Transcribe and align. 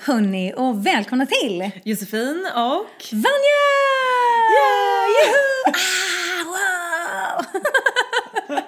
hörni 0.00 0.52
och 0.56 0.86
välkomna 0.86 1.26
till 1.26 1.70
Josefin 1.84 2.46
och... 2.54 3.04
Vanja! 3.12 3.60
Ja! 4.56 5.06
Juhu! 5.16 5.72
Ah, 5.72 6.44
wow! 6.44 7.44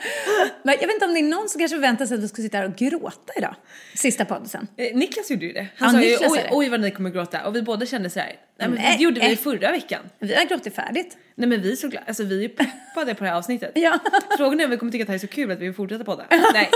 Men 0.63 0.75
jag 0.81 0.87
vet 0.87 0.95
inte 0.95 1.05
om 1.07 1.15
det 1.15 1.21
är 1.21 1.23
någon 1.23 1.49
som 1.49 1.59
kanske 1.59 1.77
förväntar 1.77 2.07
sig 2.07 2.17
att 2.17 2.23
vi 2.23 2.29
ska 2.29 2.43
sitta 2.43 2.59
här 2.59 2.65
och 2.65 2.77
gråta 2.77 3.33
idag. 3.37 3.55
Sista 3.95 4.25
podden. 4.25 4.67
Eh, 4.77 4.97
Niklas 4.97 5.31
gjorde 5.31 5.47
ju 5.47 5.53
det. 5.53 5.61
Ja, 5.61 5.67
Han 5.87 5.93
sa 5.93 6.03
ju 6.03 6.17
oj, 6.21 6.49
oj 6.51 6.69
vad 6.69 6.81
ni 6.81 6.91
kommer 6.91 7.11
gråta 7.11 7.47
och 7.47 7.57
vi 7.57 7.63
båda 7.63 7.87
kände 7.87 8.11
så 8.11 8.21
här. 8.21 8.37
Nej 8.59 8.69
men 8.69 8.79
Nej, 8.79 8.97
det 8.97 9.03
gjorde 9.03 9.21
vi 9.21 9.33
eh. 9.33 9.39
förra 9.39 9.73
veckan. 9.73 10.03
Vi 10.19 10.35
har 10.35 10.45
gråtit 10.45 10.75
färdigt. 10.75 11.17
Nej 11.35 11.49
men 11.49 11.63
vi 11.63 11.73
är 11.73 11.77
så 11.77 11.89
glada, 11.89 12.07
alltså 12.09 12.25
vi 12.25 12.45
är 12.45 12.49
peppade 12.49 13.15
på 13.15 13.25
det 13.25 13.31
här 13.31 13.37
avsnittet. 13.37 13.73
Ja. 13.83 13.99
Frågan 14.37 14.61
är 14.61 14.65
om 14.65 14.71
vi 14.71 14.77
kommer 14.77 14.93
tycka 14.93 15.03
att 15.03 15.07
det 15.07 15.13
här 15.13 15.19
är 15.19 15.27
så 15.27 15.27
kul 15.27 15.51
att 15.51 15.59
vi 15.59 15.65
vill 15.65 15.75
fortsätta 15.75 16.05
podda. 16.05 16.27
Nej. 16.53 16.71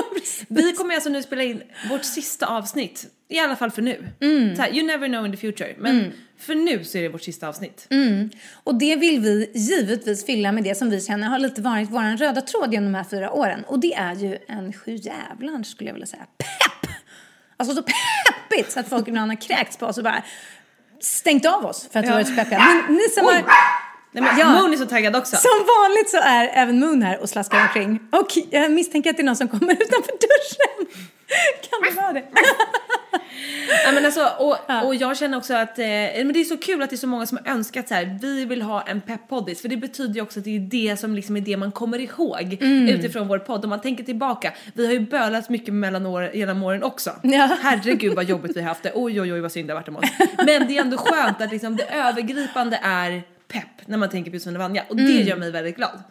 Vi 0.48 0.72
kommer 0.72 0.94
alltså 0.94 1.10
nu 1.10 1.22
spela 1.22 1.42
in 1.42 1.62
vårt 1.90 2.04
sista 2.04 2.46
avsnitt. 2.46 3.06
I 3.28 3.38
alla 3.38 3.56
fall 3.56 3.70
för 3.70 3.82
nu. 3.82 4.08
Mm. 4.20 4.56
Så 4.56 4.62
här, 4.62 4.74
you 4.74 4.86
never 4.86 5.08
know 5.08 5.26
in 5.26 5.32
the 5.32 5.38
future. 5.38 5.74
Men 5.78 6.12
för 6.38 6.54
nu 6.54 6.84
så 6.84 6.98
är 6.98 7.02
det 7.02 7.08
vårt 7.08 7.22
sista 7.22 7.48
avsnitt. 7.48 7.86
Mm. 7.90 8.30
Och 8.64 8.74
det 8.74 8.96
vill 8.96 9.20
vi 9.20 9.50
givetvis 9.54 10.26
fylla 10.26 10.52
med 10.52 10.64
det 10.64 10.74
som 10.74 10.90
vi 10.90 11.00
känner 11.00 11.28
har 11.28 11.38
lite 11.38 11.62
varit 11.62 11.90
vår 11.90 12.16
röda 12.16 12.40
tråd 12.40 12.72
genom 12.72 12.92
de 12.92 12.98
här 12.98 13.04
fyra 13.10 13.30
åren. 13.32 13.64
Och 13.66 13.78
det 13.80 13.94
är 13.94 14.14
ju 14.14 14.38
en 14.48 14.72
sjujävlans 14.72 15.68
skulle 15.70 15.90
jag 15.90 15.94
vilja 15.94 16.06
säga. 16.06 16.26
Pepp! 16.38 16.90
Alltså 17.56 17.74
så 17.76 17.82
peppigt 17.82 18.72
så 18.72 18.80
att 18.80 18.88
folk 18.88 19.08
ibland 19.08 19.30
har 19.30 19.40
kräkts 19.40 19.76
på 19.76 19.86
oss 19.86 19.98
och 19.98 20.04
bara 20.04 20.22
stängt 21.00 21.46
av 21.46 21.64
oss 21.66 21.88
för 21.92 21.98
att 21.98 22.04
vi 22.04 22.08
Ja. 22.08 22.14
varit 22.14 22.28
så 22.28 22.34
peppiga. 22.34 22.58
Men 22.58 22.94
ni 22.96 23.02
som 23.08 23.24
har... 23.24 23.34
Nej 24.16 24.24
men 24.24 24.38
Ja. 24.40 24.60
Moon 24.62 24.72
är 24.72 24.76
så 24.76 24.86
taggad 24.86 25.16
också. 25.16 25.36
Som 25.36 25.50
vanligt 25.80 26.10
så 26.10 26.16
är 26.16 26.50
även 26.52 26.78
Moon 26.80 27.02
här 27.02 27.20
och 27.22 27.28
slaskar 27.28 27.60
omkring. 27.62 28.00
Och 28.12 28.26
jag 28.50 28.72
misstänker 28.72 29.10
att 29.10 29.16
det 29.16 29.22
är 29.22 29.24
någon 29.24 29.36
som 29.36 29.48
kommer 29.48 29.72
utanför 29.72 30.12
dörren. 30.12 30.86
Kan 31.70 31.82
det 31.94 32.00
vara 32.02 32.12
det? 32.12 32.24
Ja, 33.84 33.92
men 33.92 34.04
alltså, 34.04 34.28
och, 34.38 34.84
och 34.86 34.94
jag 34.94 35.16
känner 35.18 35.38
också 35.38 35.54
att 35.54 35.78
eh, 35.78 35.84
men 35.84 36.32
det 36.32 36.40
är 36.40 36.44
så 36.44 36.56
kul 36.56 36.82
att 36.82 36.90
det 36.90 36.96
är 36.96 36.98
så 36.98 37.06
många 37.06 37.26
som 37.26 37.38
har 37.44 37.52
önskat 37.52 37.88
så 37.88 37.94
här, 37.94 38.18
vi 38.22 38.44
vill 38.44 38.62
ha 38.62 38.82
en 38.82 39.00
peppoddis 39.00 39.62
för 39.62 39.68
det 39.68 39.76
betyder 39.76 40.14
ju 40.14 40.20
också 40.20 40.38
att 40.38 40.44
det 40.44 40.56
är 40.56 40.60
det 40.60 40.96
som 40.96 41.14
liksom 41.14 41.36
är 41.36 41.40
det 41.40 41.56
man 41.56 41.72
kommer 41.72 41.98
ihåg 41.98 42.58
Mm. 42.60 42.88
utifrån 42.88 43.28
vår 43.28 43.38
podd. 43.38 43.64
Om 43.64 43.70
man 43.70 43.80
tänker 43.80 44.04
tillbaka, 44.04 44.52
vi 44.74 44.86
har 44.86 44.92
ju 44.92 45.00
bölat 45.00 45.48
mycket 45.48 45.74
mellan 45.74 46.06
år, 46.06 46.30
genom 46.34 46.62
åren 46.62 46.82
också. 46.82 47.10
Ja. 47.22 47.48
Herregud 47.62 48.14
vad 48.14 48.24
jobbigt 48.24 48.56
vi 48.56 48.60
har 48.60 48.68
haft 48.68 48.82
det, 48.82 48.92
oj 48.94 49.20
oj 49.20 49.32
oj 49.32 49.40
vad 49.40 49.52
synd 49.52 49.68
det 49.68 49.72
har 49.74 49.80
varit 49.80 49.88
om 49.88 49.96
oss. 49.96 50.04
Men 50.36 50.46
det 50.46 50.76
är 50.76 50.80
ändå 50.80 50.96
skönt 50.96 51.40
att 51.40 51.50
liksom 51.52 51.76
det 51.76 51.84
övergripande 51.84 52.80
är 52.82 53.22
pepp 53.48 53.86
när 53.88 53.98
man 53.98 54.10
tänker 54.10 54.30
på 54.30 54.36
Josefin 54.36 54.56
och 54.56 54.62
Vanja 54.62 54.84
och 54.88 54.96
det 54.96 55.02
Mm. 55.02 55.26
gör 55.26 55.36
mig 55.36 55.50
väldigt 55.50 55.76
glad. 55.76 56.02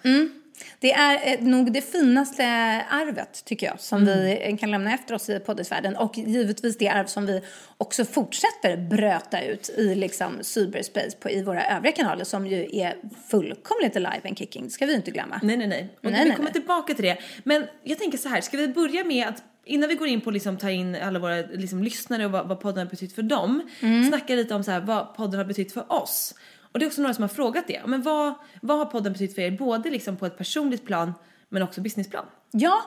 Det 0.79 0.91
är 0.94 1.34
eh, 1.34 1.41
nog 1.46 1.72
det 1.73 1.81
finaste 1.81 2.44
arvet, 2.90 3.46
tycker 3.46 3.68
jag, 3.68 3.79
som 3.79 4.06
vi 4.06 4.40
eh, 4.44 4.57
kan 4.57 4.72
lämna 4.72 4.94
efter 4.94 5.13
oss 5.16 5.29
i 5.29 5.40
poddisvärlden. 5.40 5.96
Och 5.96 6.18
givetvis 6.18 6.78
det 6.78 6.88
arv 6.90 7.06
som 7.06 7.25
vi 7.25 7.41
också 7.78 8.06
fortsätter 8.06 8.78
bröta 8.78 9.41
ut 9.41 9.69
i 9.69 9.96
liksom 9.96 10.34
cyberspace 10.41 11.18
på, 11.19 11.29
i 11.29 11.44
våra 11.44 11.66
övriga 11.66 11.96
kanaler 11.96 12.23
som 12.23 12.47
ju 12.47 12.69
är 12.78 12.96
fullkomligt 13.29 13.96
alive 13.96 14.22
and 14.28 14.38
kicking. 14.38 14.63
Det 14.63 14.69
ska 14.69 14.85
vi 14.85 14.96
inte 14.96 15.12
glömma. 15.12 15.40
Nej, 15.44 15.57
nej, 15.57 15.67
nej. 15.67 15.90
Och 15.97 16.03
Nej, 16.12 16.13
vi 16.13 16.28
nej, 16.29 16.35
kommer 16.35 16.50
nej. 16.50 16.53
tillbaka 16.53 16.94
till 16.94 17.06
det. 17.06 17.17
Men 17.44 17.66
jag 17.84 18.00
tänker 18.00 18.17
så 18.17 18.29
här, 18.29 18.41
ska 18.41 18.57
vi 18.57 18.67
börja 18.67 19.03
med 19.03 19.28
att 19.28 19.44
innan 19.66 19.90
vi 19.90 19.96
går 19.96 20.07
in 20.07 20.22
på 20.22 20.31
liksom 20.31 20.57
ta 20.57 20.69
in 20.69 20.96
alla 20.96 21.19
våra 21.19 21.35
liksom, 21.35 21.84
lyssnare 21.84 22.25
och 22.25 22.31
vad, 22.31 22.47
vad 22.47 22.59
podden 22.59 22.79
har 22.85 22.91
betytt 22.91 23.16
för 23.16 23.22
dem, 23.22 23.69
Mm. 23.81 24.07
snacka 24.09 24.35
lite 24.35 24.56
om 24.56 24.63
så 24.63 24.72
här, 24.72 24.79
vad 24.79 25.16
podden 25.16 25.38
har 25.38 25.46
betytt 25.46 25.72
för 25.73 25.91
oss. 25.94 26.35
Och 26.75 26.80
det 26.80 26.86
är 26.86 26.88
också 26.88 27.02
några 27.02 27.13
som 27.13 27.22
har 27.22 27.30
frågat 27.30 27.68
det. 27.68 27.81
Men 27.86 28.02
vad, 28.02 28.34
vad 28.62 28.78
har 28.78 28.86
podden 28.86 29.13
betytt 29.13 29.36
för 29.36 29.41
er, 29.41 29.52
både 29.52 29.90
liksom 29.90 30.18
på 30.18 30.25
ett 30.25 30.38
personligt 30.38 30.86
plan 30.86 31.13
men 31.50 31.63
också 31.63 31.81
businessplan? 31.81 32.25
Ja, 32.52 32.81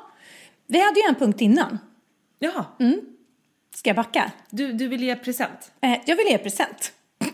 vi 0.66 0.84
hade 0.84 1.00
ju 1.00 1.06
en 1.08 1.14
punkt 1.14 1.40
innan. 1.40 1.78
Jaha, 2.38 2.64
Mm. 2.78 3.00
Ska 3.74 3.88
jag 3.90 3.96
backa? 3.96 4.32
du, 4.50 4.72
du 4.72 4.88
vill 4.88 5.02
ge 5.02 5.16
present? 5.16 5.72
Eh, 5.80 5.98
jag 6.06 6.16
vill 6.16 6.26
ge 6.26 6.38
present. 6.38 6.92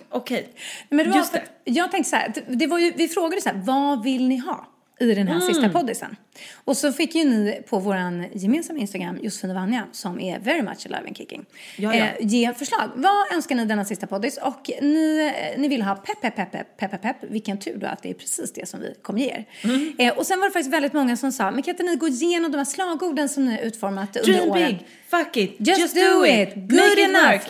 Okej, 0.08 0.54
Men 0.88 0.98
det 0.98 1.10
var 1.10 1.16
just 1.16 1.30
för 1.32 1.38
det. 1.38 1.70
Jag 1.70 1.90
tänkte 1.90 2.10
så 2.10 2.16
här, 2.16 2.32
det 2.48 2.66
var 2.66 2.78
ju, 2.78 2.92
vi 2.96 3.08
frågade 3.08 3.42
så 3.42 3.48
här, 3.48 3.62
vad 3.64 4.02
vill 4.02 4.28
ni 4.28 4.36
ha 4.36 4.66
i 5.10 5.14
den 5.14 5.26
här 5.28 5.34
Mm. 5.34 5.46
sista 5.46 5.68
poddisen? 5.68 6.16
Och 6.64 6.76
så 6.76 6.92
fick 6.92 7.14
ju 7.14 7.24
ni 7.24 7.62
på 7.68 7.78
våran 7.78 8.26
gemensamma 8.32 8.78
Instagram, 8.78 9.18
Josefin 9.22 9.50
och 9.50 9.56
Vanja, 9.56 9.84
som 9.92 10.20
är 10.20 10.38
very 10.40 10.62
much 10.62 10.86
alive 10.86 11.06
and 11.08 11.16
kicking, 11.16 11.44
Ja, 11.76 11.94
ja. 11.94 12.04
Eh, 12.04 12.10
ge 12.20 12.54
förslag. 12.54 12.90
Vad 12.94 13.32
önskar 13.32 13.54
ni 13.54 13.64
denna 13.64 13.84
sista 13.84 14.06
poddis? 14.06 14.36
Och 14.42 14.70
ni, 14.82 15.32
eh, 15.54 15.60
ni 15.60 15.68
vill 15.68 15.82
ha 15.82 15.94
pepp, 15.94 16.20
pepp, 16.20 16.36
pepp, 16.36 16.52
pepp, 16.52 16.78
pepp, 16.90 17.02
pepp. 17.02 17.16
Vilken 17.30 17.58
tur 17.58 17.76
då 17.76 17.86
att 17.86 18.02
det 18.02 18.10
är 18.10 18.14
precis 18.14 18.52
det 18.52 18.68
som 18.68 18.80
vi 18.80 18.94
kommer 19.02 19.20
ge 19.20 19.26
er. 19.30 19.44
Mm. 19.62 19.92
Eh, 19.98 20.18
och 20.18 20.26
sen 20.26 20.40
var 20.40 20.46
det 20.46 20.52
faktiskt 20.52 20.74
väldigt 20.74 20.92
många 20.92 21.16
som 21.16 21.32
sa, 21.32 21.50
men 21.50 21.62
kan 21.62 21.70
inte 21.74 21.82
ni 21.82 21.96
gå 21.96 22.08
igenom 22.08 22.52
de 22.52 22.58
här 22.58 22.64
slagorden 22.64 23.28
som 23.28 23.44
ni 23.44 23.50
har 23.52 23.58
utformat 23.58 24.16
under 24.16 24.32
Dream 24.32 24.50
åren? 24.50 24.66
big, 24.68 24.86
fuck 25.10 25.36
it, 25.36 25.56
Just, 25.58 25.94
do, 25.94 26.26
it, 26.26 26.54
good 26.54 26.72
make 26.72 26.92
it 26.92 26.98
enough. 27.08 27.30
work. 27.32 27.42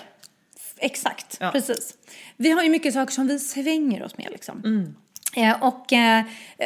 Exakt, 0.79 1.37
Ja. 1.41 1.51
precis. 1.51 1.95
Vi 2.37 2.51
har 2.51 2.63
ju 2.63 2.69
mycket 2.71 2.95
saker 2.95 3.13
som 3.13 3.27
vi 3.27 3.39
svänger 3.39 4.03
oss 4.03 4.19
med 4.19 4.29
liksom. 4.31 4.63
Mm. 4.65 4.95
Eh, 5.37 5.63
och 5.63 5.93
eh, 5.93 6.25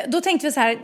då 0.08 0.20
tänkte 0.20 0.46
vi 0.46 0.52
så 0.52 0.60
här, 0.60 0.72
eh, 0.72 0.78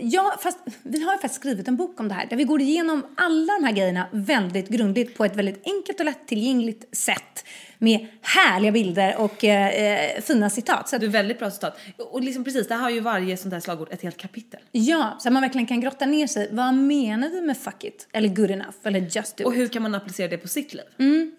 ja, 0.00 0.38
fast 0.42 0.58
vi 0.82 1.04
har 1.04 1.12
ju 1.12 1.18
faktiskt 1.18 1.40
skrivit 1.40 1.68
en 1.68 1.76
bok 1.76 2.00
om 2.00 2.08
det 2.08 2.14
här 2.14 2.26
där 2.26 2.36
vi 2.36 2.44
går 2.44 2.60
igenom 2.60 3.06
alla 3.16 3.52
de 3.60 3.64
här 3.64 3.72
grejerna 3.72 4.06
väldigt 4.12 4.68
grundligt 4.68 5.16
på 5.16 5.24
ett 5.24 5.36
väldigt 5.36 5.66
enkelt 5.66 6.00
och 6.00 6.06
lättillgängligt 6.06 6.96
sätt 6.96 7.44
med 7.82 8.06
härliga 8.22 8.72
bilder 8.72 9.16
och 9.18 9.44
eh, 9.44 9.68
eh, 10.14 10.20
fina 10.22 10.50
citat. 10.50 10.88
Så 10.88 10.96
att, 10.96 11.00
Du 11.00 11.06
är 11.06 11.10
väldigt 11.10 11.38
bra 11.38 11.50
citat. 11.50 11.78
Och 11.98 12.20
liksom 12.22 12.44
precis, 12.44 12.68
där 12.68 12.76
har 12.76 12.90
ju 12.90 13.00
varje 13.00 13.36
sånt 13.36 13.54
här 13.54 13.60
slagord 13.60 13.88
ett 13.92 14.02
helt 14.02 14.16
kapitel. 14.16 14.60
ja, 14.72 15.16
så 15.20 15.28
att 15.28 15.32
man 15.32 15.42
verkligen 15.42 15.66
kan 15.66 15.80
grotta 15.80 16.06
ner 16.06 16.26
sig. 16.26 16.48
Vad 16.52 16.74
menar 16.74 17.28
vi 17.28 17.40
med 17.42 17.58
fuck 17.58 17.84
it? 17.84 18.08
Eller 18.12 18.28
good 18.28 18.50
enough? 18.50 18.76
Eller 18.82 19.00
just 19.00 19.36
do 19.36 19.44
Och 19.44 19.52
it? 19.54 19.58
hur 19.60 19.68
kan 19.68 19.82
man 19.82 19.94
applicera 19.94 20.28
det 20.28 20.38
på 20.38 20.48
sitt 20.48 20.74
liv? 20.74 20.84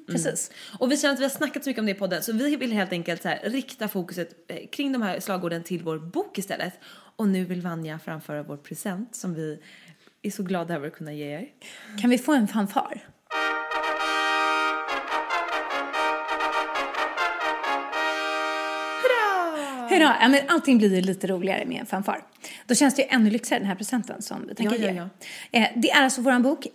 Precis. 0.07 0.51
Och 0.79 0.91
vi 0.91 0.97
känner 0.97 1.13
att 1.13 1.19
vi 1.19 1.23
har 1.23 1.29
snackat 1.29 1.63
så 1.63 1.69
mycket 1.69 1.79
om 1.79 1.85
det 1.85 1.91
i 1.91 1.95
podden 1.95 2.23
så 2.23 2.33
vi 2.33 2.55
vill 2.55 2.71
helt 2.71 2.91
enkelt 2.91 3.21
så 3.21 3.27
här, 3.29 3.39
rikta 3.43 3.87
fokuset 3.87 4.29
eh, 4.47 4.67
kring 4.71 4.91
de 4.91 5.01
här 5.01 5.19
slagorden 5.19 5.63
till 5.63 5.83
vår 5.83 5.97
bok 5.99 6.37
istället. 6.37 6.73
Och 7.15 7.27
nu 7.27 7.45
vill 7.45 7.61
Vanja 7.61 7.99
framföra 7.99 8.43
vår 8.43 8.57
present 8.57 9.15
som 9.15 9.33
vi 9.33 9.59
är 10.21 10.31
så 10.31 10.43
glada 10.43 10.75
över 10.75 10.87
att 10.87 10.93
kunna 10.93 11.13
ge 11.13 11.25
er. 11.25 11.47
Kan 12.01 12.09
vi 12.09 12.17
få 12.17 12.33
en 12.33 12.47
fanfar? 12.47 13.01
Hurra! 19.95 20.15
Ja, 20.21 20.27
men 20.27 20.39
allting 20.47 20.77
blir 20.77 20.95
ju 20.95 21.01
lite 21.01 21.27
roligare 21.27 21.65
med 21.65 21.79
en 21.79 21.85
fanfar. 21.85 22.23
Då 22.67 22.75
känns 22.75 22.95
det 22.95 23.01
ju 23.01 23.07
ännu 23.11 23.29
lyxigare 23.29 23.59
den 23.59 23.67
här 23.67 23.75
presenten 23.75 24.21
som 24.21 24.47
vi 24.47 24.55
tänker 24.55 24.79
Ja, 24.79 24.91
ge. 24.91 24.97
ja, 24.97 25.09
Eh, 25.59 25.67
det 25.75 25.91
är 25.91 26.03
alltså 26.03 26.21
vår 26.21 26.39
bok 26.39 26.67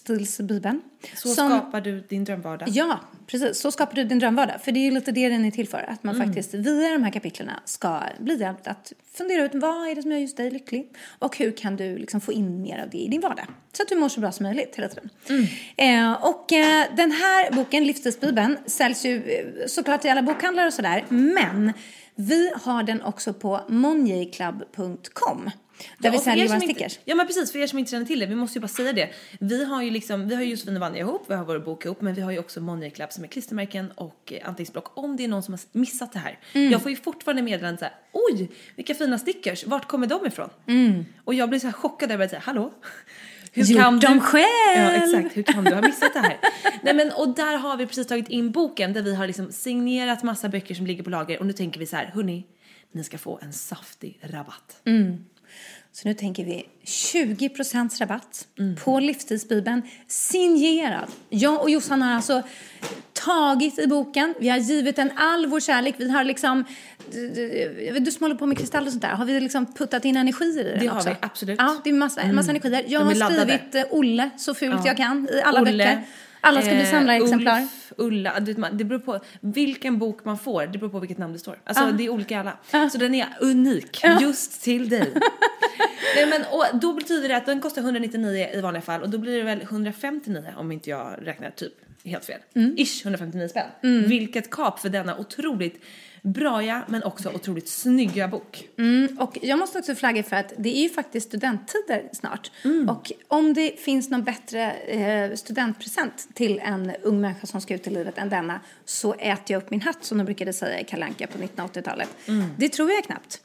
Livsstilsbibeln. 0.00 0.80
Så 1.14 1.28
som- 1.28 1.48
skapar 1.48 1.80
du 1.80 2.00
din 2.00 2.24
drömvardag. 2.24 2.68
Ja, 2.68 3.00
precis. 3.26 3.60
Så 3.60 3.72
skapar 3.72 3.94
du 3.94 4.04
din 4.04 4.18
drömvardag. 4.18 4.56
För 4.62 4.72
det 4.72 4.80
är 4.80 4.84
ju 4.84 4.90
lite 4.90 5.12
det 5.12 5.28
den 5.28 5.44
är 5.44 5.50
till 5.50 5.68
för. 5.68 5.78
Att 5.78 6.04
Mm. 6.04 6.16
man 6.18 6.26
faktiskt 6.26 6.54
via 6.54 6.92
de 6.92 7.02
här 7.04 7.10
kapitlerna 7.12 7.60
ska 7.64 8.00
bli 8.20 8.40
hjälpt 8.40 8.66
att 8.66 8.92
fundera 9.14 9.44
ut 9.44 9.50
vad 9.54 9.88
är 9.88 9.94
det 9.94 10.02
som 10.02 10.12
gör 10.12 10.18
just 10.18 10.36
dig 10.36 10.50
lycklig 10.50 10.88
och 11.18 11.36
hur 11.38 11.50
kan 11.52 11.76
du 11.76 11.98
liksom 11.98 12.20
få 12.20 12.32
in 12.32 12.62
mer 12.62 12.78
av 12.82 12.90
det 12.90 12.98
i 12.98 13.08
din 13.08 13.20
vardag. 13.20 13.46
Så 13.72 13.82
att 13.82 13.88
du 13.88 13.94
mår 13.96 14.08
så 14.08 14.20
bra 14.20 14.32
som 14.32 14.44
möjligt 14.44 14.76
hela 14.76 14.88
tiden. 14.88 15.10
Mm. 15.28 16.06
Eh, 16.10 16.24
och 16.24 16.52
eh, 16.52 16.84
den 16.96 17.12
här 17.12 17.52
boken, 17.52 17.84
Livsstilsbibeln, 17.84 18.56
säljs 18.66 19.04
ju 19.04 19.16
eh, 19.16 19.66
såklart 19.66 20.04
i 20.04 20.08
alla 20.08 20.22
bokhandlar 20.22 20.66
och 20.66 20.72
sådär. 20.72 21.04
Men 21.08 21.72
vi 22.20 22.52
har 22.62 22.82
den 22.82 23.02
också 23.02 23.32
på 23.32 23.60
monjayclub.com. 23.68 25.50
Där 25.98 26.10
vi 26.10 26.16
och 26.16 26.22
för 26.22 26.30
säljer 26.30 26.44
er 26.44 26.48
våra 26.48 26.56
inte- 26.56 26.66
stickers. 26.66 26.98
Ja 27.04 27.14
men 27.14 27.26
precis, 27.26 27.52
för 27.52 27.58
er 27.58 27.66
som 27.66 27.78
inte 27.78 27.90
känner 27.90 28.06
till 28.06 28.18
det, 28.18 28.26
vi 28.26 28.34
måste 28.34 28.58
ju 28.58 28.60
bara 28.60 28.68
säga 28.68 28.92
det. 28.92 29.08
Vi 29.40 29.64
har 29.64 29.82
ju 29.82 29.90
liksom, 29.90 30.28
vi 30.28 30.34
har 30.34 30.42
ju 30.42 30.48
Josefin 30.50 30.74
och 30.76 30.80
Vanja 30.80 30.98
ihop, 31.00 31.24
vi 31.28 31.34
har 31.34 31.44
vår 31.44 31.58
bok 31.58 31.84
ihop, 31.84 32.00
men 32.00 32.14
vi 32.14 32.20
har 32.20 32.30
ju 32.30 32.38
också 32.38 32.60
Money 32.60 32.90
Club 32.90 33.12
som 33.12 33.24
är 33.24 33.28
klistermärken 33.28 33.90
och 33.90 34.32
eh, 34.32 34.48
anteckningsblock 34.48 34.98
om 34.98 35.16
det 35.16 35.24
är 35.24 35.28
någon 35.28 35.42
som 35.42 35.54
har 35.54 35.60
missat 35.72 36.12
det 36.12 36.18
här. 36.18 36.38
Mm. 36.52 36.70
Jag 36.72 36.82
får 36.82 36.90
ju 36.90 36.96
fortfarande 36.96 37.42
meddelanden 37.42 37.78
såhär, 37.78 37.94
oj 38.12 38.50
vilka 38.76 38.94
fina 38.94 39.18
stickers, 39.18 39.66
vart 39.66 39.88
kommer 39.88 40.06
de 40.06 40.26
ifrån? 40.26 40.50
Och 41.24 41.34
jag 41.34 41.48
blir 41.48 41.58
så 41.60 41.66
här 41.66 41.72
chockad 41.72 42.10
över 42.12 42.24
att 42.24 42.30
säga, 42.30 42.42
hallå? 42.44 42.72
Hur 43.52 43.64
Gjort 43.64 44.00
dem 44.00 44.20
själv! 44.20 44.46
Ja 44.76 44.90
exakt, 44.90 45.36
hur 45.36 45.42
kan 45.42 45.64
du 45.64 45.74
ha 45.74 45.82
missat 45.82 46.14
det 46.14 46.20
här? 46.20 46.38
Nej 46.82 46.94
men 46.94 47.12
och 47.12 47.34
där 47.34 47.58
har 47.58 47.76
vi 47.76 47.86
precis 47.86 48.06
tagit 48.06 48.28
in 48.28 48.50
boken 48.50 48.92
där 48.92 49.02
vi 49.02 49.14
har 49.14 49.26
liksom 49.26 49.52
signerat 49.52 50.22
massa 50.22 50.48
böcker 50.48 50.74
som 50.74 50.86
ligger 50.86 51.02
på 51.02 51.10
lager 51.10 51.40
och 51.40 51.46
nu 51.46 51.52
tänker 51.52 51.80
vi 51.80 51.86
så 51.86 51.96
här, 51.96 52.10
hörni, 52.14 52.46
ni 52.92 53.04
ska 53.04 53.18
få 53.18 53.38
en 53.42 53.52
saftig 53.52 54.18
rabatt. 54.22 54.80
Så 55.92 56.08
nu 56.08 56.14
tänker 56.14 56.44
vi 56.44 56.66
20% 56.84 58.00
rabatt 58.00 58.46
Mm. 58.58 58.76
på 58.76 59.00
livstidsbibeln 59.00 59.82
signerad. 60.06 61.08
Jag 61.28 61.62
och 61.62 61.70
Jossan 61.70 62.02
har 62.02 62.12
alltså 62.14 62.42
tagit 63.12 63.78
i 63.78 63.86
boken, 63.86 64.34
vi 64.40 64.48
har 64.48 64.58
givit 64.58 64.96
den 64.96 65.10
all 65.16 65.46
vår 65.46 65.60
kärlek, 65.60 65.94
vi 65.98 66.10
har 66.10 66.24
liksom, 66.24 66.64
du, 67.12 67.28
du, 68.00 68.10
som 68.10 68.24
håller 68.24 68.34
på 68.34 68.46
med 68.46 68.58
kristall 68.58 68.86
och 68.86 68.90
sånt 68.92 69.02
där, 69.02 69.08
har 69.08 69.24
vi 69.24 69.40
liksom 69.40 69.74
puttat 69.74 70.04
in 70.04 70.16
energier 70.16 70.64
i 70.64 70.70
den 70.70 70.78
Det 70.80 70.86
har 70.86 70.96
också? 70.96 71.08
vi, 71.08 71.16
absolut. 71.20 71.58
Ja, 71.58 71.80
det 71.84 71.90
är 71.90 71.94
massa, 71.94 72.26
massa 72.32 72.50
energier. 72.50 72.84
Jag 72.88 73.00
har 73.00 73.14
skrivit 73.32 73.74
eh, 73.74 73.82
Olle 73.90 74.30
så 74.38 74.54
fult 74.54 74.74
Ja. 74.74 74.82
jag 74.86 74.96
kan 74.96 75.28
i 75.32 75.42
alla 75.42 75.60
Olle, 75.60 75.72
böcker. 75.72 76.02
Alla 76.40 76.62
ska 76.62 76.70
bli 76.70 76.80
eh, 76.80 76.90
samlarexemplar. 76.90 77.60
Ulf, 77.60 77.92
Ulla, 77.96 78.40
det 78.72 78.84
beror 78.84 78.98
på 78.98 79.20
vilken 79.40 79.98
bok 79.98 80.24
man 80.24 80.38
får, 80.38 80.66
det 80.66 80.78
beror 80.78 80.90
på 80.90 80.98
vilket 81.00 81.18
namn 81.18 81.32
det 81.32 81.38
står. 81.38 81.58
Alltså 81.64 81.84
Ja. 81.84 81.92
det 81.92 82.04
är 82.04 82.08
olika 82.08 82.40
alla. 82.40 82.88
Så 82.90 82.98
den 82.98 83.14
är 83.14 83.28
unik, 83.40 84.00
just 84.20 84.62
till 84.62 84.88
dig. 84.88 85.12
Nej, 86.16 86.26
men, 86.26 86.42
och 86.50 86.80
då 86.80 86.92
betyder 86.92 87.28
det 87.28 87.36
att 87.36 87.46
den 87.46 87.60
kostar 87.60 87.82
199 87.82 88.48
i 88.54 88.60
vanliga 88.60 88.82
fall 88.82 89.02
och 89.02 89.10
då 89.10 89.18
blir 89.18 89.36
det 89.36 89.42
väl 89.42 89.62
159 89.62 90.44
om 90.56 90.72
inte 90.72 90.90
jag 90.90 91.18
räknar 91.22 91.50
typ 91.50 91.72
helt 92.04 92.24
fel. 92.24 92.40
Mm. 92.54 92.74
Ish 92.78 93.02
159 93.04 93.48
spänn. 93.48 93.66
Vilket 94.08 94.50
kap 94.50 94.80
för 94.80 94.88
denna 94.88 95.18
otroligt 95.18 95.82
braiga 96.22 96.82
men 96.88 97.02
också 97.02 97.32
otroligt 97.34 97.68
snygga 97.68 98.28
bok. 98.28 98.68
Mm, 98.78 99.18
och 99.20 99.38
jag 99.42 99.58
måste 99.58 99.78
också 99.78 99.94
flagga 99.94 100.22
för 100.22 100.36
att 100.36 100.52
det 100.56 100.76
är 100.78 100.82
ju 100.82 100.88
faktiskt 100.88 101.26
studenttider 101.26 102.08
snart. 102.12 102.50
Mm. 102.64 102.88
Och 102.88 103.12
om 103.28 103.54
det 103.54 103.80
finns 103.80 104.10
någon 104.10 104.24
bättre 104.24 104.72
eh, 104.72 105.36
studentpresent 105.36 106.28
till 106.34 106.58
en 106.58 106.92
ung 107.02 107.20
människa 107.20 107.46
som 107.46 107.60
ska 107.60 107.74
ut 107.74 107.86
i 107.86 107.90
livet 107.90 108.18
än 108.18 108.28
denna 108.28 108.60
så 108.84 109.14
äter 109.14 109.44
jag 109.46 109.62
upp 109.62 109.70
min 109.70 109.82
hatt 109.82 110.04
som 110.04 110.18
de 110.18 110.24
brukade 110.24 110.52
säga 110.52 110.80
i 110.80 110.84
Kalle 110.84 111.04
Anka 111.04 111.26
på 111.26 111.38
1980-talet. 111.38 112.08
Mm. 112.26 112.44
Det 112.56 112.68
tror 112.68 112.90
jag 112.90 113.04
knappt. 113.04 113.40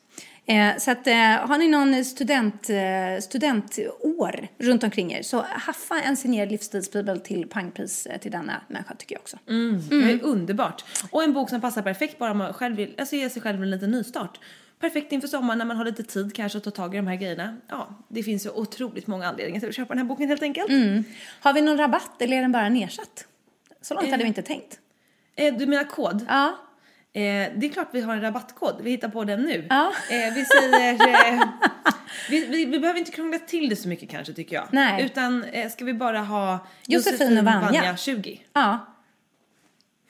Eh, 0.47 0.77
så 0.77 0.92
att, 0.92 1.07
eh, 1.07 1.15
har 1.15 1.57
ni 1.57 1.68
någon 1.68 2.06
student, 2.06 2.69
eh, 2.69 3.21
studentår 3.21 4.47
runt 4.57 4.83
omkring 4.83 5.13
er 5.13 5.21
så 5.21 5.45
haffa 5.50 6.01
en 6.01 6.18
signerad 6.18 6.51
livsstilsbibel 6.51 7.19
till 7.19 7.47
pangpris 7.47 8.06
eh, 8.06 8.19
till 8.19 8.31
denna 8.31 8.62
människa 8.68 8.95
tycker 8.95 9.15
jag 9.15 9.21
också. 9.21 9.38
Det 9.89 10.12
är 10.12 10.24
underbart. 10.24 10.86
Och 11.12 11.24
en 11.24 11.33
bok 11.33 11.50
som 11.50 11.62
passar 11.62 11.81
perfekt 11.81 12.19
bara 12.19 12.31
om 12.31 12.38
man 12.38 12.53
själv 12.53 12.75
vill, 12.75 12.95
alltså 12.97 13.15
ge 13.15 13.30
sig 13.30 13.42
själv 13.42 13.63
en 13.63 13.71
liten 13.71 13.92
nystart. 13.92 14.39
Perfekt 14.80 15.12
inför 15.12 15.27
sommaren 15.27 15.57
när 15.57 15.65
man 15.65 15.77
har 15.77 15.86
lite 15.86 16.03
tid 16.03 16.36
kanske 16.36 16.57
att 16.57 16.63
ta 16.63 16.71
tag 16.71 16.94
i 16.94 16.97
de 16.97 17.07
här 17.07 17.15
grejerna. 17.15 17.57
Ja, 17.69 17.89
det 18.07 18.24
finns 18.24 18.45
ju 18.45 18.50
otroligt 18.50 19.07
många 19.07 19.27
anledningar 19.27 19.59
till 19.59 19.69
att 19.69 19.75
köpa 19.75 19.94
den 19.94 19.97
här 19.97 20.06
boken 20.06 20.27
helt 20.30 20.44
enkelt. 20.44 20.69
Har 21.39 21.53
vi 21.53 21.62
någon 21.62 21.77
rabatt 21.77 22.21
eller 22.21 22.38
är 22.38 22.42
den 22.42 22.51
bara 22.51 22.69
nedsatt? 22.69 23.27
Så 23.81 23.94
långt 23.94 24.12
hade 24.12 24.24
vi 24.24 24.27
inte 24.27 24.42
tänkt. 24.42 24.80
Eh, 25.36 25.56
du 25.57 25.65
menar 25.65 25.83
kod? 25.83 26.25
Ja. 26.30 26.57
Eh, 27.15 27.51
det 27.56 27.65
är 27.65 27.69
klart 27.69 27.88
vi 27.91 28.01
har 28.01 28.13
en 28.13 28.21
rabattkod, 28.21 28.75
vi 28.81 28.91
hittar 28.91 29.09
på 29.09 29.23
den 29.23 29.41
nu. 29.41 29.67
Ja. 29.69 29.94
Eh, 30.09 30.33
vi 30.33 30.45
säger... 30.45 30.94
Eh, 30.94 31.44
vi, 32.29 32.45
vi, 32.45 32.65
vi 32.65 32.79
behöver 32.79 33.00
inte 33.00 33.12
krångla 33.12 33.39
till 33.39 33.69
det 33.69 33.75
så 33.75 33.88
mycket 33.88 34.09
kanske 34.09 34.33
tycker 34.33 34.56
jag. 34.56 34.67
Nej. 34.71 35.06
Utan 35.06 35.44
eh, 35.44 35.69
ska 35.69 35.85
vi 35.85 35.94
bara 35.94 36.19
ha 36.19 36.67
Josefin 36.88 37.38
och 37.38 37.44
Vanja. 37.45 37.97
20? 37.97 38.41
Ja. 38.53 38.85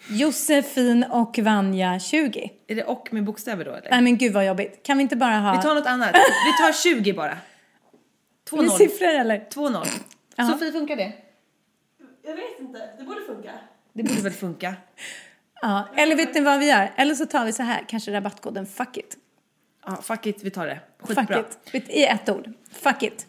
Josefin 0.09 1.03
och 1.03 1.39
Vanja 1.39 1.99
20. 1.99 2.51
Är 2.67 2.75
det 2.75 2.83
och 2.83 3.13
med 3.13 3.23
bokstäver 3.23 3.65
då 3.65 3.71
eller? 3.71 3.91
Nej 3.91 4.01
men 4.01 4.17
gud 4.17 4.33
vad 4.33 4.45
jobbigt. 4.45 4.83
Kan 4.83 4.97
vi 4.97 5.01
inte 5.03 5.15
bara 5.15 5.39
ha... 5.39 5.55
Vi 5.55 5.61
tar 5.61 5.75
något 5.75 5.87
annat. 5.87 6.15
Vi 6.45 6.63
tar 6.63 6.73
20 6.73 7.13
bara. 7.13 7.37
med 8.51 8.65
2-0. 8.65 8.69
siffror 8.69 9.07
eller? 9.07 9.39
2-0. 9.39 9.87
Ja. 10.35 10.47
Sofie, 10.47 10.71
funkar 10.71 10.95
det? 10.95 11.13
Jag 12.23 12.35
vet 12.35 12.59
inte, 12.59 12.89
det 12.97 13.03
borde 13.03 13.21
funka. 13.21 13.51
Det 13.93 14.03
borde 14.03 14.21
väl 14.21 14.33
funka? 14.33 14.75
Ja. 15.61 15.87
Eller 15.95 16.15
vet 16.15 16.35
ni 16.35 16.41
vad 16.41 16.59
vi 16.59 16.69
gör? 16.69 16.91
Eller 16.95 17.15
så 17.15 17.25
tar 17.25 17.45
vi 17.45 17.53
så 17.53 17.63
här, 17.63 17.85
kanske 17.87 18.11
rabattkoden 18.11 18.65
fuck 18.65 18.97
it. 18.97 19.17
Ja, 19.85 20.01
fuck 20.01 20.25
it, 20.25 20.43
vi 20.43 20.49
tar 20.51 20.67
det. 20.67 20.79
Fuck 20.99 21.17
Skitbra. 21.17 21.43
it. 21.71 21.89
I 21.89 22.05
ett 22.05 22.29
ord. 22.29 22.53
Fuck 22.71 23.03
it. 23.03 23.27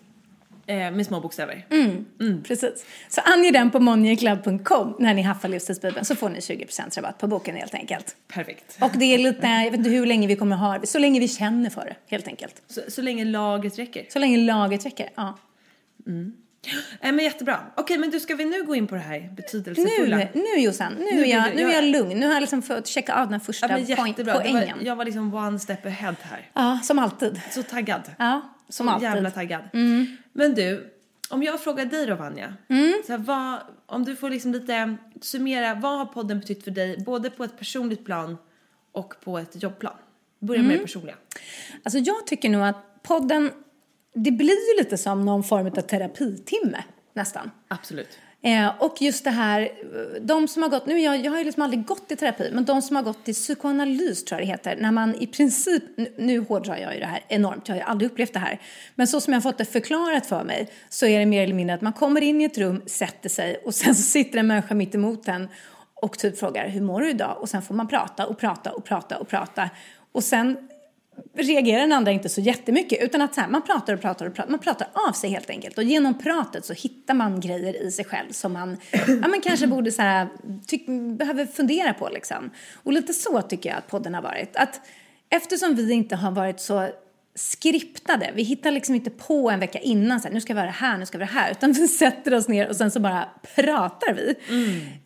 Eh, 0.69 0.91
med 0.91 1.07
små 1.07 1.21
bokstäver. 1.21 1.67
Mm. 1.71 2.43
Precis. 2.43 2.87
Så 3.09 3.21
ange 3.21 3.51
den 3.51 3.71
på 3.71 3.81
moneyclub.com 3.81 4.97
när 4.99 5.15
ni 5.15 5.23
haffar 5.23 5.49
livstidsbibeln 5.49 6.05
så 6.05 6.17
får 6.17 6.29
ni 6.29 6.39
20% 6.39 6.97
rabatt 6.97 7.19
på 7.19 7.27
boken 7.27 7.57
helt 7.57 7.75
enkelt. 7.75 8.17
Perfekt. 8.29 8.79
Och 8.81 8.91
det 8.95 9.05
är 9.05 9.19
lite, 9.19 9.47
jag 9.47 9.71
vet 9.71 9.79
inte 9.79 9.91
hur 9.91 10.07
länge 10.07 10.27
vi 10.27 10.37
kommer 10.37 10.57
ha 10.57 10.79
det, 10.79 10.87
så 10.87 10.99
länge 10.99 11.21
vi 11.21 11.29
känner 11.29 11.71
för 11.71 11.85
det 11.85 11.97
helt 12.07 12.29
enkelt. 12.29 12.63
Så, 12.67 12.81
så 12.89 13.03
länge 13.03 13.25
laget 13.25 13.79
räcker. 13.79 14.07
Så 14.09 14.19
länge 14.19 14.37
laget 14.37 14.87
räcker, 14.87 15.11
ja. 15.15 15.39
Eh, 17.01 17.13
men 17.13 17.19
jättebra. 17.25 17.61
Okej, 17.75 17.99
men 17.99 18.11
du, 18.11 18.21
ska 18.21 18.35
vi 18.35 18.45
nu 18.45 18.63
gå 18.63 18.75
in 18.75 18.87
på 18.87 18.95
det 18.95 19.01
här 19.01 19.21
Nu, 19.21 19.29
betydelsefulla? 19.37 20.17
nu 20.35 20.63
Jossan, 20.63 20.93
nu, 20.93 21.05
Nu 21.05 21.25
är 21.25 21.27
jag, 21.27 21.55
nu 21.55 21.61
jag- 21.63 21.71
är 21.71 21.75
jag 21.75 21.85
lugn. 21.85 22.21
Nu 22.21 22.27
har 22.27 22.33
jag 22.35 22.41
liksom 22.41 22.63
fått 22.63 22.87
checka 22.87 23.15
av 23.15 23.31
den 23.31 23.41
första 23.41 23.67
Ja, 23.69 23.77
men. 23.77 24.15
Det 24.17 24.25
poängen. 24.33 24.79
var, 24.79 24.85
jag 24.87 24.97
var 24.97 25.05
liksom 25.05 25.35
one 25.35 25.59
step 25.59 25.87
ahead 25.87 26.15
här. 26.23 26.51
Ja, 26.53 26.79
som 26.85 26.99
alltid. 26.99 27.41
Så 27.51 27.63
taggad. 27.63 28.03
Ja, 28.19 28.41
som 28.69 28.87
Så 28.87 28.93
alltid. 28.93 29.07
Mm. 29.09 29.17
Jävla 29.17 29.31
taggad. 29.31 29.63
Men 30.33 30.55
du, 30.55 30.91
om 31.31 31.43
jag 31.43 31.61
frågar 31.61 31.85
dig 31.85 32.07
då 32.07 32.15
Vanja. 32.15 32.55
Så 33.07 33.13
här, 33.13 33.19
vad, 33.19 33.59
om 33.87 34.05
du 34.05 34.17
får 34.17 34.31
liksom 34.31 34.53
lite 34.53 34.97
summera, 35.23 35.75
vad 35.75 35.99
har 35.99 36.07
podden 36.07 36.41
betytt 36.41 36.65
för 36.65 36.71
dig 36.71 36.97
både 37.07 37.31
på 37.31 37.45
ett 37.45 37.59
personligt 37.59 38.05
plan 38.05 38.39
och 38.93 39.15
på 39.25 39.39
ett 39.39 39.63
jobbplan? 39.63 39.93
Börja 40.39 40.59
Mm. 40.61 40.69
med 40.69 40.79
det 40.79 40.83
personliga. 40.83 41.15
Alltså 41.83 41.99
jag 41.99 42.27
tycker 42.27 42.49
nog 42.49 42.63
att 42.63 43.03
podden, 43.03 43.51
det 44.17 44.31
blir 44.31 44.75
ju 44.75 44.79
lite 44.79 44.99
som 44.99 45.25
någon 45.25 45.43
form 45.43 45.67
av 45.67 45.71
terapitimme 45.71 46.85
nästan. 47.15 47.51
Absolut. 47.69 48.19
Eh, 48.43 48.73
och 48.79 49.03
just 49.03 49.25
det 49.25 49.31
här, 49.31 49.71
de 50.21 50.49
som 50.49 50.63
har 50.63 50.71
gått, 50.71 50.87
nu 50.87 51.01
jag, 51.01 51.25
jag 51.25 51.31
har 51.31 51.39
ju 51.39 51.45
liksom 51.45 51.63
aldrig 51.63 51.87
gått 51.87 52.13
i 52.13 52.17
terapi, 52.17 52.51
men 52.53 52.65
de 52.65 52.83
som 52.83 52.97
har 52.97 53.03
gått 53.03 53.29
i 53.29 53.33
psykoanalys 53.33 54.25
tror 54.25 54.41
jag 54.41 54.49
det 54.49 54.53
heter, 54.53 54.77
när 54.81 54.93
man 54.93 55.15
i 55.15 55.27
princip, 55.27 55.83
nu, 55.97 56.13
nu 56.19 56.39
hårdrar 56.39 56.77
jag 56.77 56.95
ju 56.95 57.01
det 57.01 57.07
här 57.07 57.25
enormt, 57.29 57.69
jag 57.69 57.75
har 57.75 57.81
ju 57.81 57.87
aldrig 57.87 58.11
upplevt 58.11 58.33
det 58.33 58.39
här, 58.39 58.61
men 58.95 59.07
så 59.07 59.21
som 59.21 59.33
jag 59.33 59.41
har 59.41 59.43
fått 59.43 59.59
det 59.59 59.65
förklarat 59.65 60.27
för 60.27 60.45
mig 60.45 60.71
så 60.89 61.07
är 61.07 61.19
det 61.19 61.27
mer 61.27 61.43
eller 61.43 61.55
mindre 61.55 61.75
att 61.75 61.81
man 61.81 61.93
kommer 61.93 62.21
in 62.21 62.41
i 62.41 62.45
ett 62.45 62.59
rum, 62.59 62.83
sätter 62.87 63.29
sig 63.29 63.57
och 63.65 63.75
sen 63.75 63.95
så 63.95 64.03
sitter 64.03 64.39
en 64.39 64.47
människa 64.47 64.75
mitt 64.75 64.95
emot 64.95 65.29
en 65.29 65.49
och 65.95 66.19
typ 66.19 66.39
frågar 66.39 66.69
hur 66.69 66.81
mår 66.81 67.01
du 67.01 67.11
idag? 67.11 67.37
Och 67.41 67.49
sen 67.49 67.63
får 67.63 67.75
man 67.75 67.89
prata 67.89 68.27
och 68.27 68.39
prata 68.39 68.73
och 68.73 68.85
prata 68.85 69.19
och 69.19 69.29
prata 69.29 69.71
och 70.13 70.25
sen 70.25 70.57
reagerar 71.35 71.81
den 71.81 71.93
andra 71.93 72.13
inte 72.13 72.29
så 72.29 72.41
jättemycket 72.41 73.03
utan 73.03 73.23
att 73.23 73.35
så 73.35 73.41
här, 73.41 73.49
man 73.49 73.63
pratar 73.63 73.95
och 73.95 74.01
pratar 74.01 74.27
och 74.27 74.35
pratar, 74.35 74.51
man 74.51 74.61
pratar 74.61 74.89
av 75.09 75.13
sig 75.13 75.31
helt 75.31 75.51
enkelt 75.51 75.79
och 75.79 75.85
genom 75.85 76.19
pratet 76.19 76.65
så 76.65 76.73
hittar 76.73 77.15
man 77.15 77.41
grejer 77.41 77.83
i 77.83 77.91
sig 77.91 78.05
själv 78.05 78.31
som 78.31 78.53
man 78.53 78.77
ja, 78.93 79.29
men 79.29 79.41
kanske 79.41 79.67
borde 79.67 79.93
så 79.93 80.03
här, 80.03 80.29
tyck, 80.67 80.87
behöver 81.19 81.47
fundera 81.47 81.95
på 81.95 82.09
liksom. 82.09 82.51
Och 82.83 82.93
lite 82.93 83.13
så 83.13 83.43
tycker 83.43 83.69
jag 83.69 83.79
att 83.79 83.89
podden 83.89 84.15
har 84.15 84.23
varit. 84.23 84.57
Att 84.57 84.81
eftersom 85.31 85.75
vi 85.75 85.93
inte 85.93 86.17
har 86.17 86.31
varit 86.31 86.61
så 86.61 86.89
skriptade, 87.35 88.31
vi 88.35 88.43
hittar 88.43 88.71
liksom 88.71 88.95
inte 88.95 89.11
på 89.11 89.51
en 89.51 89.61
vecka 89.61 89.79
innan 89.79 90.21
så 90.21 90.29
här, 90.29 90.35
nu 90.35 90.41
ska 90.41 90.55
vi 90.55 90.61
vara 90.61 90.71
här, 90.71 90.99
nu 90.99 91.07
ska 91.07 91.19
vi 91.19 91.25
vara 91.25 91.35
här, 91.35 91.51
utan 91.51 91.73
vi 91.73 91.89
sätter 91.89 92.35
oss 92.35 92.49
ner 92.49 92.69
och 92.69 92.77
sen 92.77 92.91
så 92.91 93.01
bara 93.01 93.29
pratar 93.55 94.15
vi. 94.15 94.35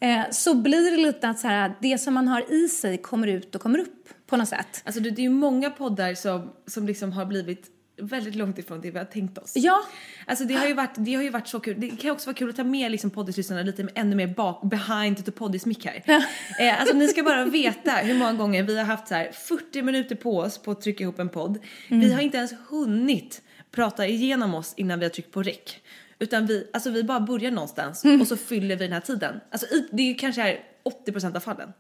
Eh, 0.00 0.30
så 0.30 0.54
blir 0.54 0.90
det 0.90 0.96
lite 0.96 1.28
att 1.28 1.38
så 1.38 1.48
här, 1.48 1.72
det 1.80 1.98
som 1.98 2.14
man 2.14 2.28
har 2.28 2.52
i 2.52 2.68
sig 2.68 2.98
kommer 2.98 3.26
ut 3.26 3.54
och 3.54 3.60
kommer 3.60 3.78
upp 3.78 4.08
på 4.30 4.36
något 4.36 4.48
sätt. 4.48 4.82
Alltså 4.84 5.00
det, 5.00 5.08
är 5.08 5.20
ju 5.20 5.30
många 5.30 5.70
poddar 5.70 6.14
som, 6.14 6.52
som 6.66 6.86
liksom 6.86 7.12
har 7.12 7.26
blivit 7.26 7.70
väldigt 8.02 8.34
långt 8.34 8.58
ifrån 8.58 8.80
det 8.80 8.90
vi 8.90 8.98
har 8.98 9.04
tänkt 9.04 9.38
oss. 9.38 9.52
Ja. 9.54 9.84
Alltså 10.26 10.44
det 10.44 10.54
har 10.54 10.66
ju 10.66 10.74
varit, 10.74 10.94
det 10.94 11.14
har 11.14 11.22
ju 11.22 11.30
varit 11.30 11.48
så 11.48 11.60
kul. 11.60 11.80
Det 11.80 11.88
kan 11.88 11.98
ju 11.98 12.10
också 12.10 12.26
vara 12.26 12.36
kul 12.36 12.50
att 12.50 12.56
ta 12.56 12.64
med 12.64 12.90
liksom 12.90 13.10
poddislyssnarna 13.10 13.62
lite 13.62 13.88
ännu 13.94 14.16
mer 14.16 14.26
bak, 14.26 14.62
behind 14.62 15.24
the 15.24 15.30
poddismick 15.30 15.86
här. 15.86 16.02
eh, 16.60 16.80
alltså 16.80 16.96
ni 16.96 17.08
ska 17.08 17.22
bara 17.22 17.44
veta 17.44 17.92
hur 17.92 18.14
många 18.14 18.32
gånger 18.32 18.62
vi 18.62 18.78
har 18.78 18.84
haft 18.84 19.08
så 19.08 19.14
här 19.14 19.32
40 19.32 19.82
minuter 19.82 20.14
på 20.14 20.38
oss 20.38 20.58
på 20.58 20.70
att 20.70 20.80
trycka 20.80 21.04
ihop 21.04 21.18
en 21.18 21.28
podd. 21.28 21.58
Vi 21.88 22.12
har 22.12 22.20
inte 22.20 22.36
ens 22.36 22.54
hunnit 22.68 23.42
prata 23.70 24.06
igenom 24.06 24.54
oss 24.54 24.74
innan 24.76 24.98
vi 24.98 25.04
har 25.04 25.10
tryckt 25.10 25.32
på 25.32 25.42
rec. 25.42 25.76
Utan 26.18 26.46
vi, 26.46 26.70
alltså 26.72 26.90
vi 26.90 27.04
bara 27.04 27.20
börjar 27.20 27.50
någonstans 27.50 28.04
och 28.20 28.26
så 28.26 28.36
fyller 28.36 28.76
vi 28.76 28.84
den 28.84 28.92
här 28.92 29.00
tiden. 29.00 29.40
Alltså 29.50 29.66
det 29.92 30.02
är 30.02 30.06
ju 30.06 30.14
kanske 30.14 30.42
här 30.42 30.60
80% 31.06 31.36
av 31.36 31.40
fallen. 31.40 31.72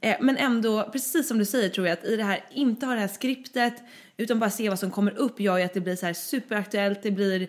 Eh, 0.00 0.16
men 0.20 0.36
ändå, 0.36 0.88
precis 0.92 1.28
som 1.28 1.38
du 1.38 1.44
säger 1.44 1.68
tror 1.68 1.86
jag 1.86 1.98
att 1.98 2.04
i 2.04 2.16
det 2.16 2.24
här, 2.24 2.44
inte 2.50 2.86
ha 2.86 2.94
det 2.94 3.00
här 3.00 3.08
skriptet 3.08 3.74
utan 4.16 4.38
bara 4.38 4.50
se 4.50 4.68
vad 4.68 4.78
som 4.78 4.90
kommer 4.90 5.18
upp 5.18 5.40
gör 5.40 5.58
ju 5.58 5.64
att 5.64 5.74
det 5.74 5.80
blir 5.80 5.96
så 5.96 6.06
här 6.06 6.12
superaktuellt, 6.12 7.02
det 7.02 7.10
blir 7.10 7.48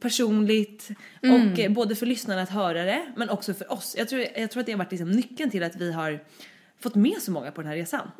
personligt 0.00 0.88
och 1.20 1.58
eh, 1.58 1.72
både 1.72 1.96
för 1.96 2.06
lyssnarna 2.06 2.42
att 2.42 2.50
höra 2.50 2.84
det 2.84 3.12
men 3.16 3.30
också 3.30 3.54
för 3.54 3.72
oss. 3.72 3.94
Jag 3.98 4.08
tror, 4.08 4.24
jag 4.36 4.50
tror 4.50 4.60
att 4.60 4.66
det 4.66 4.72
har 4.72 4.78
varit 4.78 4.90
liksom 4.90 5.10
nyckeln 5.10 5.50
till 5.50 5.62
att 5.62 5.76
vi 5.76 5.92
har 5.92 6.24
fått 6.80 6.94
med 6.94 7.16
så 7.20 7.30
många 7.30 7.50
på 7.50 7.60
den 7.60 7.70
här 7.70 7.76
resan. 7.76 8.10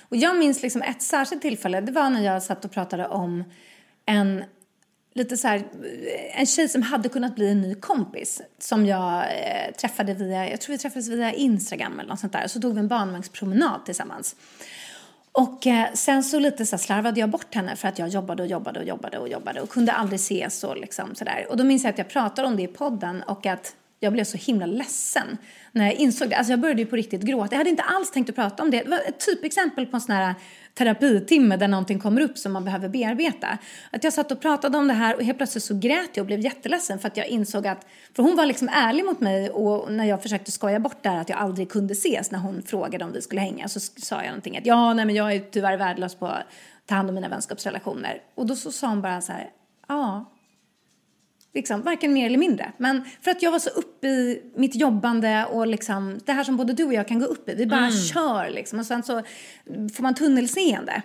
Och 0.00 0.16
jag 0.16 0.38
minns 0.38 0.62
liksom 0.62 0.82
ett 0.82 1.02
särskilt 1.02 1.42
tillfälle, 1.42 1.80
det 1.80 1.92
var 1.92 2.10
när 2.10 2.24
jag 2.24 2.42
satt 2.42 2.64
och 2.64 2.70
pratade 2.70 3.06
om 3.06 3.44
en 4.06 4.44
lite 5.14 5.36
så 5.36 5.48
här, 5.48 5.64
en 6.34 6.46
tjej 6.46 6.68
som 6.68 6.82
hade 6.82 7.08
kunnat 7.08 7.34
bli 7.34 7.50
en 7.50 7.60
ny 7.60 7.74
kompis 7.74 8.42
som 8.58 8.86
jag 8.86 9.24
eh, 9.24 9.74
träffade 9.78 10.14
via, 10.14 10.50
jag 10.50 10.60
tror 10.60 10.72
vi 10.72 10.78
träffades 10.78 11.08
via 11.08 11.32
Instagram 11.32 12.00
eller 12.00 12.08
något 12.08 12.20
sånt 12.20 12.32
där. 12.32 12.46
Så 12.46 12.60
tog 12.60 12.74
vi 12.74 12.80
en 12.80 12.88
barnvagnspromenad 12.88 13.84
tillsammans. 13.84 14.36
Och 15.32 15.66
eh, 15.66 15.92
sen 15.94 16.24
så 16.24 16.38
lite 16.38 16.66
så 16.66 16.78
slarvade 16.78 17.20
jag 17.20 17.30
bort 17.30 17.54
henne 17.54 17.76
för 17.76 17.88
att 17.88 17.98
jag 17.98 18.08
jobbade 18.08 18.42
och 18.42 18.48
jobbade 18.48 18.80
och 18.80 18.86
jobbade 18.86 19.18
och 19.18 19.28
jobbade 19.28 19.60
och 19.60 19.68
kunde 19.68 19.92
aldrig 19.92 20.20
ses 20.20 20.64
och 20.64 20.76
liksom 20.76 21.14
sådär. 21.14 21.46
Och 21.50 21.56
då 21.56 21.64
minns 21.64 21.84
jag 21.84 21.90
att 21.90 21.98
jag 21.98 22.08
pratade 22.08 22.48
om 22.48 22.56
det 22.56 22.62
i 22.62 22.66
podden 22.66 23.22
och 23.22 23.46
att 23.46 23.76
jag 24.04 24.12
blev 24.12 24.24
så 24.24 24.36
himla 24.36 24.66
ledsen 24.66 25.38
när 25.72 25.84
jag 25.84 25.94
insåg 25.94 26.30
det. 26.30 26.36
Alltså 26.36 26.52
jag 26.52 26.60
började 26.60 26.80
ju 26.80 26.86
på 26.86 26.96
riktigt 26.96 27.22
gråta. 27.22 27.48
Jag 27.50 27.58
hade 27.58 27.70
inte 27.70 27.82
alls 27.82 28.10
tänkt 28.10 28.30
att 28.30 28.36
prata 28.36 28.62
om 28.62 28.70
det. 28.70 28.82
Det 28.82 28.90
var 28.90 28.98
ett 28.98 29.26
typexempel 29.26 29.86
på 29.86 29.96
en 29.96 30.00
sån 30.00 30.14
här 30.14 30.34
terapitimme 30.74 31.56
där 31.56 31.68
någonting 31.68 31.98
kommer 31.98 32.20
upp 32.20 32.38
som 32.38 32.52
man 32.52 32.64
behöver 32.64 32.88
bearbeta. 32.88 33.58
Att 33.90 34.04
jag 34.04 34.12
satt 34.12 34.32
och 34.32 34.40
pratade 34.40 34.78
om 34.78 34.88
det 34.88 34.94
här 34.94 35.16
och 35.16 35.22
helt 35.22 35.38
plötsligt 35.38 35.64
så 35.64 35.78
grät 35.78 36.10
jag 36.14 36.22
och 36.22 36.26
blev 36.26 36.40
jätteledsen 36.40 36.98
för 36.98 37.08
att 37.08 37.16
jag 37.16 37.26
insåg 37.26 37.66
att, 37.66 37.86
för 38.16 38.22
hon 38.22 38.36
var 38.36 38.46
liksom 38.46 38.68
ärlig 38.68 39.04
mot 39.04 39.20
mig 39.20 39.50
och 39.50 39.92
när 39.92 40.04
jag 40.04 40.22
försökte 40.22 40.52
skoja 40.52 40.80
bort 40.80 41.02
det 41.02 41.08
här 41.08 41.20
att 41.20 41.28
jag 41.28 41.38
aldrig 41.38 41.70
kunde 41.70 41.92
ses 41.92 42.30
när 42.30 42.38
hon 42.38 42.62
frågade 42.62 43.04
om 43.04 43.12
vi 43.12 43.22
skulle 43.22 43.40
hänga 43.40 43.68
så 43.68 43.80
sa 43.80 44.16
jag 44.16 44.26
någonting 44.26 44.58
att 44.58 44.66
ja, 44.66 44.94
nej 44.94 45.04
men 45.04 45.14
jag 45.14 45.32
är 45.32 45.40
tyvärr 45.50 45.76
värdelös 45.76 46.14
på 46.14 46.26
att 46.26 46.44
ta 46.86 46.94
hand 46.94 47.08
om 47.08 47.14
mina 47.14 47.28
vänskapsrelationer. 47.28 48.22
Och 48.34 48.46
då 48.46 48.56
så 48.56 48.72
sa 48.72 48.88
hon 48.88 49.02
bara 49.02 49.20
så 49.20 49.32
här, 49.32 49.50
ja, 49.88 50.24
Liksom, 51.54 51.82
varken 51.82 52.12
mer 52.12 52.26
eller 52.26 52.38
mindre. 52.38 52.72
Men 52.78 53.04
för 53.20 53.30
att 53.30 53.42
jag 53.42 53.50
var 53.50 53.58
så 53.58 53.70
uppe 53.70 54.06
i 54.06 54.42
mitt 54.56 54.74
jobbande 54.74 55.44
och 55.44 55.66
liksom, 55.66 56.20
det 56.24 56.32
här 56.32 56.44
som 56.44 56.56
både 56.56 56.72
du 56.72 56.84
och 56.84 56.94
jag 56.94 57.08
kan 57.08 57.18
gå 57.18 57.26
upp 57.26 57.48
i. 57.48 57.54
Vi 57.54 57.66
bara 57.66 57.90
kör 57.90 58.50
liksom. 58.50 58.78
Och 58.78 58.86
sen 58.86 59.02
så 59.02 59.22
får 59.94 60.02
man 60.02 60.14
tunnelseende. 60.14 61.02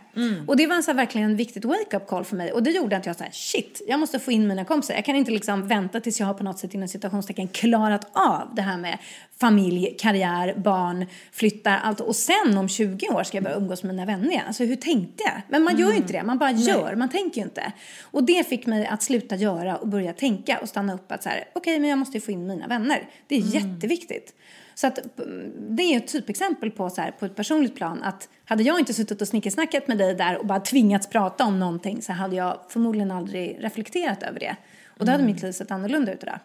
Och 0.48 0.58
det 0.58 0.68
var 0.68 0.76
en 0.76 0.84
så 0.84 0.92
här, 0.92 0.96
verkligen 0.96 1.36
viktigt 1.36 1.66
wake-up 1.66 2.08
call 2.08 2.26
för 2.26 2.36
mig. 2.36 2.52
Och 2.52 2.64
det 2.64 2.72
gjorde 2.72 2.98
att 2.98 3.06
jag 3.06 3.16
sa 3.16 3.26
shit, 3.32 3.82
jag 3.88 4.00
måste 4.00 4.20
få 4.20 4.32
in 4.32 4.48
mina 4.48 4.66
kompisar. 4.66 4.94
Jag 4.94 5.06
kan 5.06 5.16
inte 5.16 5.32
liksom 5.32 5.68
vänta 5.68 6.00
tills 6.00 6.20
jag 6.20 6.28
har 6.28 6.34
på 6.34 6.44
något 6.44 6.60
sätt 6.60 6.74
inom 6.74 6.88
citationstecken 6.88 7.48
klarat 7.48 8.12
av 8.14 8.56
det 8.56 8.62
här 8.62 8.78
med 8.78 8.98
familj, 9.40 9.96
karriär, 10.00 10.54
barn, 10.58 11.06
flyttar, 11.32 11.80
allt. 11.84 12.00
Och 12.00 12.16
sen 12.16 12.58
om 12.58 12.70
20 12.70 13.10
år 13.10 13.24
ska 13.24 13.38
jag 13.38 13.44
börja 13.44 13.58
umgås 13.58 13.84
med 13.84 13.96
mina 13.96 14.06
vänner 14.06 14.30
igen. 14.30 14.44
Alltså 14.48 14.64
hur 14.64 14.76
tänkte 14.76 15.24
jag? 15.24 15.42
Men 15.50 15.64
man 15.64 15.78
gör 15.78 15.92
ju 15.92 15.98
inte 15.98 16.14
det, 16.14 16.24
man 16.24 16.38
bara 16.38 16.52
gör, 16.52 16.96
man 16.96 17.10
tänker 17.10 17.42
ju 17.42 17.44
inte. 17.44 17.72
Och 18.02 18.24
det 18.24 18.48
fick 18.48 18.66
mig 18.66 18.86
att 18.86 19.04
sluta 19.04 19.36
göra 19.36 19.78
och 19.78 19.88
börja 19.88 20.14
tänka 20.14 20.60
och 20.60 20.70
stanna 20.70 20.94
upp 20.94 21.12
att 21.12 21.24
så 21.24 21.30
här, 21.30 21.44
okej 21.54 21.80
men 21.80 21.90
jag 21.90 22.00
måste 22.00 22.18
ju 22.18 22.22
få 22.22 22.32
in 22.32 22.48
mina 22.48 22.68
vänner. 22.68 23.10
Det 23.28 23.36
är 23.36 23.40
jätteviktigt. 23.40 24.34
Så 24.76 24.88
att 24.88 25.20
mm, 25.20 25.76
det 25.76 25.84
är 25.84 25.98
ett 25.98 26.08
typexempel 26.08 26.72
på 26.72 26.90
så 26.90 27.02
här, 27.02 27.12
på 27.12 27.26
ett 27.26 27.36
personligt 27.36 27.76
plan 27.76 28.04
att 28.04 28.30
hade 28.46 28.64
jag 28.64 28.80
inte 28.80 28.94
suttit 28.94 29.22
och 29.22 29.28
snickersnackat 29.28 29.88
med 29.88 29.98
dig 29.98 30.16
där 30.16 30.38
och 30.38 30.46
bara 30.46 30.60
tvingats 30.60 31.08
prata 31.08 31.46
om 31.46 31.60
någonting 31.60 32.02
så 32.02 32.14
hade 32.14 32.36
jag 32.36 32.60
förmodligen 32.70 33.12
aldrig 33.12 33.58
reflekterat 33.60 34.24
över 34.24 34.40
det. 34.40 34.56
Och 34.88 35.06
då 35.06 35.12
hade 35.12 35.24
mitt 35.24 35.42
liv 35.42 35.52
sett 35.52 35.72
annorlunda 35.72 36.14
ut 36.14 36.24
idag. 36.24 36.40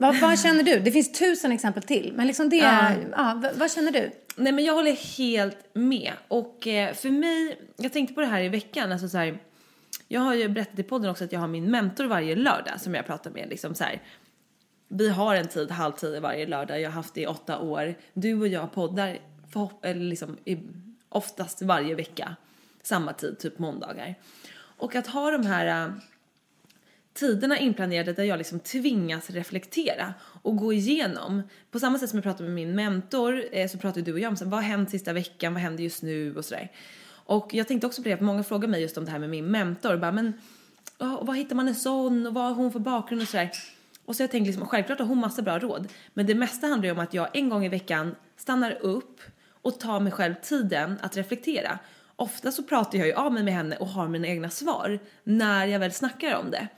Vad, 0.00 0.20
vad 0.20 0.40
känner 0.40 0.62
du? 0.62 0.80
Det 0.80 0.92
finns 0.92 1.12
tusen 1.12 1.52
exempel 1.52 1.82
till, 1.82 2.12
men 2.16 2.26
liksom 2.26 2.48
det, 2.48 2.56
ja. 2.56 3.40
vad, 3.42 3.54
vad 3.54 3.72
känner 3.72 3.92
du? 3.92 4.10
Nej 4.36 4.52
men 4.52 4.64
jag 4.64 4.74
håller 4.74 5.18
helt 5.18 5.74
med. 5.74 6.12
Och 6.28 6.66
eh, 6.66 6.94
för 6.94 7.10
mig, 7.10 7.60
jag 7.76 7.92
tänkte 7.92 8.14
på 8.14 8.20
det 8.20 8.26
här 8.26 8.42
i 8.42 8.48
veckan, 8.48 8.92
alltså 8.92 9.08
så 9.08 9.18
här, 9.18 9.38
jag 10.08 10.20
har 10.20 10.34
ju 10.34 10.48
berättat 10.48 10.78
i 10.78 10.82
podden 10.82 11.10
också 11.10 11.24
att 11.24 11.32
jag 11.32 11.40
har 11.40 11.48
min 11.48 11.70
mentor 11.70 12.04
varje 12.04 12.36
lördag 12.36 12.80
som 12.80 12.94
jag 12.94 13.06
pratar 13.06 13.30
med. 13.30 13.48
Liksom 13.48 13.74
så 13.74 13.84
här, 13.84 14.02
vi 14.88 15.08
har 15.08 15.34
en 15.34 15.48
tid 15.48 15.70
halv 15.70 15.92
tio 15.92 16.20
varje 16.20 16.46
lördag, 16.46 16.80
jag 16.80 16.90
har 16.90 16.94
haft 16.94 17.14
det 17.14 17.20
i 17.20 17.26
åtta 17.26 17.58
år. 17.58 17.94
Du 18.12 18.40
och 18.40 18.48
jag 18.48 18.72
poddar 18.72 19.18
förhopp- 19.52 19.84
eller 19.84 20.04
liksom, 20.04 20.36
i, 20.44 20.58
oftast 21.08 21.62
varje 21.62 21.94
vecka, 21.94 22.36
samma 22.82 23.12
tid, 23.12 23.38
typ 23.38 23.58
måndagar. 23.58 24.14
Och 24.56 24.94
att 24.94 25.06
ha 25.06 25.30
de 25.30 25.46
här 25.46 25.84
äh, 25.84 25.92
tiderna 27.14 27.58
inplanerade 27.58 28.12
där 28.12 28.24
jag 28.24 28.38
liksom 28.38 28.60
tvingas 28.60 29.30
reflektera 29.30 30.14
och 30.42 30.56
gå 30.56 30.72
igenom. 30.72 31.42
På 31.70 31.78
samma 31.78 31.98
sätt 31.98 32.10
som 32.10 32.16
jag 32.16 32.24
pratade 32.24 32.44
med 32.44 32.54
min 32.54 32.74
mentor 32.74 33.44
eh, 33.52 33.68
så 33.68 33.78
pratade 33.78 34.02
du 34.02 34.12
och 34.12 34.18
jag 34.18 34.30
om 34.30 34.36
så 34.36 34.44
vad 34.44 34.62
har 34.62 34.68
hänt 34.68 34.90
sista 34.90 35.12
veckan, 35.12 35.54
vad 35.54 35.62
händer 35.62 35.84
just 35.84 36.02
nu 36.02 36.36
och 36.36 36.44
sådär. 36.44 36.72
Och 37.10 37.54
jag 37.54 37.68
tänkte 37.68 37.86
också 37.86 38.02
på 38.02 38.08
det, 38.08 38.16
för 38.16 38.24
många 38.24 38.42
frågar 38.42 38.68
mig 38.68 38.82
just 38.82 38.98
om 38.98 39.04
det 39.04 39.10
här 39.10 39.18
med 39.18 39.30
min 39.30 39.46
mentor. 39.46 39.96
Bara, 39.96 40.12
men 40.12 40.32
oh, 40.98 41.24
vad 41.24 41.36
hittar 41.36 41.56
man 41.56 41.68
en 41.68 41.74
sån 41.74 42.26
och 42.26 42.34
vad 42.34 42.44
har 42.44 42.54
hon 42.54 42.72
för 42.72 42.78
bakgrund 42.78 43.22
och 43.22 43.28
sådär. 43.28 43.50
Och 44.04 44.16
så 44.16 44.22
jag 44.22 44.30
tänkte 44.30 44.50
liksom, 44.50 44.66
självklart 44.66 44.98
har 44.98 45.06
hon 45.06 45.18
massa 45.18 45.42
bra 45.42 45.58
råd. 45.58 45.88
Men 46.14 46.26
det 46.26 46.34
mesta 46.34 46.66
handlar 46.66 46.86
ju 46.86 46.92
om 46.92 46.98
att 46.98 47.14
jag 47.14 47.36
en 47.36 47.48
gång 47.48 47.64
i 47.64 47.68
veckan 47.68 48.14
stannar 48.36 48.78
upp 48.80 49.20
och 49.62 49.80
tar 49.80 50.00
mig 50.00 50.12
själv 50.12 50.34
tiden 50.42 50.98
att 51.00 51.16
reflektera. 51.16 51.78
Ofta 52.20 52.52
så 52.52 52.62
pratar 52.62 52.98
jag 52.98 53.06
ju 53.06 53.12
av 53.12 53.32
mig 53.32 53.42
med 53.42 53.54
henne 53.54 53.76
och 53.76 53.86
har 53.86 54.08
mina 54.08 54.26
egna 54.26 54.50
svar 54.50 54.98
när 55.24 55.66
jag 55.66 55.80
väl 55.80 55.92
snackar 55.92 56.36
om 56.36 56.50
det. 56.50 56.68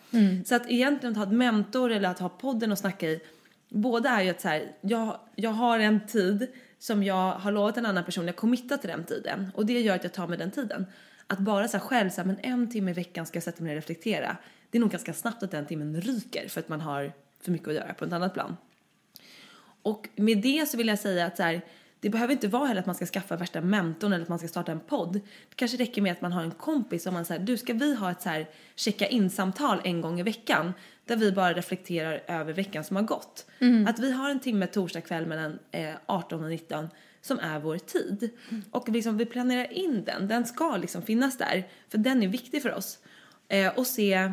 Så 0.44 0.54
att 0.54 0.70
egentligen 0.70 1.12
att 1.12 1.16
ha 1.16 1.24
ett 1.24 1.32
mentor 1.32 1.92
eller 1.92 2.08
att 2.08 2.18
ha 2.18 2.28
podden 2.28 2.72
och 2.72 2.78
snacka 2.78 3.06
i, 3.06 3.20
båda 3.68 4.10
är 4.10 4.22
ju 4.22 4.30
att 4.30 4.40
så 4.40 4.48
här, 4.48 4.72
jag, 4.80 5.18
jag 5.34 5.50
har 5.50 5.78
en 5.78 6.06
tid 6.06 6.46
som 6.78 7.02
jag 7.02 7.32
har 7.32 7.52
lovat 7.52 7.76
en 7.76 7.86
annan 7.86 8.04
person, 8.04 8.26
jag 8.26 8.36
committar 8.36 8.76
till 8.76 8.90
den 8.90 9.04
tiden 9.04 9.50
och 9.54 9.66
det 9.66 9.80
gör 9.80 9.94
att 9.94 10.04
jag 10.04 10.12
tar 10.12 10.26
mig 10.26 10.38
den 10.38 10.50
tiden. 10.50 10.86
Att 11.26 11.38
bara 11.38 11.68
så 11.68 11.76
här 11.76 11.84
själv 11.84 12.10
så 12.10 12.20
här, 12.20 12.26
men 12.26 12.38
en 12.42 12.70
timme 12.70 12.90
i 12.90 12.94
veckan 12.94 13.26
ska 13.26 13.36
jag 13.36 13.44
sätta 13.44 13.62
mig 13.62 13.70
och 13.70 13.76
reflektera. 13.76 14.36
Det 14.70 14.78
är 14.78 14.80
nog 14.80 14.90
ganska 14.90 15.14
snabbt 15.14 15.42
att 15.42 15.50
den 15.50 15.66
timmen 15.66 16.00
ryker 16.00 16.48
för 16.48 16.60
att 16.60 16.68
man 16.68 16.80
har 16.80 17.12
för 17.40 17.50
mycket 17.50 17.68
att 17.68 17.74
göra 17.74 17.94
på 17.94 18.04
ett 18.04 18.12
annat 18.12 18.34
plan. 18.34 18.56
Och 19.82 20.08
med 20.16 20.38
det 20.38 20.68
så 20.68 20.76
vill 20.76 20.88
jag 20.88 20.98
säga 20.98 21.26
att 21.26 21.36
så 21.36 21.42
här, 21.42 21.62
det 22.02 22.10
behöver 22.10 22.32
inte 22.32 22.48
vara 22.48 22.66
heller 22.66 22.80
att 22.80 22.86
man 22.86 22.94
ska 22.94 23.06
skaffa 23.06 23.36
värsta 23.36 23.60
mentorn 23.60 24.12
eller 24.12 24.22
att 24.22 24.28
man 24.28 24.38
ska 24.38 24.48
starta 24.48 24.72
en 24.72 24.80
podd. 24.80 25.12
Det 25.12 25.54
kanske 25.56 25.76
räcker 25.76 26.02
med 26.02 26.12
att 26.12 26.20
man 26.20 26.32
har 26.32 26.42
en 26.42 26.50
kompis 26.50 27.02
som 27.02 27.14
man 27.14 27.24
säger, 27.24 27.40
du 27.40 27.56
ska 27.56 27.72
vi 27.72 27.94
ha 27.94 28.10
ett 28.10 28.22
så 28.22 28.28
här 28.28 28.46
checka 28.74 29.06
in 29.06 29.30
samtal 29.30 29.80
en 29.84 30.00
gång 30.00 30.20
i 30.20 30.22
veckan 30.22 30.72
där 31.04 31.16
vi 31.16 31.32
bara 31.32 31.52
reflekterar 31.52 32.22
över 32.26 32.52
veckan 32.52 32.84
som 32.84 32.96
har 32.96 33.02
gått. 33.02 33.46
Att 33.88 33.98
vi 33.98 34.12
har 34.12 34.30
en 34.30 34.40
timme 34.40 34.66
torsdag 34.66 35.00
kväll 35.00 35.26
mellan 35.26 35.58
eh, 35.70 35.94
18 36.06 36.44
och 36.44 36.50
19 36.50 36.88
som 37.20 37.38
är 37.38 37.58
vår 37.58 37.78
tid. 37.78 38.30
Och 38.70 38.88
liksom 38.88 39.16
vi 39.16 39.26
planerar 39.26 39.72
in 39.72 40.04
den, 40.04 40.28
den 40.28 40.46
ska 40.46 40.76
liksom 40.76 41.02
finnas 41.02 41.38
där 41.38 41.68
för 41.88 41.98
den 41.98 42.22
är 42.22 42.28
viktig 42.28 42.62
för 42.62 42.74
oss. 42.74 42.98
Eh, 43.48 43.78
och 43.78 43.86
se 43.86 44.32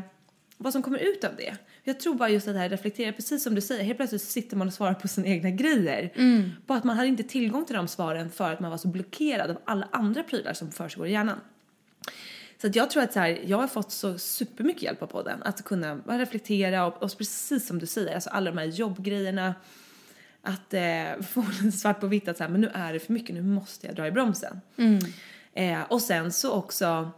vad 0.58 0.74
som 0.74 0.82
kommer 0.82 1.00
ut 1.00 1.24
av 1.24 1.36
det. 1.36 1.58
Jag 1.84 2.00
tror 2.00 2.16
bara 2.16 2.30
just 2.30 2.48
att 2.48 2.54
det 2.54 2.60
här 2.60 2.70
reflektera, 2.70 3.14
precis 3.14 3.44
som 3.44 3.56
du 3.56 3.62
säger, 3.62 3.84
helt 3.84 3.98
plötsligt 3.98 4.22
sitter 4.22 4.58
man 4.58 4.68
och 4.68 4.74
svarar 4.74 4.94
på 4.94 5.08
sina 5.08 5.28
egna 5.28 5.50
grejer. 5.50 6.12
Bara 6.66 6.78
att 6.78 6.84
man 6.84 6.96
hade 6.96 7.08
inte 7.08 7.24
tillgång 7.24 7.66
till 7.66 7.76
de 7.76 7.88
svaren 7.88 8.30
för 8.30 8.54
att 8.54 8.60
man 8.60 8.72
var 8.72 8.78
så 8.78 8.88
blockerad 8.88 9.52
av 9.52 9.58
alla 9.66 9.88
andra 9.92 10.24
prylar 10.24 10.54
som 10.54 10.72
försiggår 10.72 11.08
i 11.08 11.12
hjärnan. 11.12 11.40
Så 12.62 12.68
att 12.68 12.76
jag 12.76 12.90
tror 12.90 13.04
att 13.04 13.14
så 13.14 13.20
här, 13.20 13.40
jag 13.46 13.58
har 13.58 13.68
fått 13.68 13.92
så 13.92 14.18
supermycket 14.18 14.84
hjälp 14.84 15.02
av 15.02 15.08
podden. 15.08 15.44
Att 15.44 15.64
kunna 15.64 15.96
reflektera 15.96 16.86
och, 16.86 17.04
och 17.04 17.18
precis 17.18 17.68
som 17.68 17.80
du 17.80 17.86
säger, 17.86 18.16
alltså 18.16 18.30
alla 18.30 18.52
de 18.52 18.58
här 18.58 18.66
jobbgrejerna. 18.66 19.56
Att 20.42 20.74
eh, 20.74 21.22
få 21.30 21.46
lite 21.62 21.78
svart 21.78 22.00
på 22.00 22.08
vitt 22.08 22.28
att 22.28 22.38
så 22.38 22.44
här, 22.44 22.52
men 22.52 22.62
nu 22.62 22.72
är 22.74 22.94
det 22.94 23.00
för 23.00 23.14
mycket, 23.14 23.36
nu 23.36 23.42
måste 23.42 23.88
jag 23.88 23.96
dra 23.96 24.08
i 24.08 24.12
bromsen. 24.12 24.62
Eh, 25.54 25.82
och 25.90 26.02
sen 26.02 26.32
så 26.32 26.52
också 26.52 27.12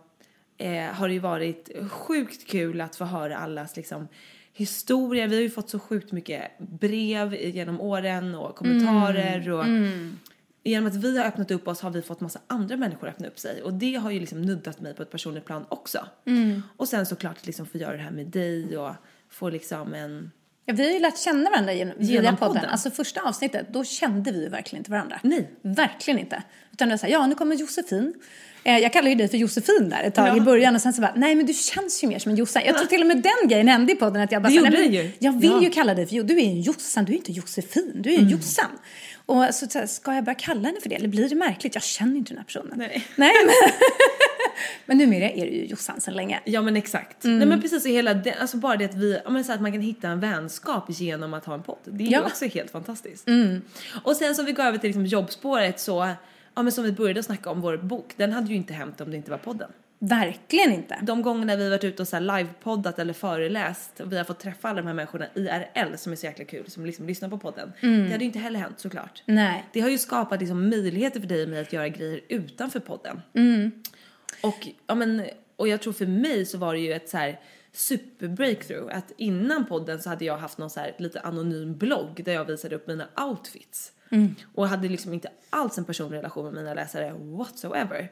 eh, 0.58 0.84
har 0.84 1.08
det 1.08 1.14
ju 1.14 1.20
varit 1.20 1.70
sjukt 1.90 2.48
kul 2.48 2.82
att 2.82 2.96
få 2.96 3.06
höra 3.06 3.38
allas 3.38 3.76
liksom 3.76 4.08
historia. 4.54 5.28
Vi 5.28 5.36
har 5.36 5.42
ju 5.42 5.50
fått 5.50 5.70
så 5.70 5.80
sjukt 5.80 6.12
mycket 6.12 6.52
brev 6.58 7.34
genom 7.36 7.82
åren 7.82 8.36
och 8.36 8.56
kommentarer 8.56 9.50
och 9.50 9.66
genom 10.64 10.88
att 10.88 10.96
vi 10.96 11.18
har 11.18 11.26
öppnat 11.26 11.52
upp 11.52 11.68
oss 11.68 11.82
har 11.82 11.90
vi 11.90 12.02
fått 12.02 12.22
massa 12.22 12.40
andra 12.48 12.78
människor 12.78 13.08
öppna 13.08 13.28
upp 13.28 13.40
sig 13.40 13.62
och 13.62 13.74
det 13.74 13.96
har 13.96 14.12
ju 14.12 14.20
liksom 14.20 14.42
nuddat 14.42 14.82
mig 14.82 14.94
på 14.94 15.02
ett 15.02 15.12
personligt 15.12 15.46
plan 15.46 15.66
också. 15.70 16.06
Och 16.78 16.88
sen 16.88 17.06
såklart 17.06 17.38
att 17.38 17.46
liksom 17.46 17.66
få 17.66 17.78
göra 17.78 17.98
det 17.98 18.04
här 18.04 18.12
med 18.12 18.26
dig 18.28 18.78
och 18.78 18.92
få 19.30 19.50
liksom 19.50 19.94
en 19.94 20.32
Ja, 20.66 20.74
vi 20.74 20.84
har 20.86 20.92
ju 20.92 21.00
lärt 21.00 21.18
känna 21.18 21.50
varandra 21.50 21.74
genom, 21.74 21.94
Genom 22.00 22.22
via 22.24 22.32
podden. 22.36 22.54
podden. 22.54 22.70
Alltså 22.70 22.92
första 22.92 23.22
avsnittet, 23.22 23.66
då 23.70 23.84
kände 23.84 24.32
vi 24.32 24.44
ju 24.44 24.50
verkligen 24.50 24.80
inte 24.82 24.92
varandra. 24.92 25.20
Nej. 25.24 25.52
Verkligen 25.62 26.20
inte. 26.20 26.44
Utan 26.72 26.88
det 26.88 26.94
var 26.94 26.98
så 26.98 27.06
här, 27.06 27.14
ja 27.14 27.28
nu 27.28 27.36
kommer 27.36 27.56
Josefin. 27.56 28.14
Eh, 28.64 28.78
jag 28.78 28.94
kallade 28.94 29.10
ju 29.10 29.16
dig 29.16 29.28
för 29.28 29.38
Josefin 29.38 29.90
där 29.90 30.04
ett 30.04 30.16
tag 30.16 30.28
Ja. 30.28 30.38
i 30.38 30.42
början 30.42 30.76
och 30.76 30.82
sen 30.82 30.94
så 30.94 31.02
bara, 31.02 31.14
nej 31.16 31.36
men 31.36 31.46
du 31.46 31.54
känns 31.54 32.04
ju 32.04 32.08
mer 32.08 32.20
som 32.20 32.32
en 32.32 32.36
Jossan. 32.38 32.62
Jag 32.66 32.78
tror 32.78 32.88
till 32.88 33.02
och 33.02 33.08
med 33.08 33.18
den 33.18 33.48
grejen 33.50 33.68
hände 33.68 33.92
i 33.94 33.96
podden 33.96 34.22
att 34.22 34.32
jag 34.32 34.42
bara, 34.42 34.50
Det 34.50 34.62
nej, 34.62 34.72
men 34.72 34.94
ju. 34.94 35.12
Jag 35.20 35.40
vill 35.40 35.50
Ja. 35.52 35.62
ju 35.64 35.70
kalla 35.70 35.94
dig 35.94 36.06
för, 36.08 36.16
Jo, 36.16 36.24
du 36.24 36.38
är 36.42 36.46
en 36.46 36.62
Jossan, 36.62 37.06
du 37.06 37.12
är 37.12 37.16
inte 37.18 37.32
Josefin, 37.32 37.92
du 37.96 38.10
är 38.10 38.14
Mm. 38.14 38.26
en 38.26 38.32
Jossan. 38.32 38.72
Och 39.26 39.46
så, 39.56 39.68
så 39.68 39.80
här, 39.80 39.86
ska 39.88 40.14
jag 40.16 40.24
börja 40.24 40.36
kalla 40.36 40.68
henne 40.68 40.82
för 40.82 40.90
det 40.90 40.96
eller 40.96 41.08
blir 41.08 41.30
det 41.30 41.36
märkligt? 41.36 41.76
Jag 41.76 41.84
känner 41.84 42.12
ju 42.12 42.18
inte 42.18 42.30
den 42.30 42.38
här 42.38 42.46
personen. 42.46 42.74
Nej. 42.76 43.04
nej 43.16 43.32
men, 43.46 43.54
men 44.86 44.98
numera 44.98 45.30
är 45.30 45.46
du 45.46 45.52
ju 45.52 45.66
Jossan 45.66 46.02
sedan 46.02 46.14
länge. 46.14 46.40
Ja 46.46 46.62
men 46.62 46.76
exakt. 46.78 47.24
Mm. 47.26 47.38
Nej 47.40 47.48
men 47.48 47.62
precis, 47.62 47.86
och 47.86 47.92
hela 47.92 48.14
det, 48.14 48.34
alltså 48.34 48.58
bara 48.58 48.76
det 48.78 48.86
att 48.86 48.96
vi, 48.96 49.20
men 49.30 49.44
så 49.44 49.54
att 49.54 49.62
man 49.62 49.72
kan 49.72 49.82
hitta 49.82 50.08
en 50.08 50.20
vänskap 50.20 50.86
genom 50.90 51.34
att 51.34 51.46
ha 51.46 51.54
en 51.54 51.64
podd. 51.64 51.78
Det 51.86 52.04
är 52.04 52.08
ju 52.08 52.12
Ja. 52.12 52.18
Mm. 52.20 52.32
också 52.32 52.46
helt 52.46 52.72
fantastiskt. 52.72 53.28
Och 54.04 54.16
sen 54.16 54.36
som 54.36 54.46
vi 54.46 54.52
går 54.52 54.64
över 54.64 54.78
till 54.78 54.88
liksom 54.88 55.06
jobbspåret 55.06 55.80
så, 55.80 56.08
ja 56.56 56.64
men 56.64 56.72
som 56.72 56.84
vi 56.84 56.92
började 56.92 57.24
snacka 57.24 57.50
om 57.50 57.62
vår 57.62 57.78
bok, 57.78 58.14
den 58.18 58.32
hade 58.32 58.48
ju 58.48 58.56
inte 58.56 58.74
hänt 58.74 59.02
om 59.02 59.12
det 59.12 59.18
inte 59.18 59.32
var 59.32 59.38
podden. 59.38 59.72
Verkligen 60.04 60.74
inte. 60.74 61.00
De 61.02 61.22
gångerna 61.22 61.56
vi 61.56 61.70
varit 61.70 61.84
ute 61.84 62.02
och 62.02 62.08
så 62.08 62.16
här 62.16 62.38
livepoddat 62.38 63.00
eller 63.00 63.14
föreläst 63.14 64.00
och 64.00 64.12
vi 64.12 64.18
har 64.18 64.24
fått 64.24 64.40
träffa 64.40 64.70
alla 64.70 64.82
de 64.82 64.88
här 64.88 64.94
människorna 64.94 65.26
IRL 65.36 65.96
som 65.96 66.12
är 66.12 66.16
så 66.16 66.26
jäkla 66.26 66.46
kul, 66.46 66.70
som 66.70 66.86
liksom 66.86 67.08
lyssnar 67.08 67.30
på 67.30 67.38
podden. 67.38 67.74
Mm. 67.82 68.04
Det 68.04 68.12
hade 68.12 68.24
ju 68.24 68.28
inte 68.28 68.40
heller 68.40 68.60
hänt 68.60 68.80
såklart. 68.80 69.24
Nej. 69.26 69.66
Det 69.74 69.82
har 69.82 69.90
ju 69.90 69.98
skapat 69.98 70.40
liksom 70.40 70.70
möjligheter 70.70 71.20
för 71.20 71.28
dig 71.28 71.44
och 71.44 71.50
mig 71.50 71.62
att 71.62 71.74
göra 71.74 71.90
grejer 71.90 72.22
utanför 72.30 72.80
podden. 72.80 73.22
Och, 74.44 74.68
ja, 74.88 74.96
men, 74.96 75.26
och 75.56 75.68
jag 75.68 75.82
tror 75.82 75.94
för 75.94 76.06
mig 76.06 76.46
så 76.46 76.58
var 76.58 76.74
det 76.74 76.80
ju 76.80 76.94
ett 76.94 77.10
så 77.10 77.18
här 77.18 77.40
super 77.72 78.28
breakthrough 78.28 78.98
att 78.98 79.12
innan 79.18 79.66
podden 79.66 80.02
så 80.02 80.10
hade 80.10 80.26
jag 80.26 80.38
haft 80.38 80.58
någon 80.58 80.70
så 80.70 80.80
här 80.80 80.96
lite 80.98 81.20
anonym 81.20 81.78
blogg 81.78 82.22
där 82.26 82.34
jag 82.34 82.46
visade 82.46 82.76
upp 82.76 82.88
mina 82.88 83.08
outfits. 83.16 83.92
Och 84.56 84.68
hade 84.68 84.88
liksom 84.88 85.14
inte 85.14 85.30
alls 85.50 85.78
en 85.78 85.86
personlig 85.86 86.18
relation 86.18 86.46
med 86.46 86.54
mina 86.54 86.74
läsare 86.74 87.14
whatsoever. 87.14 88.12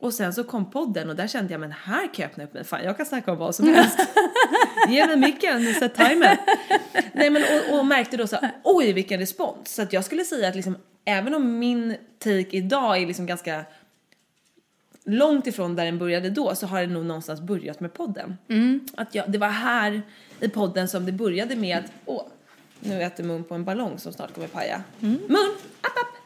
Och 0.00 0.14
sen 0.14 0.34
så 0.34 0.44
kom 0.44 0.70
podden 0.70 1.10
och 1.10 1.16
där 1.16 1.26
kände 1.26 1.52
jag 1.52 1.60
men 1.60 1.72
här 1.72 2.14
kan 2.14 2.22
jag 2.22 2.30
öppna 2.30 2.44
upp 2.44 2.54
mig. 2.54 2.64
Fan 2.64 2.84
jag 2.84 2.96
kan 2.96 3.06
snacka 3.06 3.32
om 3.32 3.38
vad 3.38 3.54
som 3.54 3.68
helst. 3.68 3.98
Ge 4.88 5.06
mig 5.06 5.16
micken, 5.16 5.74
sätt 5.74 5.94
timer. 5.94 6.38
Nej 7.12 7.30
men 7.30 7.42
och, 7.42 7.78
och 7.78 7.86
märkte 7.86 8.16
då 8.16 8.26
så 8.26 8.36
här, 8.36 8.50
oj 8.64 8.92
vilken 8.92 9.20
respons. 9.20 9.74
Så 9.74 9.82
att 9.82 9.92
jag 9.92 10.04
skulle 10.04 10.24
säga 10.24 10.48
att 10.48 10.54
liksom 10.54 10.76
även 11.04 11.34
om 11.34 11.58
min 11.58 11.96
take 12.18 12.56
idag 12.56 13.02
är 13.02 13.06
liksom 13.06 13.26
ganska 13.26 13.64
långt 15.04 15.46
ifrån 15.46 15.76
där 15.76 15.84
den 15.84 15.98
började 15.98 16.30
då 16.30 16.54
så 16.54 16.66
har 16.66 16.80
det 16.80 16.86
nog 16.86 17.06
någonstans 17.06 17.40
börjat 17.40 17.80
med 17.80 17.94
podden. 17.94 18.36
Att 18.96 19.14
jag, 19.14 19.32
det 19.32 19.38
var 19.38 19.48
här 19.48 20.02
i 20.40 20.48
podden 20.48 20.88
som 20.88 21.06
det 21.06 21.12
började 21.12 21.56
med 21.56 21.78
att, 21.78 21.92
åh, 22.04 22.26
nu 22.80 23.02
äter 23.02 23.24
mun 23.24 23.44
på 23.44 23.54
en 23.54 23.64
ballong 23.64 23.98
som 23.98 24.12
snart 24.12 24.34
kommer 24.34 24.48
paja. 24.48 24.82
Mun, 25.00 25.50
app, 25.80 25.96
app. 25.98 26.16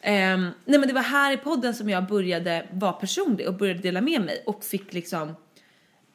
Ehm, 0.00 0.48
nej 0.64 0.78
men 0.78 0.88
det 0.88 0.94
var 0.94 1.02
här 1.02 1.32
i 1.32 1.36
podden 1.36 1.74
som 1.74 1.88
jag 1.90 2.06
började 2.06 2.66
vara 2.72 2.92
personlig 2.92 3.48
och 3.48 3.54
började 3.54 3.80
dela 3.80 4.00
med 4.00 4.20
mig 4.20 4.42
och 4.46 4.64
fick 4.64 4.92
liksom 4.92 5.34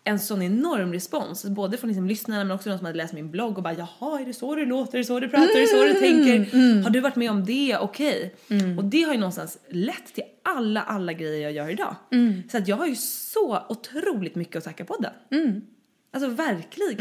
en 0.03 0.20
sån 0.20 0.41
enorm 0.41 0.93
respons, 0.93 1.46
både 1.46 1.77
från 1.77 1.88
liksom 1.88 2.08
lyssnarna 2.08 2.43
men 2.43 2.55
också 2.55 2.70
de 2.70 2.77
som 2.77 2.86
hade 2.86 2.98
läst 2.98 3.13
min 3.13 3.32
blogg 3.32 3.58
och 3.58 3.63
bara 3.63 3.74
jaha 3.74 4.20
är 4.22 4.25
det 4.25 4.34
så 4.34 4.55
du 4.55 4.65
låter, 4.65 4.93
är 4.93 4.98
det 4.98 5.05
så 5.05 5.20
du 5.20 5.29
pratar, 5.29 5.55
är 5.58 5.62
det 5.62 5.67
så 5.67 5.84
du 5.84 5.93
tänker? 5.93 6.84
Har 6.84 6.89
du 6.89 7.00
varit 7.00 7.15
med 7.15 7.32
om 7.32 7.46
det? 7.46 7.77
Okej. 7.77 8.36
Och 8.77 8.84
det 8.86 9.01
har 9.03 9.13
ju 9.13 9.20
någonstans 9.20 9.58
lett 9.70 10.13
till 10.13 10.24
alla, 10.43 10.82
alla 10.82 11.13
grejer 11.13 11.41
jag 11.41 11.51
gör 11.51 11.70
idag. 11.70 11.96
Så 12.51 12.58
att 12.58 12.67
jag 12.67 12.75
har 12.75 12.88
ju 12.88 12.96
så 12.96 13.62
otroligt 13.70 14.36
mycket 14.36 14.55
att 14.55 14.63
tacka 14.63 14.86
podden. 14.86 15.12
Alltså 16.13 16.29
verkligen. 16.29 17.00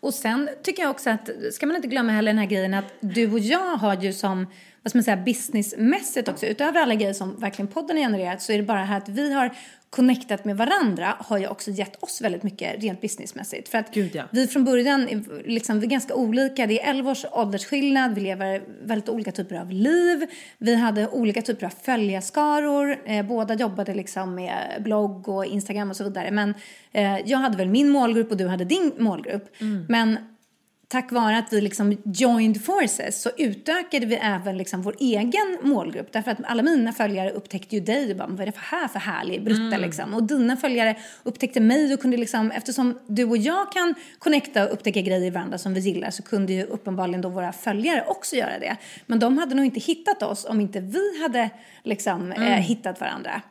Och 0.00 0.14
sen 0.14 0.48
tycker 0.62 0.82
jag 0.82 0.90
också 0.90 1.10
att, 1.10 1.30
ska 1.52 1.66
man 1.66 1.76
inte 1.76 1.88
glömma 1.88 2.12
heller 2.12 2.32
den 2.32 2.38
här 2.38 2.46
grejen 2.46 2.74
att 2.74 2.94
du 3.00 3.32
och 3.32 3.38
jag 3.38 3.76
har 3.76 4.02
ju 4.02 4.12
som, 4.12 4.46
vad 4.82 4.90
ska 4.90 4.98
man 4.98 5.04
säga, 5.04 5.16
businessmässigt 5.16 6.28
också, 6.28 6.46
utöver 6.46 6.80
alla 6.80 6.94
grejer 6.94 7.12
som 7.12 7.40
verkligen 7.40 7.68
podden 7.68 7.96
har 7.96 8.04
genererat 8.04 8.42
så 8.42 8.52
är 8.52 8.56
det 8.56 8.62
bara 8.62 8.84
här 8.84 8.96
att 8.96 9.08
vi 9.08 9.32
har 9.32 9.56
connectat 9.94 10.44
med 10.44 10.56
varandra 10.56 11.14
har 11.18 11.38
ju 11.38 11.46
också 11.46 11.70
gett 11.70 12.02
oss 12.02 12.20
väldigt 12.20 12.42
mycket 12.42 12.82
rent 12.82 13.00
businessmässigt. 13.00 13.68
För 13.68 13.78
att 13.78 13.94
Gud, 13.94 14.10
ja. 14.14 14.24
vi 14.30 14.46
från 14.46 14.64
början, 14.64 15.08
är 15.08 15.48
liksom, 15.48 15.80
vi 15.80 15.86
är 15.86 15.90
ganska 15.90 16.14
olika, 16.14 16.66
det 16.66 16.82
är 16.82 16.90
11 16.90 17.10
års 17.10 17.24
åldersskillnad, 17.32 18.14
vi 18.14 18.20
lever 18.20 18.62
väldigt 18.82 19.08
olika 19.08 19.32
typer 19.32 19.56
av 19.56 19.70
liv, 19.70 20.26
vi 20.58 20.74
hade 20.74 21.08
olika 21.08 21.42
typer 21.42 21.66
av 21.66 21.72
följarskaror, 21.82 22.96
eh, 23.06 23.26
båda 23.26 23.54
jobbade 23.54 23.94
liksom 23.94 24.34
med 24.34 24.54
blogg 24.80 25.28
och 25.28 25.46
Instagram 25.46 25.90
och 25.90 25.96
så 25.96 26.04
vidare. 26.04 26.30
Men 26.30 26.54
eh, 26.92 27.18
jag 27.24 27.38
hade 27.38 27.56
väl 27.56 27.68
min 27.68 27.88
målgrupp 27.88 28.30
och 28.30 28.36
du 28.36 28.46
hade 28.46 28.64
din 28.64 28.92
målgrupp. 28.98 29.56
Men 29.88 30.18
tack 30.94 31.12
vare 31.12 31.38
att 31.38 31.52
vi 31.52 31.60
liksom 31.60 31.96
joined 32.04 32.64
forces 32.64 33.22
så 33.22 33.30
utökade 33.36 34.06
vi 34.06 34.14
även 34.14 34.58
liksom 34.58 34.82
vår 34.82 34.94
egen 34.98 35.58
målgrupp. 35.62 36.12
Därför 36.12 36.30
att 36.30 36.38
alla 36.44 36.62
mina 36.62 36.92
följare 36.92 37.30
upptäckte 37.30 37.76
ju 37.76 37.80
dig 37.80 38.10
och 38.10 38.16
bara, 38.16 38.28
vad 38.28 38.40
är 38.40 38.46
det 38.46 38.52
för 38.52 38.76
här 38.76 38.88
för 38.88 38.98
härlig 38.98 39.44
brutta 39.44 39.78
liksom. 39.78 40.14
Och 40.14 40.22
dina 40.22 40.56
följare 40.56 40.96
upptäckte 41.22 41.60
mig 41.60 41.94
och 41.94 42.00
kunde 42.00 42.16
liksom, 42.16 42.50
eftersom 42.50 42.98
du 43.06 43.24
och 43.24 43.36
jag 43.36 43.72
kan 43.72 43.94
connecta 44.18 44.64
och 44.64 44.72
upptäcka 44.72 45.00
grejer 45.00 45.26
i 45.26 45.30
varandra 45.30 45.58
som 45.58 45.74
vi 45.74 45.80
gillar 45.80 46.10
så 46.10 46.22
kunde 46.22 46.52
ju 46.52 46.64
uppenbarligen 46.64 47.20
då 47.20 47.28
våra 47.28 47.52
följare 47.52 48.04
också 48.06 48.36
göra 48.36 48.58
det. 48.58 48.76
Men 49.06 49.18
de 49.18 49.38
hade 49.38 49.54
nog 49.54 49.64
inte 49.64 49.80
hittat 49.80 50.22
oss 50.22 50.44
om 50.44 50.60
inte 50.60 50.80
vi 50.80 51.22
hade 51.22 51.50
liksom 51.82 52.32
eh, 52.32 52.42
hittat 52.42 53.00
varandra. 53.00 53.42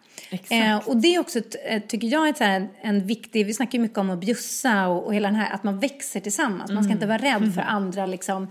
Eh, 0.49 0.77
och 0.87 0.97
det 0.97 1.15
är 1.15 1.19
också, 1.19 1.39
eh, 1.65 1.81
tycker 1.87 2.07
jag, 2.07 2.29
ett 2.29 2.37
så 2.37 2.43
här, 2.43 2.67
en 2.81 3.07
viktig, 3.07 3.45
vi 3.45 3.53
snackar 3.53 3.73
ju 3.73 3.81
mycket 3.81 3.97
om 3.97 4.09
att 4.09 4.19
bjussa 4.19 4.87
och, 4.87 5.05
och 5.05 5.13
hela 5.13 5.27
den 5.27 5.35
här, 5.35 5.53
att 5.53 5.63
man 5.63 5.79
växer 5.79 6.19
tillsammans. 6.19 6.71
Man 6.71 6.83
ska 6.83 6.93
inte 6.93 7.05
vara 7.05 7.17
rädd 7.17 7.53
för 7.53 7.61
andra 7.61 8.05
liksom 8.05 8.47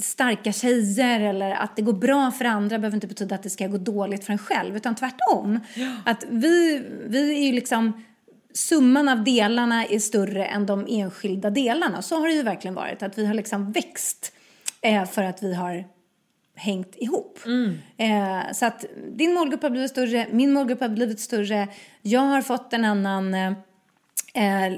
starka 0.00 0.52
tjejer 0.52 1.20
eller 1.20 1.50
att 1.50 1.76
det 1.76 1.82
går 1.82 1.92
bra 1.92 2.30
för 2.30 2.44
andra 2.44 2.78
behöver 2.78 2.96
inte 2.96 3.06
betyda 3.06 3.34
att 3.34 3.42
det 3.42 3.50
ska 3.50 3.66
gå 3.66 3.78
dåligt 3.78 4.24
för 4.24 4.32
en 4.32 4.38
själv, 4.38 4.76
utan 4.76 4.94
tvärtom. 4.94 5.60
Att 6.04 6.24
vi, 6.30 6.82
vi 7.06 7.38
är 7.38 7.46
ju 7.46 7.52
liksom 7.52 8.04
summan 8.54 9.08
av 9.08 9.24
delarna 9.24 9.86
är 9.86 9.98
större 9.98 10.46
än 10.46 10.66
de 10.66 10.86
enskilda 10.88 11.50
delarna. 11.50 12.02
Så 12.02 12.20
har 12.20 12.28
det 12.28 12.34
ju 12.34 12.42
verkligen 12.42 12.74
varit, 12.74 13.02
att 13.02 13.18
vi 13.18 13.26
har 13.26 13.34
liksom 13.34 13.72
växt 13.72 14.32
eh, 14.80 15.04
för 15.04 15.22
att 15.22 15.42
vi 15.42 15.54
har 15.54 15.84
hängt 16.54 16.96
ihop. 16.96 17.38
Eh, 17.96 18.52
så 18.52 18.66
att 18.66 18.84
din 19.16 19.34
målgrupp 19.34 19.62
har 19.62 19.70
blivit 19.70 19.90
större, 19.90 20.26
min 20.30 20.52
målgrupp 20.52 20.80
har 20.80 20.88
blivit 20.88 21.20
större. 21.20 21.68
Jag 22.02 22.20
har 22.20 22.42
fått 22.42 22.72
en 22.72 22.84
annan, 22.84 23.34
eh, 23.34 23.52
eh, 24.34 24.72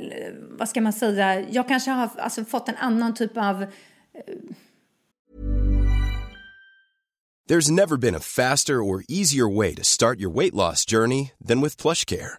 vad 0.59 0.69
ska 0.69 0.81
man 0.81 0.93
säga, 0.93 1.51
jag 1.51 1.69
kanske 1.69 1.91
har 1.91 2.11
alltså, 2.19 2.45
fått 2.45 2.69
en 2.69 2.77
annan 2.77 3.15
typ 3.15 3.37
av 3.37 3.67
There's 7.49 7.71
never 7.71 7.97
been 7.97 8.17
a 8.17 8.21
faster 8.21 8.83
or 8.83 9.05
easier 9.09 9.47
way 9.47 9.75
to 9.75 9.85
start 9.85 10.19
your 10.19 10.31
weight 10.31 10.55
loss 10.55 10.85
journey 10.85 11.31
than 11.49 11.61
with 11.61 11.77
PlushCare. 11.77 12.39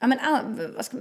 Ja, 0.00 0.06
men, 0.06 0.18
ah, 0.18 0.82
ska, 0.82 0.96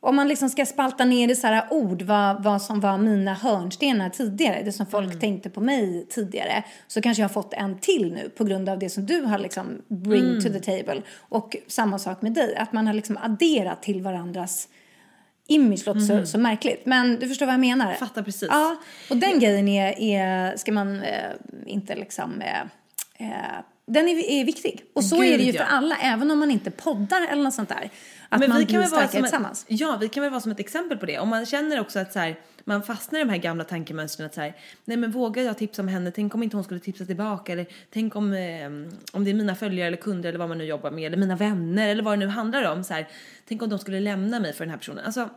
om 0.00 0.16
man 0.16 0.28
liksom 0.28 0.50
ska 0.50 0.66
spalta 0.66 1.04
ner 1.04 1.28
i 1.30 1.36
så 1.36 1.46
här 1.46 1.66
ord 1.70 2.02
vad, 2.02 2.42
vad 2.42 2.62
som 2.62 2.80
var 2.80 2.98
mina 2.98 3.34
hörnstenar 3.34 4.10
tidigare, 4.10 4.62
det 4.62 4.72
som 4.72 4.86
folk 4.86 5.20
tänkte 5.20 5.50
på 5.50 5.60
mig 5.60 6.06
tidigare, 6.10 6.64
så 6.86 7.00
kanske 7.00 7.22
jag 7.22 7.28
har 7.28 7.32
fått 7.32 7.54
en 7.54 7.78
till 7.78 8.12
nu 8.12 8.30
på 8.36 8.44
grund 8.44 8.68
av 8.68 8.78
det 8.78 8.90
som 8.90 9.06
du 9.06 9.20
har 9.20 9.38
liksom 9.38 9.82
bring 9.88 10.40
to 10.42 10.48
the 10.48 10.60
table. 10.60 11.02
Och 11.18 11.56
samma 11.66 11.98
sak 11.98 12.22
med 12.22 12.32
dig, 12.32 12.56
att 12.56 12.72
man 12.72 12.86
har 12.86 12.94
liksom 12.94 13.18
adderat 13.22 13.82
till 13.82 14.02
varandras 14.02 14.68
image 15.46 15.86
låter 15.86 16.00
så, 16.00 16.26
så 16.26 16.38
märkligt. 16.38 16.86
Men 16.86 17.18
du 17.18 17.28
förstår 17.28 17.46
vad 17.46 17.52
jag 17.52 17.60
menar? 17.60 17.94
Fattar 17.94 18.22
precis. 18.22 18.48
Ja, 18.50 18.76
och 19.10 19.16
den 19.16 19.38
grejen 19.40 19.68
är, 19.68 20.00
är 20.00 20.56
ska 20.56 20.72
man 20.72 21.02
eh, 21.02 21.30
inte 21.66 21.94
liksom... 21.94 22.40
Eh, 22.40 22.60
eh, 23.28 23.60
den 23.86 24.08
är, 24.08 24.30
är 24.30 24.44
viktig. 24.44 24.84
Och 24.92 25.04
så 25.04 25.22
är 25.22 25.28
Gud, 25.28 25.40
det 25.40 25.44
ju 25.44 25.52
ja. 25.52 25.64
för 25.64 25.76
alla, 25.76 25.96
även 25.96 26.30
om 26.30 26.38
man 26.38 26.50
inte 26.50 26.70
poddar 26.70 27.26
eller 27.30 27.42
något 27.42 27.54
sånt 27.54 27.68
där. 27.68 27.90
Att 28.28 28.40
Men 28.40 28.48
man 28.48 28.58
vi 28.58 28.64
blir 28.64 28.74
kan 28.74 28.80
vara 28.80 28.88
starkare 28.88 29.10
som 29.10 29.18
ett, 29.18 29.24
tillsammans. 29.24 29.64
Ja, 29.68 29.98
vi 30.00 30.08
kan 30.08 30.22
väl 30.22 30.30
vara 30.30 30.40
som 30.40 30.52
ett 30.52 30.60
exempel 30.60 30.98
på 30.98 31.06
det. 31.06 31.18
Om 31.18 31.28
man 31.28 31.46
känner 31.46 31.80
också 31.80 31.98
att 31.98 32.12
så 32.12 32.18
här, 32.18 32.36
man 32.64 32.82
fastnar 32.82 33.20
i 33.20 33.24
de 33.24 33.30
här 33.30 33.36
gamla 33.38 33.64
tankemönstren 33.64 34.26
att 34.26 34.34
så 34.34 34.40
här, 34.40 34.54
nej 34.84 34.96
men 34.96 35.10
vågar 35.10 35.42
jag 35.42 35.58
tipsa 35.58 35.82
om 35.82 35.88
henne? 35.88 36.10
Tänk 36.10 36.34
om 36.34 36.42
inte 36.42 36.56
hon 36.56 36.64
skulle 36.64 36.80
tipsa 36.80 37.04
tillbaka 37.04 37.52
eller 37.52 37.66
tänk 37.90 38.16
om, 38.16 38.32
eh, 38.32 38.66
om 39.12 39.24
det 39.24 39.30
är 39.30 39.34
mina 39.34 39.54
följare 39.54 39.86
eller 39.88 39.96
kunder 39.96 40.28
eller 40.28 40.38
vad 40.38 40.48
man 40.48 40.58
nu 40.58 40.64
jobbar 40.64 40.90
med 40.90 41.06
eller 41.06 41.16
mina 41.16 41.36
vänner 41.36 41.88
eller 41.88 42.02
vad 42.02 42.12
det 42.12 42.26
nu 42.26 42.32
handlar 42.32 42.72
om. 42.72 42.84
Så 42.84 42.94
här, 42.94 43.08
tänk 43.48 43.62
om 43.62 43.68
de 43.68 43.78
skulle 43.78 44.00
lämna 44.00 44.40
mig 44.40 44.52
för 44.52 44.64
den 44.64 44.70
här 44.70 44.78
personen. 44.78 45.04
Alltså, 45.04 45.28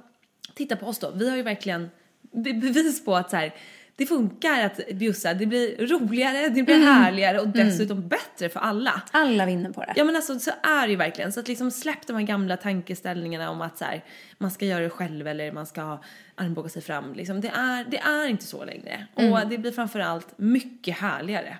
titta 0.54 0.76
på 0.76 0.86
oss 0.86 1.00
då. 1.00 1.12
Vi 1.12 1.30
har 1.30 1.38
ju 1.38 1.44
verkligen 1.44 1.90
be- 2.22 2.54
bevis 2.54 3.06
på 3.06 3.16
att 3.16 3.30
så 3.30 3.36
här, 3.36 3.54
det 3.98 4.06
funkar 4.06 4.66
att 4.66 4.80
bjussa. 4.94 5.34
Det 5.34 5.46
blir 5.46 5.88
roligare, 5.88 6.50
det 6.50 6.64
blir 6.64 6.76
Mm. 6.76 6.88
härligare 6.88 7.40
och 7.40 7.48
dessutom 7.48 8.08
bättre 8.08 8.50
för 8.50 8.60
alla. 8.60 9.02
Alla 9.12 9.46
vinner 9.46 9.70
på 9.72 9.82
det. 9.82 9.94
Ja 9.96 10.04
men 10.04 10.16
alltså 10.16 10.40
så 10.40 10.52
är 10.64 10.82
det 10.88 10.92
ju 10.92 10.96
verkligen. 10.96 11.32
Så 11.32 11.40
att 11.40 11.48
liksom 11.48 11.72
släpp 11.72 12.08
de 12.08 12.16
här 12.16 12.24
gamla 12.24 12.58
tankeställningarna 12.58 13.50
om 13.50 13.62
att 13.62 13.78
så 13.78 13.86
här, 13.86 14.04
man 14.38 14.52
ska 14.52 14.66
göra 14.66 14.84
det 14.84 14.90
själv 14.90 15.28
eller 15.28 15.52
man 15.52 15.66
ska 15.66 16.00
armbåga 16.36 16.70
sig 16.70 16.82
fram. 16.82 17.14
Liksom, 17.14 17.42
det, 17.42 17.48
är, 17.56 17.86
det 17.90 17.98
är 17.98 18.28
inte 18.28 18.46
så 18.46 18.66
längre. 18.66 19.08
Mm. 19.16 19.34
Och 19.34 19.48
det 19.50 19.58
blir 19.58 19.72
framförallt 19.72 20.28
mycket 20.38 20.98
härligare. 20.98 21.58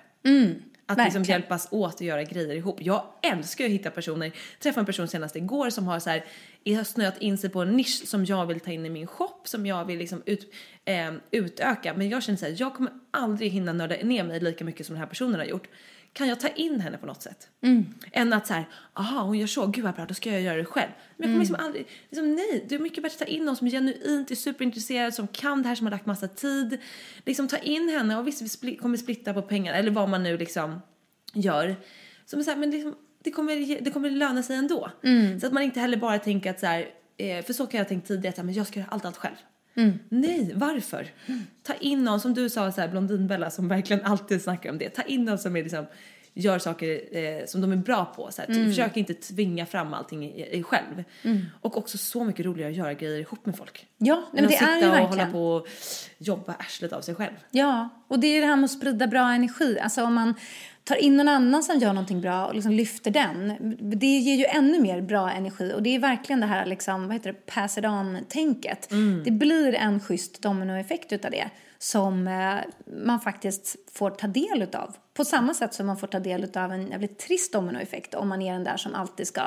Att 0.88 0.98
liksom 1.04 1.22
hjälpas 1.22 1.68
åt 1.70 1.94
att 1.94 2.00
göra 2.00 2.22
grejer 2.22 2.54
ihop. 2.54 2.76
Jag 2.80 3.04
älskar 3.22 3.64
att 3.64 3.70
hitta 3.70 3.90
personer. 3.90 4.32
Träffade 4.60 4.80
en 4.80 4.86
person 4.86 5.08
senast 5.08 5.36
igår 5.36 5.70
som 5.70 5.86
har 5.86 5.98
så 6.00 6.10
här, 6.10 6.24
har 6.66 6.84
snöat 6.84 7.18
in 7.18 7.38
sig 7.38 7.50
på 7.50 7.62
en 7.62 7.76
nisch 7.76 8.08
som 8.08 8.24
jag 8.24 8.46
vill 8.46 8.60
ta 8.60 8.70
in 8.70 8.86
i 8.86 8.90
min 8.90 9.06
shop, 9.06 9.40
som 9.44 9.66
jag 9.66 9.84
vill 9.84 9.98
liksom 9.98 10.22
ut, 10.26 10.54
eh, 10.84 11.12
utöka. 11.30 11.94
Men 11.94 12.08
jag 12.08 12.22
känner 12.22 12.38
så 12.38 12.46
här, 12.46 12.54
jag 12.58 12.74
kommer 12.74 12.92
aldrig 13.10 13.50
hinna 13.50 13.72
nörda 13.72 13.96
ner 14.02 14.24
mig 14.24 14.40
lika 14.40 14.64
mycket 14.64 14.86
som 14.86 14.94
den 14.94 15.00
här 15.00 15.08
personen 15.08 15.34
har 15.34 15.46
gjort. 15.46 15.68
Kan 16.12 16.28
jag 16.28 16.40
ta 16.40 16.48
in 16.48 16.80
henne 16.80 16.98
på 16.98 17.06
något 17.06 17.22
sätt? 17.22 17.48
Än 18.12 18.32
att 18.32 18.46
så 18.46 18.54
här, 18.54 18.64
aha 18.94 19.22
hon 19.22 19.38
gör 19.38 19.46
så, 19.46 19.66
gud 19.66 19.84
vad 19.84 19.94
bra, 19.94 20.06
då 20.06 20.14
ska 20.14 20.32
jag 20.32 20.40
göra 20.40 20.56
det 20.56 20.64
själv. 20.64 20.90
Men 21.16 21.28
jag 21.28 21.34
kommer 21.34 21.38
liksom 21.38 21.64
aldrig, 21.66 21.86
liksom, 22.10 22.34
nej, 22.34 22.64
det 22.68 22.74
är 22.74 22.78
mycket 22.78 23.02
bättre 23.02 23.14
att 23.14 23.18
ta 23.18 23.24
in 23.34 23.44
någon 23.44 23.56
som 23.56 23.70
genuint 23.70 24.30
är 24.30 24.34
superintresserad, 24.34 25.14
som 25.14 25.28
kan 25.28 25.62
det 25.62 25.68
här, 25.68 25.74
som 25.74 25.86
har 25.86 25.90
lagt 25.90 26.06
massa 26.06 26.28
tid. 26.28 26.78
Liksom 27.26 27.48
ta 27.48 27.56
in 27.56 27.88
henne 27.88 28.16
och 28.18 28.26
visst 28.26 28.42
vi 28.42 28.46
spli- 28.46 28.78
kommer 28.78 28.96
splitta 28.96 29.34
på 29.34 29.42
pengar 29.42 29.74
eller 29.74 29.90
vad 29.90 30.08
man 30.08 30.22
nu 30.22 30.38
liksom 30.38 30.80
gör. 31.34 31.76
Som 32.26 32.44
så 32.44 32.50
här, 32.50 32.58
men 32.58 32.70
liksom, 32.70 32.94
det, 33.24 33.30
kommer, 33.30 33.80
det 33.80 33.90
kommer 33.90 34.10
löna 34.10 34.42
sig 34.42 34.56
ändå. 34.56 34.90
Så 35.40 35.46
att 35.46 35.52
man 35.52 35.62
inte 35.62 35.80
heller 35.80 35.96
bara 35.96 36.18
tänker 36.18 36.50
att 36.50 36.60
så 36.60 36.66
här, 36.66 36.88
eh, 37.16 37.44
för 37.44 37.52
så 37.52 37.66
kan 37.66 37.78
jag 37.78 37.84
ha 37.84 37.88
tänkt 37.88 38.08
tidigare, 38.08 38.34
att 38.38 38.44
men 38.44 38.54
jag 38.54 38.66
ska 38.66 38.80
göra 38.80 38.88
allt, 38.90 39.04
allt 39.04 39.16
själv. 39.16 39.36
Nej, 40.08 40.52
varför? 40.54 41.06
Ta 41.62 41.74
in 41.74 42.04
någon, 42.04 42.20
som 42.20 42.34
du 42.34 42.50
sa, 42.50 42.72
så 42.72 42.80
här, 42.80 42.88
Blondinbella 42.88 43.50
som 43.50 43.68
verkligen 43.68 44.04
alltid 44.04 44.42
snackar 44.42 44.70
om 44.70 44.78
det. 44.78 44.88
Ta 44.88 45.02
in 45.02 45.24
någon 45.24 45.38
som 45.38 45.56
är 45.56 45.62
liksom, 45.62 45.86
gör 46.34 46.58
saker 46.58 47.16
eh, 47.16 47.46
som 47.46 47.60
de 47.60 47.72
är 47.72 47.76
bra 47.76 48.04
på. 48.04 48.28
Så 48.32 48.42
här, 48.42 48.66
Försök 48.68 48.96
inte 48.96 49.14
tvinga 49.14 49.66
fram 49.66 49.94
allting 49.94 50.24
i, 50.24 50.58
i 50.58 50.62
själv. 50.62 51.04
Och 51.60 51.76
också 51.76 51.98
så 51.98 52.24
mycket 52.24 52.46
roligare 52.46 52.70
att 52.70 52.76
göra 52.76 52.94
grejer 52.94 53.20
ihop 53.20 53.46
med 53.46 53.56
folk. 53.56 53.86
Ja, 53.98 54.14
nej, 54.32 54.42
men 54.42 54.50
det 54.50 54.56
att 54.56 54.62
är 54.62 54.74
ju 54.74 54.80
sitta 54.82 55.02
och 55.02 55.08
hålla 55.08 55.30
på 55.30 55.52
och 55.52 55.68
jobba 56.18 56.52
arslet 56.52 56.92
av 56.92 57.00
sig 57.00 57.14
själv. 57.14 57.34
Ja, 57.50 57.88
och 58.08 58.18
det 58.20 58.26
är 58.26 58.34
ju 58.34 58.40
det 58.40 58.46
här 58.46 58.56
med 58.56 58.64
att 58.64 58.70
sprida 58.70 59.06
bra 59.06 59.32
energi. 59.32 59.78
Alltså 59.80 60.02
om 60.02 60.14
man 60.14 60.34
tar 60.88 60.96
in 60.96 61.16
någon 61.16 61.28
annan 61.28 61.62
som 61.62 61.78
gör 61.78 61.92
någonting 61.92 62.20
bra 62.20 62.46
och 62.46 62.54
liksom 62.54 62.72
lyfter 62.72 63.10
den. 63.10 63.54
Det 63.80 64.06
ger 64.06 64.34
ju 64.34 64.44
ännu 64.44 64.80
mer 64.80 65.00
bra 65.00 65.30
energi 65.30 65.72
och 65.74 65.82
det 65.82 65.94
är 65.94 65.98
verkligen 65.98 66.40
det 66.40 66.46
här 66.46 66.66
liksom, 66.66 67.06
vad 67.06 67.12
heter 67.16 67.32
det, 67.32 67.46
pass 67.46 67.78
it 67.78 67.84
on-tänket. 67.84 68.88
Det 69.24 69.30
blir 69.30 69.74
en 69.74 70.00
schysst 70.00 70.42
dominoeffekt 70.42 71.12
utav 71.12 71.30
det 71.30 71.50
som 71.78 72.28
eh, 72.28 72.56
man 73.04 73.20
faktiskt 73.20 73.76
får 73.92 74.10
ta 74.10 74.26
del 74.26 74.62
utav. 74.62 74.96
På 75.14 75.24
samma 75.24 75.54
sätt 75.54 75.74
som 75.74 75.86
man 75.86 75.96
får 75.96 76.06
ta 76.06 76.20
del 76.20 76.44
utav 76.44 76.72
en 76.72 76.90
jävligt 76.90 77.18
trist 77.18 77.52
dominoeffekt 77.52 78.14
om 78.14 78.28
man 78.28 78.42
är 78.42 78.52
den 78.52 78.64
där 78.64 78.76
som 78.76 78.94
alltid 78.94 79.26
ska 79.26 79.42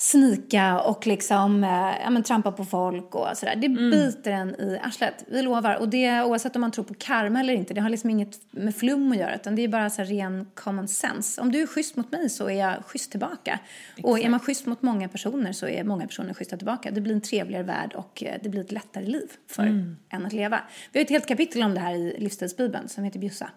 snika 0.00 0.80
och 0.80 1.06
liksom, 1.06 1.64
eh, 1.64 2.00
ja, 2.02 2.10
men, 2.10 2.22
trampa 2.22 2.52
på 2.52 2.64
folk 2.64 3.14
och 3.14 3.36
sådär. 3.36 3.56
Det 3.56 3.68
biter 3.68 4.30
en 4.30 4.60
i 4.60 4.80
arslet, 4.82 5.24
vi 5.26 5.42
lovar. 5.42 5.74
Och 5.76 5.88
det 5.88 6.22
oavsett 6.22 6.56
om 6.56 6.60
man 6.60 6.70
tror 6.70 6.84
på 6.84 6.94
karma 6.94 7.40
eller 7.40 7.52
inte, 7.54 7.74
det 7.74 7.80
har 7.80 7.90
liksom 7.90 8.10
inget 8.10 8.40
med 8.50 8.76
flum 8.76 9.12
att 9.12 9.18
göra 9.18 9.34
utan 9.34 9.54
det 9.54 9.62
är 9.62 9.68
bara 9.68 9.90
så 9.90 10.02
ren 10.02 10.46
common 10.54 10.88
sense. 10.88 11.40
Om 11.40 11.52
du 11.52 11.62
är 11.62 11.66
schysst 11.66 11.96
mot 11.96 12.12
mig 12.12 12.28
så 12.28 12.50
är 12.50 12.58
jag 12.58 12.84
schysst 12.84 13.10
tillbaka. 13.10 13.58
Och 14.02 14.18
är 14.18 14.28
man 14.28 14.40
schysst 14.40 14.66
mot 14.66 14.82
många 14.82 15.08
personer 15.08 15.52
så 15.52 15.68
är 15.68 15.84
många 15.84 16.06
personer 16.06 16.34
schyssta 16.34 16.56
tillbaka. 16.56 16.90
Det 16.90 17.00
blir 17.00 17.14
en 17.14 17.20
trevligare 17.20 17.62
värld 17.62 17.92
och 17.94 18.22
eh, 18.22 18.38
det 18.42 18.48
blir 18.48 18.60
ett 18.60 18.72
lättare 18.72 19.06
liv 19.06 19.28
för 19.46 19.96
en 20.08 20.26
att 20.26 20.32
leva. 20.32 20.60
Vi 20.92 20.98
har 20.98 21.04
ett 21.04 21.10
helt 21.10 21.26
kapitel 21.26 21.62
om 21.62 21.74
det 21.74 21.80
här 21.80 21.94
i 21.94 22.16
livsstilsbibeln 22.18 22.88
som 22.88 23.04
heter 23.04 23.18
Bjussa. 23.18 23.50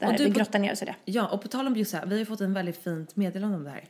Där 0.00 0.08
Och 0.08 0.16
du 0.16 0.24
vi 0.24 0.30
grottar 0.30 0.58
ner 0.58 0.72
oss 0.72 0.82
i 0.82 0.84
det. 0.84 0.94
Ja, 1.04 1.26
och 1.28 1.42
på 1.42 1.48
tal 1.48 1.66
om 1.66 1.74
Bjussa, 1.74 2.04
vi 2.04 2.10
har 2.10 2.18
ju 2.18 2.26
fått 2.26 2.40
en 2.40 2.54
väldigt 2.54 2.84
fint 2.84 3.16
meddelande 3.16 3.56
om 3.56 3.64
det 3.64 3.70
här. 3.70 3.84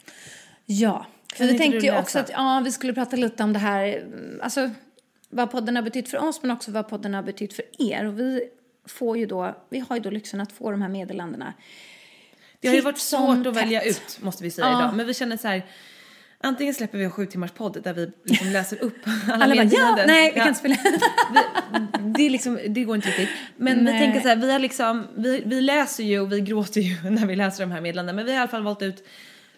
Ja, 0.66 1.06
för 1.34 1.44
vi 1.46 1.58
tänkte 1.58 1.86
ju 1.86 1.98
också 1.98 2.18
att 2.18 2.30
ja, 2.30 2.62
vi 2.64 2.72
skulle 2.72 2.92
prata 2.92 3.16
lite 3.16 3.42
om 3.42 3.52
det 3.52 3.58
här, 3.58 3.86
mm, 3.86 4.40
alltså 4.42 4.70
vad 5.30 5.50
podden 5.50 5.76
har 5.76 5.82
betytt 5.82 6.08
för 6.08 6.18
oss 6.28 6.42
men 6.42 6.50
också 6.50 6.70
vad 6.70 6.88
podden 6.88 7.14
har 7.14 7.22
betytt 7.22 7.52
för 7.54 7.64
er. 7.78 8.06
Och 8.06 8.18
vi 8.18 8.42
får 8.88 9.18
ju 9.18 9.26
då, 9.26 9.56
vi 9.70 9.78
har 9.88 9.96
ju 9.96 10.02
då 10.02 10.10
lyxen 10.10 10.40
att 10.40 10.52
få 10.52 10.70
de 10.70 10.82
här 10.82 10.88
meddelandena. 10.88 11.52
Det 12.60 12.68
har 12.68 12.74
ju 12.74 12.78
Titt 12.80 12.84
varit 12.84 12.98
svårt 12.98 13.46
att 13.46 13.56
välja 13.56 13.82
ut 13.82 14.18
måste 14.20 14.44
vi 14.44 14.50
säga 14.50 14.66
Ja. 14.66 14.78
idag. 14.80 14.94
Men 14.96 15.06
vi 15.06 15.14
känner 15.14 15.36
så 15.36 15.48
här, 15.48 15.62
antingen 16.40 16.74
släpper 16.74 16.98
vi 16.98 17.04
en 17.04 17.10
sju 17.10 17.26
timmars 17.26 17.50
podd 17.50 17.82
där 17.82 17.92
vi 17.92 18.10
liksom 18.24 18.48
läser 18.52 18.82
upp 18.82 18.96
alla, 19.28 19.34
Alla 19.44 19.46
bara, 19.46 19.54
ja, 19.56 19.62
meddelanden. 19.64 20.06
nej, 20.06 20.32
vi 20.32 20.38
Ja. 20.38 20.44
kan 20.44 20.48
inte 20.48 20.58
spela. 20.60 20.76
vi, 20.82 22.12
det, 22.16 22.30
liksom, 22.30 22.58
det 22.68 22.84
går 22.84 22.96
inte 22.96 23.08
riktigt. 23.08 23.28
Men 23.56 23.78
Nej. 23.84 23.92
vi 23.92 23.98
tänker 23.98 24.20
så 24.20 24.28
här, 24.28 24.36
vi, 24.36 24.52
har 24.52 24.58
liksom, 24.58 25.06
vi, 25.16 25.42
vi 25.46 25.60
läser 25.60 26.04
ju 26.04 26.20
och 26.20 26.32
vi 26.32 26.40
gråter 26.40 26.80
ju 26.80 27.10
när 27.10 27.26
vi 27.26 27.36
läser 27.36 27.64
de 27.64 27.70
här 27.72 27.80
meddelandena. 27.80 28.16
Men 28.16 28.24
vi 28.24 28.30
har 28.32 28.38
i 28.38 28.40
alla 28.40 28.50
fall 28.50 28.62
valt 28.62 28.82
ut 28.82 29.04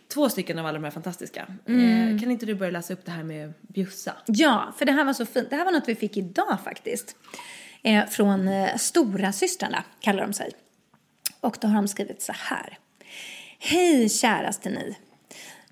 två 0.08 0.28
stycken 0.28 0.58
av 0.58 0.66
alla 0.66 0.78
de 0.78 0.84
här 0.84 0.90
fantastiska. 0.90 1.46
Mm. 1.68 2.14
Eh, 2.14 2.20
kan 2.20 2.30
inte 2.30 2.46
du 2.46 2.54
börja 2.54 2.72
läsa 2.72 2.92
upp 2.92 3.04
det 3.04 3.10
här 3.10 3.22
med 3.22 3.52
bjussa? 3.60 4.12
Ja, 4.26 4.74
för 4.78 4.84
det 4.84 4.92
här 4.92 5.04
var 5.04 5.12
så 5.12 5.26
fint. 5.26 5.50
Det 5.50 5.56
här 5.56 5.64
var 5.64 5.72
något 5.72 5.88
vi 5.88 5.94
fick 5.94 6.16
idag 6.16 6.58
faktiskt. 6.64 7.16
Eh, 7.82 8.06
från 8.06 8.48
eh, 8.48 8.76
Stora 8.76 9.32
systrarna 9.32 9.84
kallar 10.00 10.22
de 10.22 10.32
sig. 10.32 10.50
Och 11.40 11.56
då 11.60 11.68
har 11.68 11.76
de 11.76 11.88
skrivit 11.88 12.22
så 12.22 12.32
här. 12.36 12.78
Hej 13.58 14.08
käraste 14.08 14.70
ni. 14.70 14.96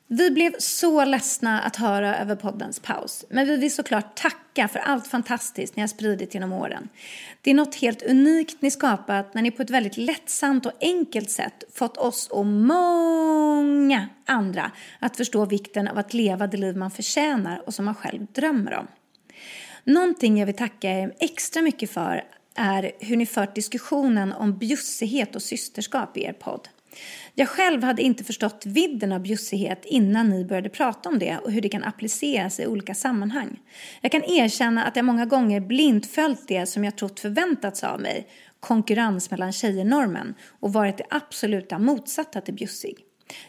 Vi 0.06 0.30
blev 0.30 0.54
så 0.58 1.04
ledsna 1.04 1.60
att 1.60 1.76
höra 1.76 2.16
över 2.16 2.36
poddens 2.36 2.80
paus, 2.80 3.24
men 3.30 3.46
vi 3.46 3.56
vill 3.56 3.74
såklart 3.74 4.16
tacka 4.16 4.68
för 4.68 4.78
allt 4.78 5.06
fantastiskt 5.06 5.76
ni 5.76 5.80
har 5.82 5.88
spridit 5.88 6.34
genom 6.34 6.52
åren. 6.52 6.88
Det 7.42 7.50
är 7.50 7.54
något 7.54 7.74
helt 7.74 8.02
unikt 8.02 8.62
ni 8.62 8.70
skapat 8.70 9.34
när 9.34 9.42
ni 9.42 9.50
på 9.50 9.62
ett 9.62 9.70
väldigt 9.70 9.96
lättsamt 9.96 10.66
och 10.66 10.72
enkelt 10.80 11.30
sätt 11.30 11.64
fått 11.72 11.96
oss 11.96 12.28
och 12.28 12.46
många 12.46 14.08
andra 14.26 14.70
att 14.98 15.16
förstå 15.16 15.44
vikten 15.44 15.88
av 15.88 15.98
att 15.98 16.14
leva 16.14 16.46
det 16.46 16.56
liv 16.56 16.76
man 16.76 16.90
förtjänar 16.90 17.62
och 17.66 17.74
som 17.74 17.84
man 17.84 17.94
själv 17.94 18.26
drömmer 18.32 18.74
om. 18.74 18.86
Någonting 19.84 20.38
jag 20.38 20.46
vill 20.46 20.56
tacka 20.56 20.90
er 20.90 21.14
extra 21.20 21.62
mycket 21.62 21.90
för 21.90 22.24
är 22.54 22.92
hur 23.00 23.16
ni 23.16 23.26
fört 23.26 23.54
diskussionen 23.54 24.32
om 24.32 24.58
bjussighet 24.58 25.36
och 25.36 25.42
systerskap 25.42 26.16
i 26.16 26.24
er 26.24 26.32
podd. 26.32 26.68
Jag 27.34 27.48
själv 27.48 27.82
hade 27.82 28.02
inte 28.02 28.24
förstått 28.24 28.62
vidden 28.66 29.12
av 29.12 29.20
bjussighet 29.20 29.84
innan 29.84 30.28
ni 30.28 30.44
började 30.44 30.68
prata 30.68 31.08
om 31.08 31.18
det 31.18 31.38
och 31.38 31.52
hur 31.52 31.60
det 31.60 31.68
kan 31.68 31.84
appliceras 31.84 32.60
i 32.60 32.66
olika 32.66 32.94
sammanhang. 32.94 33.60
Jag 34.00 34.12
kan 34.12 34.24
erkänna 34.24 34.84
att 34.84 34.96
jag 34.96 35.04
många 35.04 35.26
gånger 35.26 35.60
blint 35.60 36.06
följt 36.06 36.48
det 36.48 36.66
som 36.66 36.84
jag 36.84 36.96
trott 36.96 37.20
förväntats 37.20 37.84
av 37.84 38.00
mig, 38.00 38.28
konkurrens 38.60 39.30
mellan 39.30 39.52
tjejer-normen, 39.52 40.34
och 40.60 40.72
varit 40.72 40.98
det 40.98 41.06
absoluta 41.10 41.78
motsatta 41.78 42.40
till 42.40 42.54
bjussig. 42.54 42.96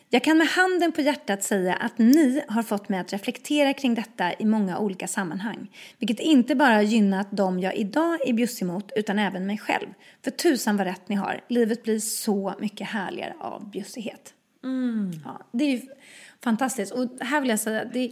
Jag 0.10 0.24
kan 0.24 0.38
med 0.38 0.48
handen 0.48 0.92
på 0.92 1.02
hjärtat 1.02 1.44
säga 1.44 1.76
att 1.76 1.98
ni 1.98 2.44
har 2.48 2.64
fått 2.64 2.90
mig 2.90 3.00
att 3.00 3.14
reflektera 3.14 3.74
kring 3.74 3.96
detta 3.96 4.34
i 4.34 4.46
många 4.46 4.80
olika 4.80 5.08
sammanhang. 5.08 5.72
Vilket 6.00 6.20
inte 6.20 6.56
bara 6.56 6.74
har 6.74 6.82
gynnat 6.82 7.32
dem 7.32 7.60
jag 7.60 7.76
idag 7.76 8.28
är 8.28 8.34
bjussig 8.34 8.66
mot 8.66 8.92
utan 8.96 9.20
även 9.20 9.46
mig 9.48 9.58
själv. 9.58 9.88
För 10.24 10.32
tusan 10.32 10.78
vad 10.78 10.88
rätt 10.88 11.10
ni 11.10 11.16
har. 11.16 11.42
Livet 11.48 11.84
blir 11.84 12.00
så 12.00 12.54
mycket 12.60 12.88
härligare 12.88 13.34
av 13.40 13.70
bjussighet. 13.70 14.34
Ja, 15.26 15.40
det 15.52 15.64
är 15.64 15.70
ju 15.70 15.82
fantastiskt. 16.44 16.92
Och 16.92 17.10
här 17.20 17.42
vill 17.42 17.50
jag 17.50 17.60
säga, 17.60 17.86
det 17.86 18.12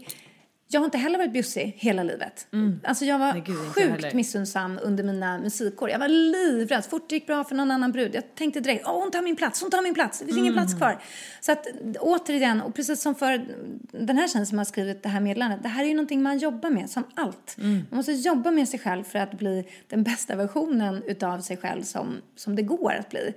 jag 0.73 0.81
har 0.81 0.86
inte 0.86 0.97
heller 0.97 1.17
varit 1.17 1.33
bjussig 1.33 1.75
hela 1.77 2.03
livet. 2.03 2.47
Alltså 2.83 3.05
jag 3.05 3.19
var 3.19 3.33
Nej, 3.33 3.43
gud, 3.45 3.57
sjukt 3.57 4.13
missunnsam 4.13 4.79
under 4.83 5.03
mina 5.03 5.38
musikår. 5.38 5.89
Jag 5.89 5.99
var 5.99 6.07
livrädd. 6.07 6.83
Så 6.83 6.89
fort 6.89 7.09
det 7.09 7.15
gick 7.15 7.27
bra 7.27 7.43
för 7.43 7.55
någon 7.55 7.71
annan 7.71 7.91
brud. 7.91 8.15
Jag 8.15 8.36
tänkte 8.36 8.59
direkt, 8.59 8.83
åh 8.88 8.99
hon 8.99 9.12
tar 9.12 9.21
min 9.21 9.36
plats, 9.36 9.62
hon 9.62 9.71
tar 9.71 9.81
min 9.81 9.93
plats. 9.93 10.19
Det 10.19 10.25
finns 10.25 10.38
ingen 10.38 10.53
plats 10.53 10.73
kvar. 10.73 11.01
Så 11.41 11.51
att 11.51 11.67
återigen, 11.99 12.62
och 12.62 12.75
precis 12.75 13.01
som 13.01 13.15
för 13.15 13.45
den 13.91 14.17
här 14.17 14.27
tjejen 14.27 14.45
som 14.45 14.57
har 14.57 14.65
skrivit 14.65 15.03
det 15.03 15.09
här 15.09 15.19
meddelandet. 15.19 15.63
Det 15.63 15.69
här 15.69 15.83
är 15.83 15.88
ju 15.88 15.93
någonting 15.93 16.23
man 16.23 16.38
jobbar 16.38 16.69
med, 16.69 16.89
som 16.89 17.03
allt. 17.15 17.55
Man 17.57 17.86
måste 17.89 18.12
jobba 18.12 18.51
med 18.51 18.69
sig 18.69 18.79
själv 18.79 19.03
för 19.03 19.19
att 19.19 19.33
bli 19.38 19.67
den 19.88 20.03
bästa 20.03 20.36
versionen 20.36 21.03
utav 21.03 21.39
sig 21.39 21.57
själv 21.57 21.83
som, 21.83 22.21
som 22.36 22.55
det 22.55 22.62
går 22.62 22.93
att 22.93 23.09
bli. 23.09 23.33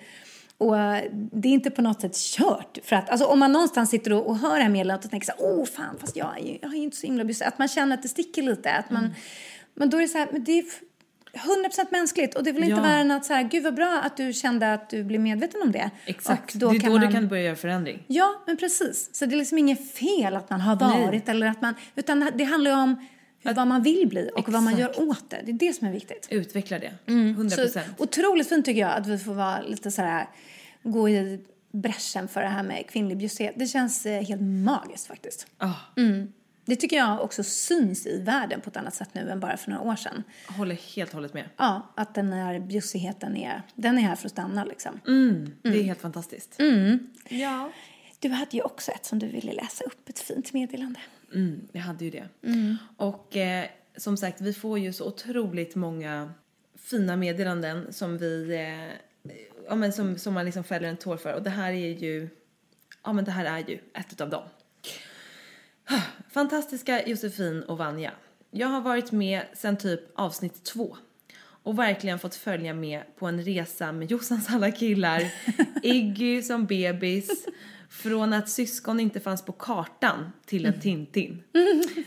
Och 0.58 0.74
det 1.32 1.48
är 1.48 1.52
inte 1.52 1.70
på 1.70 1.82
något 1.82 2.00
sätt 2.00 2.16
kört. 2.16 2.78
För 2.84 2.96
att, 2.96 3.10
alltså, 3.10 3.26
om 3.26 3.38
man 3.38 3.52
någonstans 3.52 3.90
sitter 3.90 4.12
och, 4.12 4.26
och 4.26 4.36
hör 4.38 4.56
det 4.56 4.62
här 4.62 4.70
meddelandet 4.70 5.04
och 5.04 5.10
tänker 5.10 5.26
så 5.26 5.32
här, 5.32 5.40
åh 5.58 5.64
fan, 5.66 5.96
fast 6.00 6.16
jag 6.16 6.38
är 6.40 6.58
jag 6.62 6.72
är 6.74 6.78
inte 6.78 6.96
så 6.96 7.06
himla 7.06 7.24
bjussig. 7.24 7.44
Att 7.44 7.58
man 7.58 7.68
känner 7.68 7.94
att 7.96 8.02
det 8.02 8.08
sticker 8.08 8.42
lite. 8.42 8.72
Att 8.72 8.90
man, 8.90 9.14
Men 9.74 9.90
då 9.90 9.96
är 9.96 10.02
det 10.02 10.08
så 10.08 10.18
här, 10.18 10.28
men 10.32 10.44
det 10.44 10.52
är 10.58 10.62
f- 10.62 10.80
100% 11.78 11.86
mänskligt. 11.90 12.34
Och 12.34 12.44
det 12.44 12.50
är 12.50 12.54
väl 12.54 12.62
inte 12.64 12.76
Ja. 12.76 12.82
värre 12.82 13.00
än 13.00 13.10
att 13.10 13.24
så 13.24 13.32
här, 13.32 13.42
gud 13.42 13.62
vad 13.64 13.74
bra 13.74 14.00
att 14.04 14.16
du 14.16 14.32
kände 14.32 14.72
att 14.74 14.90
du 14.90 15.04
blev 15.04 15.20
medveten 15.20 15.62
om 15.62 15.72
det. 15.72 15.90
Exakt. 16.06 16.60
Det 16.60 16.66
är 16.66 16.80
kan 16.80 16.90
då 16.92 16.98
man... 16.98 17.06
det 17.06 17.12
kan 17.12 17.28
börja 17.28 17.42
göra 17.42 17.56
förändring. 17.56 18.04
Ja, 18.06 18.34
men 18.46 18.56
precis. 18.56 19.10
Så 19.12 19.26
det 19.26 19.34
är 19.34 19.38
liksom 19.38 19.58
inget 19.58 19.94
fel 19.94 20.36
att 20.36 20.50
man 20.50 20.60
har 20.60 20.76
varit 20.76 21.28
eller 21.28 21.46
att 21.46 21.60
man, 21.60 21.74
utan 21.94 22.30
det 22.34 22.44
handlar 22.44 22.70
ju 22.70 22.76
om 22.76 23.06
vad 23.54 23.66
man 23.66 23.82
vill 23.82 24.08
bli 24.08 24.30
och 24.36 24.48
vad 24.48 24.62
man 24.62 24.74
Exakt. 24.74 24.98
gör 24.98 25.08
åt 25.08 25.30
det. 25.30 25.40
Det 25.44 25.50
är 25.50 25.68
det 25.68 25.72
som 25.72 25.86
är 25.86 25.92
viktigt. 25.92 26.26
Utveckla 26.30 26.78
det. 26.78 26.92
Mm. 27.06 27.30
100 27.30 27.56
Så, 27.56 27.62
procent. 27.62 27.86
otroligt 27.98 28.48
fint 28.48 28.64
tycker 28.64 28.80
jag 28.80 28.90
att 28.90 29.06
vi 29.06 29.18
får 29.18 29.34
vara 29.34 29.60
lite 29.62 29.90
så 29.90 30.02
här, 30.02 30.26
gå 30.82 31.08
i 31.08 31.40
bräschen 31.72 32.28
för 32.28 32.42
det 32.42 32.48
här 32.48 32.62
med 32.62 32.86
kvinnlig 32.88 33.16
bjussighet. 33.18 33.54
Det 33.58 33.66
känns 33.66 34.06
eh, 34.06 34.22
helt 34.22 34.42
magiskt 34.42 35.06
faktiskt. 35.06 35.46
Ah, 35.58 35.72
Det 36.64 36.76
tycker 36.76 36.96
jag 36.96 37.20
också 37.22 37.42
syns 37.44 38.06
i 38.06 38.22
världen 38.22 38.60
på 38.60 38.70
ett 38.70 38.76
annat 38.76 38.94
sätt 38.94 39.08
nu 39.12 39.30
än 39.30 39.40
bara 39.40 39.56
för 39.56 39.70
några 39.70 39.82
år 39.90 39.96
sedan. 39.96 40.22
håller 40.48 40.74
helt 40.96 41.12
hållet 41.12 41.34
med. 41.34 41.44
Ja, 41.56 41.92
att 41.94 42.14
den 42.14 42.32
här 42.32 42.58
bjussigheten 42.60 43.36
är, 43.36 43.62
den 43.74 43.98
är 43.98 44.02
här 44.02 44.16
för 44.16 44.26
att 44.26 44.32
stanna 44.32 44.64
liksom. 44.64 45.00
Det 45.62 45.68
är 45.78 45.82
helt 45.82 46.00
fantastiskt. 46.00 46.58
Ja. 47.28 47.70
Du 48.18 48.28
hade 48.28 48.56
ju 48.56 48.62
också 48.62 48.92
ett 48.92 49.04
som 49.06 49.18
du 49.18 49.26
ville 49.26 49.52
läsa 49.52 49.84
upp, 49.84 50.08
ett 50.08 50.18
fint 50.18 50.52
meddelande. 50.52 51.00
Mm, 51.36 51.68
jag 51.72 51.80
hade 51.80 52.04
ju 52.04 52.10
det. 52.10 52.28
Och 52.96 53.36
eh, 53.36 53.66
som 53.96 54.16
sagt, 54.16 54.40
vi 54.40 54.52
får 54.52 54.78
ju 54.78 54.92
så 54.92 55.06
otroligt 55.06 55.74
många 55.74 56.32
fina 56.74 57.16
meddelanden 57.16 57.92
som 57.92 58.18
vi, 58.18 58.54
eh, 58.54 59.32
ja 59.68 59.74
men 59.74 59.92
som, 59.92 60.18
som 60.18 60.34
man 60.34 60.44
liksom 60.44 60.64
fäller 60.64 60.88
en 60.88 60.96
tår 60.96 61.16
för. 61.16 61.34
Och 61.34 61.42
det 61.42 61.50
här 61.50 61.72
är 61.72 61.98
ju, 61.98 62.28
ja 63.04 63.12
men 63.12 63.24
det 63.24 63.30
här 63.30 63.44
är 63.44 63.68
ju 63.68 63.78
ett 63.94 64.12
utav 64.12 64.30
dem. 64.30 64.42
Fantastiska 66.30 67.06
Josefin 67.06 67.62
och 67.62 67.78
Vanja. 67.78 68.12
Jag 68.50 68.68
har 68.68 68.80
varit 68.80 69.12
med 69.12 69.42
sedan 69.54 69.76
typ 69.76 70.00
avsnitt 70.14 70.64
två 70.64 70.96
och 71.66 71.78
verkligen 71.78 72.18
fått 72.18 72.34
följa 72.34 72.74
med 72.74 73.02
på 73.16 73.26
en 73.26 73.42
resa 73.42 73.92
med 73.92 74.10
Jossans 74.10 74.50
alla 74.50 74.70
killar, 74.70 75.22
Iggy 75.82 76.42
som 76.42 76.66
bebis, 76.66 77.46
från 77.90 78.32
att 78.32 78.48
syskon 78.48 79.00
inte 79.00 79.20
fanns 79.20 79.44
på 79.44 79.52
kartan 79.52 80.32
till 80.44 80.66
en 80.66 80.80
Tintin. 80.80 81.42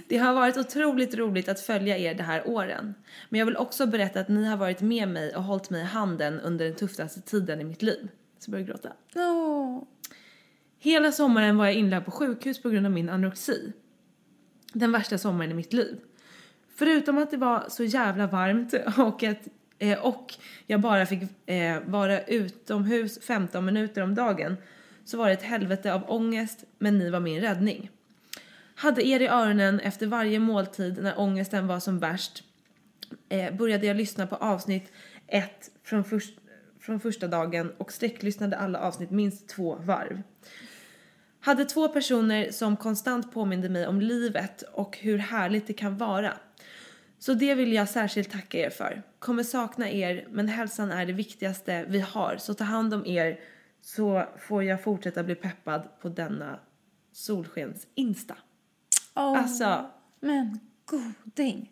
Det 0.08 0.18
har 0.18 0.34
varit 0.34 0.58
otroligt 0.58 1.16
roligt 1.16 1.50
att 1.50 1.60
följa 1.60 1.98
er 1.98 2.14
de 2.14 2.24
här 2.24 2.48
åren. 2.48 2.94
Men 3.30 3.40
jag 3.40 3.46
vill 3.46 3.58
också 3.58 3.88
berätta 3.88 4.20
att 4.20 4.30
ni 4.30 4.46
har 4.46 4.58
varit 4.58 4.82
med 4.82 5.08
mig 5.08 5.36
och 5.36 5.44
hållit 5.44 5.70
mig 5.70 5.82
i 5.82 5.86
handen 5.86 6.40
under 6.40 6.66
den 6.66 6.76
tuffaste 6.76 7.22
tiden 7.22 7.62
i 7.62 7.64
mitt 7.64 7.82
liv. 7.82 8.10
Så 8.40 8.52
börjar 8.52 8.62
jag 8.62 8.68
gråta. 8.68 8.94
Hela 10.80 11.12
sommaren 11.12 11.58
var 11.58 11.66
jag 11.66 11.76
inlagd 11.76 12.06
på 12.06 12.12
sjukhus 12.12 12.62
på 12.62 12.70
grund 12.70 12.86
av 12.86 12.92
min 12.92 13.10
anorexi. 13.10 13.74
Den 14.74 14.92
värsta 14.92 15.18
sommaren 15.18 15.52
i 15.52 15.54
mitt 15.54 15.74
liv. 15.74 16.00
Förutom 16.80 17.18
att 17.18 17.32
det 17.32 17.38
var 17.38 17.66
så 17.70 17.84
jävla 17.84 18.28
varmt 18.28 18.74
och 18.98 19.24
att 19.24 19.48
eh, 19.80 20.00
och 20.00 20.34
jag 20.68 20.82
bara 20.82 21.06
fick 21.06 21.24
eh, 21.46 21.80
vara 21.86 22.22
utomhus 22.22 23.20
15 23.22 23.66
minuter 23.66 24.02
om 24.02 24.16
dagen 24.16 24.58
så 25.06 25.18
var 25.18 25.28
det 25.28 25.34
ett 25.34 25.44
helvete 25.44 25.94
av 25.94 26.12
ångest 26.12 26.64
men 26.78 26.98
ni 26.98 27.10
var 27.10 27.20
min 27.20 27.42
räddning. 27.42 27.90
Hade 28.76 29.08
er 29.08 29.20
i 29.20 29.28
öronen 29.28 29.80
efter 29.80 30.08
varje 30.08 30.40
måltid 30.40 31.04
när 31.04 31.20
ångesten 31.20 31.68
var 31.68 31.80
som 31.80 32.00
värst 32.00 32.44
eh, 33.30 33.56
började 33.56 33.88
jag 33.88 33.98
lyssna 33.98 34.28
på 34.28 34.36
avsnitt 34.36 34.92
ett 35.28 35.72
från, 35.84 36.04
först, 36.04 36.34
från 36.80 37.00
första 37.00 37.28
dagen 37.28 37.72
och 37.78 37.92
sträcklyssnade 37.92 38.58
alla 38.58 38.80
avsnitt 38.80 39.12
minst 39.12 39.50
två 39.50 39.76
varv. 39.76 40.22
Hade 41.40 41.66
två 41.66 41.88
personer 41.88 42.52
som 42.52 42.78
konstant 42.78 43.34
påminde 43.34 43.70
mig 43.70 43.88
om 43.88 44.02
livet 44.02 44.62
och 44.62 44.98
hur 44.98 45.18
härligt 45.18 45.68
det 45.68 45.74
kan 45.74 45.98
vara. 45.98 46.34
Så 47.20 47.34
det 47.34 47.56
vill 47.56 47.74
jag 47.74 47.90
särskilt 47.90 48.32
tacka 48.32 48.58
er 48.58 48.70
för. 48.70 49.04
Kommer 49.20 49.44
sakna 49.44 49.90
er, 49.90 50.28
men 50.30 50.48
hälsan 50.48 50.92
är 50.92 51.06
det 51.06 51.14
viktigaste 51.14 51.86
vi 51.88 52.00
har. 52.00 52.38
Så 52.38 52.54
ta 52.54 52.64
hand 52.64 52.94
om 52.94 53.06
er 53.06 53.40
så 53.82 54.26
får 54.40 54.64
jag 54.64 54.84
fortsätta 54.84 55.24
bli 55.24 55.36
peppad 55.36 56.00
på 56.02 56.10
denna 56.10 56.60
solskens 57.12 57.88
Insta. 57.96 58.38
Åh, 59.16 59.38
Alltså, 59.40 59.90
Men 60.20 60.60
goding. 60.86 61.72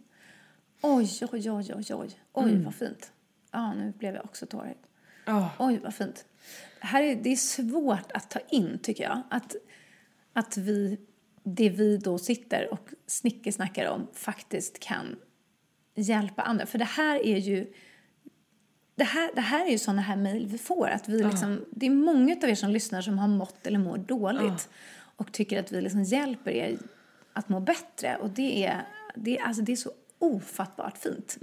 Oj, 0.81 1.09
oj, 1.31 1.51
oj, 1.51 1.73
oj, 1.75 1.93
oj. 1.93 2.09
Oj, 2.33 2.63
vad 2.63 2.75
fint. 2.75 3.11
Ja, 3.51 3.73
nu 3.73 3.93
blev 3.97 4.15
jag 4.15 4.25
också 4.25 4.45
tårögd. 4.45 4.77
ja. 5.25 5.51
Oj, 5.59 5.79
vad 5.83 5.95
fint. 5.95 6.25
Här 6.79 7.03
är, 7.03 7.15
det 7.15 7.29
är 7.29 7.35
svårt 7.35 8.11
att 8.11 8.29
ta 8.29 8.39
in, 8.49 8.79
tycker 8.83 9.03
jag. 9.03 9.21
Att, 9.29 9.55
att 10.33 10.57
vi, 10.57 10.99
det 11.43 11.69
vi 11.69 11.97
då 11.97 12.17
sitter 12.17 12.73
och 12.73 12.89
snickesnackar 13.07 13.89
om 13.89 14.07
faktiskt 14.13 14.79
kan 14.79 15.15
hjälpa 15.97 16.41
andra. 16.41 16.65
För 16.65 16.77
det 16.77 16.85
här 16.85 17.25
är 17.25 17.37
ju... 17.37 17.73
Det 18.95 19.03
här, 19.03 19.31
det 19.35 19.41
här 19.41 19.65
är 19.65 19.71
ju 19.71 19.77
såna 19.77 20.01
här 20.01 20.15
mejl 20.15 20.47
vi 20.47 20.57
får. 20.57 20.87
Att 20.87 21.09
vi 21.09 21.23
liksom, 21.23 21.65
Det 21.71 21.85
är 21.85 21.89
många 21.89 22.35
av 22.43 22.49
er 22.49 22.55
som 22.55 22.69
lyssnar 22.69 23.01
som 23.01 23.17
har 23.17 23.27
mått 23.27 23.67
eller 23.67 23.79
mår 23.79 23.97
dåligt 23.97 24.69
och 25.15 25.31
tycker 25.31 25.59
att 25.59 25.71
vi 25.71 25.81
liksom 25.81 26.03
hjälper 26.03 26.51
er 26.51 26.77
att 27.33 27.49
må 27.49 27.59
bättre. 27.59 28.15
Och 28.21 28.29
det 28.29 28.65
är, 28.65 28.81
det 29.15 29.37
är, 29.37 29.43
alltså, 29.43 29.61
det 29.61 29.71
är 29.71 29.75
så 29.75 29.91
ofattbart 30.19 30.97
fint. 30.97 31.37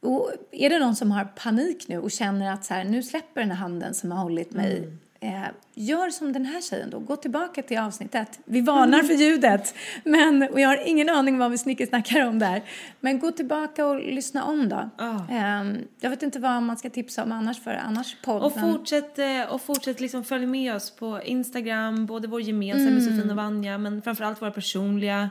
Och 0.00 0.32
är 0.50 0.70
det 0.70 0.78
någon 0.78 0.96
som 0.96 1.10
har 1.10 1.24
panik 1.24 1.88
nu 1.88 1.98
och 1.98 2.10
känner 2.10 2.52
att 2.52 2.64
så 2.64 2.74
här, 2.74 2.84
nu 2.84 3.02
släpper 3.02 3.40
den 3.40 3.50
handen 3.50 3.94
som 3.94 4.12
har 4.12 4.22
hållit 4.22 4.52
mig. 4.52 4.92
Eh, 5.20 5.48
gör 5.74 6.10
som 6.10 6.32
den 6.32 6.44
här 6.44 6.60
tjejen 6.60 6.90
då. 6.90 6.98
Gå 6.98 7.16
tillbaka 7.16 7.62
till 7.62 7.78
avsnittet. 7.78 8.40
Vi 8.44 8.60
varnar 8.60 9.02
för 9.02 9.14
ljudet. 9.14 9.74
Men, 10.04 10.42
och 10.42 10.60
jag 10.60 10.68
har 10.68 10.88
ingen 10.88 11.08
aning 11.08 11.38
vad 11.38 11.50
vi 11.50 11.58
snickesnackar 11.58 12.26
om 12.26 12.38
där. 12.38 12.62
Men 13.00 13.18
gå 13.18 13.30
tillbaka 13.30 13.86
och 13.86 13.96
lyssna 13.96 14.44
om 14.44 14.68
då. 14.68 14.90
Eh, 15.30 15.80
jag 16.00 16.10
vet 16.10 16.22
inte 16.22 16.38
vad 16.38 16.62
man 16.62 16.76
ska 16.76 16.90
tipsa 16.90 17.22
om 17.22 17.32
annars 17.32 17.60
för 17.60 17.70
annars 17.70 18.16
podd. 18.24 18.42
Och 18.42 18.60
fortsätt, 18.60 19.18
eh, 19.18 19.42
och 19.50 19.62
fortsätt 19.62 20.00
liksom 20.00 20.24
följ 20.24 20.46
med 20.46 20.74
oss 20.74 20.90
på 20.90 21.20
Instagram, 21.24 22.06
både 22.06 22.28
vår 22.28 22.40
gemensamma 22.40 22.88
Mm. 22.88 22.98
Josefin 22.98 23.30
och 23.30 23.36
Vanja, 23.36 23.78
men 23.78 24.02
framförallt 24.02 24.42
våra 24.42 24.50
personliga 24.50 25.30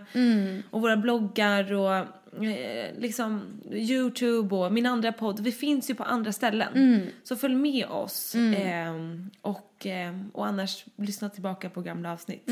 och 0.70 0.82
våra 0.82 0.98
bloggar 0.98 1.74
och 1.74 2.06
eh, 2.44 3.00
liksom 3.00 3.62
Youtube 3.72 4.56
och 4.56 4.74
min 4.74 4.86
andra 4.86 5.12
podd. 5.12 5.40
Vi 5.40 5.52
finns 5.52 5.90
ju 5.90 5.96
på 5.96 6.04
andra 6.04 6.32
ställen. 6.32 7.02
Så 7.24 7.36
följ 7.36 7.56
med 7.56 7.86
oss. 7.86 8.36
Eh, 8.36 8.96
och, 9.42 9.86
eh, 9.86 10.20
och 10.34 10.48
annars 10.48 10.86
lyssna 10.96 11.30
tillbaka 11.30 11.70
på 11.70 11.82
gamla 11.82 12.14
avsnitt. 12.14 12.50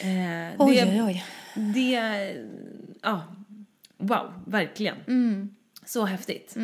Eh, 0.00 0.54
Oj, 0.58 0.74
det, 0.76 0.84
oj, 0.86 1.02
oj. 1.02 1.24
Det, 1.74 2.36
ja, 3.02 3.22
wow, 3.96 4.32
verkligen. 4.46 4.96
Så 5.84 6.04
häftigt. 6.04 6.56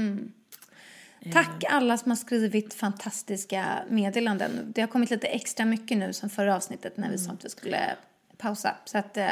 Tack 1.32 1.64
alla 1.68 1.98
som 1.98 2.10
har 2.10 2.16
skrivit 2.16 2.74
fantastiska 2.74 3.64
meddelanden. 3.90 4.72
Det 4.74 4.80
har 4.80 4.88
kommit 4.88 5.10
lite 5.10 5.26
extra 5.26 5.66
mycket 5.66 5.98
nu 5.98 6.12
som 6.12 6.30
förra 6.30 6.56
avsnittet 6.56 6.96
när 6.96 7.10
vi 7.10 7.18
sa 7.18 7.32
att 7.32 7.44
vi 7.44 7.48
skulle 7.48 7.96
pausa. 8.36 8.76
Så 8.84 8.98
att 8.98 9.16
eh, 9.16 9.26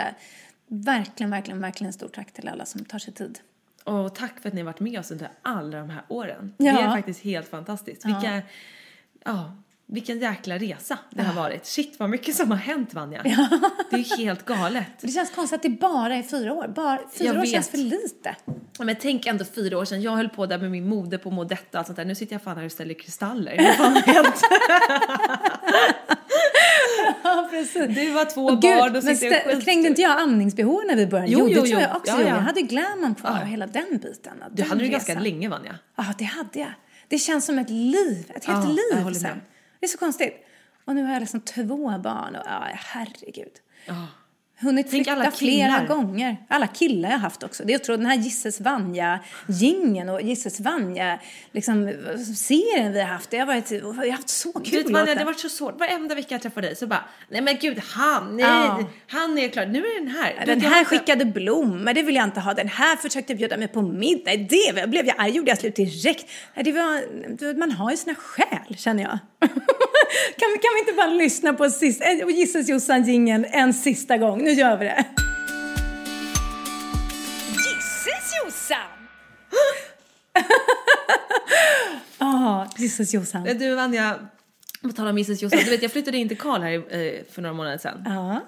verkligen, 0.73 1.31
verkligen, 1.31 1.61
verkligen 1.61 1.93
stort 1.93 2.15
tack 2.15 2.33
till 2.33 2.49
alla 2.49 2.67
som 2.67 2.85
tar 2.85 2.99
sig 2.99 3.15
tid. 3.15 3.39
Och 3.85 4.15
tack 4.15 4.41
för 4.41 4.49
att 4.49 4.55
ni 4.55 4.61
har 4.61 4.67
varit 4.67 4.81
med 4.81 5.01
oss 5.01 5.11
under 5.11 5.29
alla 5.43 5.79
de 5.79 5.91
här 5.91 6.03
åren. 6.09 6.55
Ja. 6.57 6.73
Det 6.73 6.81
är 6.83 6.91
faktiskt 6.91 7.21
helt 7.25 7.49
fantastiskt. 7.49 8.05
Vilka, 8.05 8.43
ja, 9.25 9.57
vilken 9.87 10.19
jäkla 10.19 10.59
resa 10.59 10.99
det 11.11 11.23
har 11.23 11.35
varit. 11.35 11.67
Shit 11.67 11.99
vad 11.99 12.11
mycket 12.11 12.37
som 12.37 12.51
har 12.51 12.59
hänt 12.59 12.95
Vanja. 12.95 13.23
Det 13.91 13.97
är 13.97 14.17
helt 14.17 14.45
galet. 14.45 14.87
Det 15.01 15.09
känns 15.09 15.31
konstigt 15.31 15.57
att 15.57 15.63
det 15.63 15.69
bara 15.69 16.15
är 16.17 16.23
fyra 16.23 16.53
år. 16.53 16.69
Bara, 16.69 16.99
fyra 17.13 17.27
Jag 17.29 17.37
år 17.37 17.41
vet. 17.41 17.51
känns 17.51 17.69
för 17.69 17.79
lite. 17.79 18.37
Ja, 18.79 18.85
Men 18.85 18.97
tänk 19.01 19.27
ändå 19.27 19.45
fyra 19.45 19.79
år 19.79 19.85
sedan, 19.85 20.03
jag 20.03 20.17
höll 20.17 20.29
på 20.29 20.47
där 20.47 20.59
med 20.59 20.71
min 20.71 20.89
mode 20.89 21.19
på 21.19 21.31
Modetta 21.31 21.69
och 21.71 21.79
allt 21.79 21.87
sånt 21.87 21.97
där. 21.97 22.05
Nu 22.05 22.15
sitter 22.15 22.35
jag 22.35 22.43
fan 22.43 22.57
här 22.57 22.65
och 22.65 22.73
ställer 22.73 22.95
kristaller. 22.95 23.57
Vad 23.67 23.77
fan 23.77 23.93
har 23.93 24.01
hänt? 24.01 24.43
Precis. 27.51 27.95
Du 27.97 28.11
var 28.11 28.25
två 28.25 28.47
Och 28.47 28.61
barn 28.61 28.97
och 28.97 29.03
sitter 29.03 29.27
och 29.27 29.33
stä- 29.51 29.55
skit. 29.55 29.65
krängde 29.65 29.89
inte 29.89 30.03
jag 30.03 30.21
amningsbehov 30.21 30.83
när 30.87 30.97
vi 30.97 31.07
började? 31.07 31.31
Jo, 31.33 31.39
Jo, 31.39 31.47
det 31.47 31.53
jo, 31.53 31.61
tror 31.61 31.69
jo. 31.69 31.81
jag 31.81 31.97
också. 31.97 32.13
Ja, 32.13 32.21
ja. 32.21 32.27
Jag 32.29 32.35
hade 32.35 32.63
glamour 32.63 33.15
kvar 33.15 33.39
och 33.43 33.47
hela 33.49 33.67
den 33.67 33.99
biten. 34.03 34.37
Du 34.51 34.63
den 34.63 34.69
hade 34.71 34.83
det 34.85 34.89
ganska 34.89 35.13
resan. 35.13 35.23
länge 35.23 35.49
Vanja. 35.49 35.79
Ja, 35.97 36.05
det 36.19 36.25
hade 36.25 36.59
jag. 36.59 36.73
Det 37.09 37.19
känns 37.19 37.45
som 37.47 37.59
ett 37.59 37.71
liv, 37.71 38.33
ett 38.35 38.45
helt 38.45 38.65
Ja, 38.69 39.01
liv 39.05 39.13
sen. 39.15 39.41
Det 39.81 39.87
är 39.87 39.89
så 39.91 39.99
konstigt. 39.99 40.35
Och 40.85 40.95
nu 40.95 41.03
har 41.05 41.13
jag 41.13 41.21
liksom 41.21 41.41
två 41.41 41.99
barn 41.99 42.37
och 42.37 42.43
ja, 42.47 42.65
herregud. 42.75 43.53
Ja. 43.87 44.07
Hunnit 44.63 44.87
Tänk 44.91 45.05
flytta 45.07 45.13
alla 45.21 45.31
flera 45.31 45.85
gånger. 45.89 46.37
Alla 46.49 46.67
killar 46.67 47.11
jag 47.11 47.19
haft 47.19 47.43
också. 47.43 47.65
Det 47.65 47.73
är 47.75 47.79
otroligt. 47.81 48.01
Den 48.01 48.07
här 48.11 48.17
Gisses 48.17 48.61
vanja 48.61 49.21
gingen 49.49 50.09
och 50.09 50.23
Gisses 50.23 50.61
vanja 50.61 51.19
liksom, 51.53 51.93
serien 52.37 52.93
vi 52.93 53.01
har 53.01 53.07
haft. 53.09 53.31
Det 53.31 53.39
har 53.39 53.47
varit, 53.47 53.71
vi 53.71 53.81
har 53.81 54.11
haft 54.11 54.29
så 54.29 54.53
kul 54.53 54.77
vet 54.77 54.87
åt 54.87 55.07
det 55.07 55.19
har 55.19 55.25
varit 55.25 55.39
så 55.41 55.49
svårt. 55.49 55.81
Varenda 55.81 56.15
vecka 56.15 56.29
jag 56.35 56.43
träffar 56.43 56.63
dig 56.63 56.77
så 56.77 56.87
bara, 56.87 57.05
nej 57.31 57.41
men 57.41 57.57
gud 57.61 57.79
han, 57.95 58.37
nej, 58.37 58.45
Ja. 58.47 58.85
han 59.09 59.39
är 59.39 59.49
klar. 59.49 59.67
Nu 59.67 59.79
är 59.79 59.99
den 60.01 60.09
här. 60.09 60.35
Du 60.41 60.53
Den 60.55 60.61
här 60.61 60.77
har- 60.79 60.85
skickade 60.85 61.25
blommor, 61.25 61.93
det 61.95 62.03
vill 62.03 62.15
jag 62.15 62.25
inte 62.25 62.41
ha. 62.41 62.55
Den 62.55 62.69
här 62.69 62.97
försökte 62.97 63.35
bjuda 63.35 63.57
mig 63.57 63.69
på 63.69 63.83
middag. 63.83 64.37
Det 64.37 64.89
blev 64.91 65.07
jag 65.07 65.15
arg, 65.19 65.31
gjorde 65.31 65.51
jag 65.51 65.59
slut 65.59 65.77
direkt. 65.77 66.27
Det 66.55 66.73
var, 66.73 67.59
man 67.59 67.73
har 67.73 67.91
ju 67.91 67.97
sina 67.97 68.15
skäl, 68.15 68.77
känner 68.77 69.03
jag. 69.03 69.19
kan, 70.39 70.49
vi, 70.53 70.59
kan 70.59 70.71
vi 70.75 70.81
inte 70.81 70.93
bara 70.97 71.07
lyssna 71.11 71.53
på 71.53 71.71
sist, 71.71 72.03
eh, 72.03 72.29
Gisses 72.37 72.69
Jossan 72.69 73.03
jingeln 73.05 73.45
en 73.51 73.75
sista 73.75 74.17
gång? 74.19 74.43
Nu 74.45 74.52
gör 74.55 74.77
vi 74.77 74.85
det. 74.85 75.05
Gisses 77.49 78.33
Jossan! 78.45 78.89
Ja, 82.19 82.69
Gisses 82.77 83.15
Jossan. 83.15 83.45
Du 83.45 83.75
Vanja, 83.75 84.19
på 84.83 84.89
tal 84.89 85.07
om 85.07 85.11
Mrs 85.17 85.43
Jossan, 85.43 85.59
du 85.65 85.71
vet 85.71 85.83
jag 85.83 85.93
flyttade 85.93 86.17
in 86.17 86.29
till 86.29 86.39
Karl 86.39 86.61
här 86.63 86.73
eh, 86.73 87.13
för 87.33 87.43
några 87.43 87.55
månader 87.55 87.79
sedan. 87.79 88.03
Ja. 88.05 88.41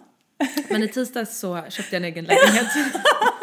Men 0.68 0.82
i 0.82 0.88
tisdags 0.88 1.38
så 1.38 1.64
köpte 1.68 1.96
jag 1.96 2.00
en 2.02 2.04
egen 2.04 2.24
lägenhet. 2.24 2.66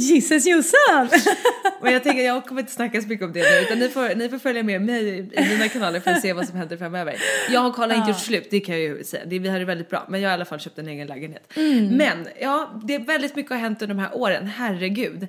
Gisses 0.00 0.46
Jossan! 0.46 1.08
Men 1.82 1.92
jag 1.92 2.02
tänker 2.02 2.22
jag 2.22 2.46
kommer 2.46 2.60
inte 2.60 2.72
snacka 2.72 3.02
så 3.02 3.08
mycket 3.08 3.26
om 3.26 3.32
det 3.32 3.40
nu 3.40 3.60
utan 3.66 3.78
ni 3.78 3.88
får, 3.88 4.14
ni 4.14 4.28
får 4.28 4.38
följa 4.38 4.62
med 4.62 4.82
mig 4.82 5.18
i 5.18 5.48
mina 5.48 5.68
kanaler 5.68 6.00
för 6.00 6.10
att 6.10 6.20
se 6.20 6.32
vad 6.32 6.48
som 6.48 6.56
händer 6.56 6.76
framöver. 6.76 7.16
Jag 7.50 7.66
och 7.66 7.74
Karl 7.74 7.90
har 7.90 7.96
inte 7.96 8.10
gjort 8.10 8.20
slut, 8.20 8.48
det 8.50 8.60
kan 8.60 8.74
jag 8.74 8.82
ju 8.82 9.04
säga. 9.04 9.24
Det, 9.24 9.38
vi 9.38 9.48
har 9.48 9.58
det 9.58 9.64
väldigt 9.64 9.90
bra 9.90 10.06
men 10.08 10.20
jag 10.20 10.28
har 10.28 10.32
i 10.32 10.34
alla 10.34 10.44
fall 10.44 10.60
köpt 10.60 10.78
en 10.78 10.88
egen 10.88 11.06
lägenhet. 11.06 11.52
Men 11.90 12.28
ja, 12.40 12.80
det 12.84 12.94
är 12.94 12.98
väldigt 12.98 13.36
mycket 13.36 13.52
har 13.52 13.58
hänt 13.58 13.82
under 13.82 13.94
de 13.94 14.00
här 14.00 14.16
åren, 14.16 14.46
herregud. 14.46 15.26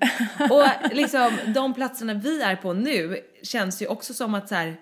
Och 0.50 0.66
liksom 0.92 1.38
de 1.48 1.74
platserna 1.74 2.14
vi 2.14 2.42
är 2.42 2.56
på 2.56 2.74
nu 2.74 3.18
känns 3.44 3.82
ju 3.82 3.88
också 3.88 4.14
som 4.14 4.34
att 4.34 4.50
så 4.50 4.56
här, 4.56 4.76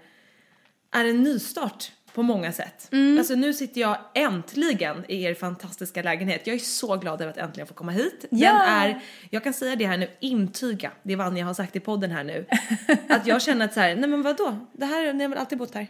är 0.92 1.06
en 1.06 1.24
nystart 1.24 1.92
på 2.20 2.24
många 2.24 2.52
sätt. 2.52 2.90
Alltså 3.20 3.36
nu 3.36 3.54
sitter 3.54 3.82
jag 3.82 3.98
äntligen 4.16 5.06
i 5.08 5.24
er 5.24 5.34
fantastiska 5.34 6.02
lägenhet. 6.04 6.48
Jag 6.48 6.56
är 6.56 6.60
så 6.60 6.96
glad 6.98 7.22
över 7.22 7.32
att 7.32 7.38
äntligen 7.38 7.68
få 7.68 7.74
komma 7.74 7.92
hit. 7.92 8.26
Den 8.30 8.40
Ja. 8.40 8.64
är, 8.66 9.02
jag 9.30 9.44
kan 9.44 9.54
säga 9.54 9.76
det 9.76 9.86
här 9.86 9.98
nu, 9.98 10.08
intyga 10.20 10.92
det 11.04 11.16
Vanja 11.16 11.46
har 11.46 11.54
sagt 11.54 11.76
i 11.76 11.80
podden 11.80 12.12
här 12.12 12.24
nu. 12.24 12.46
att 13.10 13.28
jag 13.28 13.42
känner 13.42 13.66
att 13.66 13.74
så 13.74 13.80
här, 13.80 13.96
nej 13.96 14.10
men 14.10 14.22
vadå? 14.22 14.68
Det 14.74 14.86
här, 14.86 15.14
ni 15.14 15.24
har 15.24 15.30
väl 15.30 15.40
alltid 15.40 15.58
bott 15.58 15.76
här? 15.76 15.88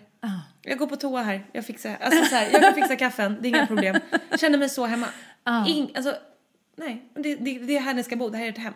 Jag 0.61 0.77
går 0.77 0.87
på 0.87 0.95
toa 0.95 1.21
här, 1.21 1.45
jag 1.51 1.65
fixar, 1.65 1.97
alltså 2.01 2.25
så 2.25 2.35
här, 2.35 2.49
jag 2.53 2.61
kan 2.61 2.73
fixa 2.73 2.95
kaffen, 2.95 3.37
det 3.41 3.47
är 3.47 3.49
inga 3.49 3.67
problem. 3.67 3.95
Jag 4.29 4.39
känner 4.39 4.57
mig 4.57 4.69
så 4.69 4.85
hemma. 4.85 5.07
In, 5.67 5.89
alltså, 5.95 6.13
nej, 6.77 7.09
det, 7.15 7.35
det, 7.35 7.59
det 7.59 7.77
är 7.77 7.81
här 7.81 7.93
ni 7.93 8.03
ska 8.03 8.15
bo, 8.15 8.29
det 8.29 8.37
här 8.37 8.45
är 8.45 8.49
ert 8.49 8.57
hem. 8.57 8.73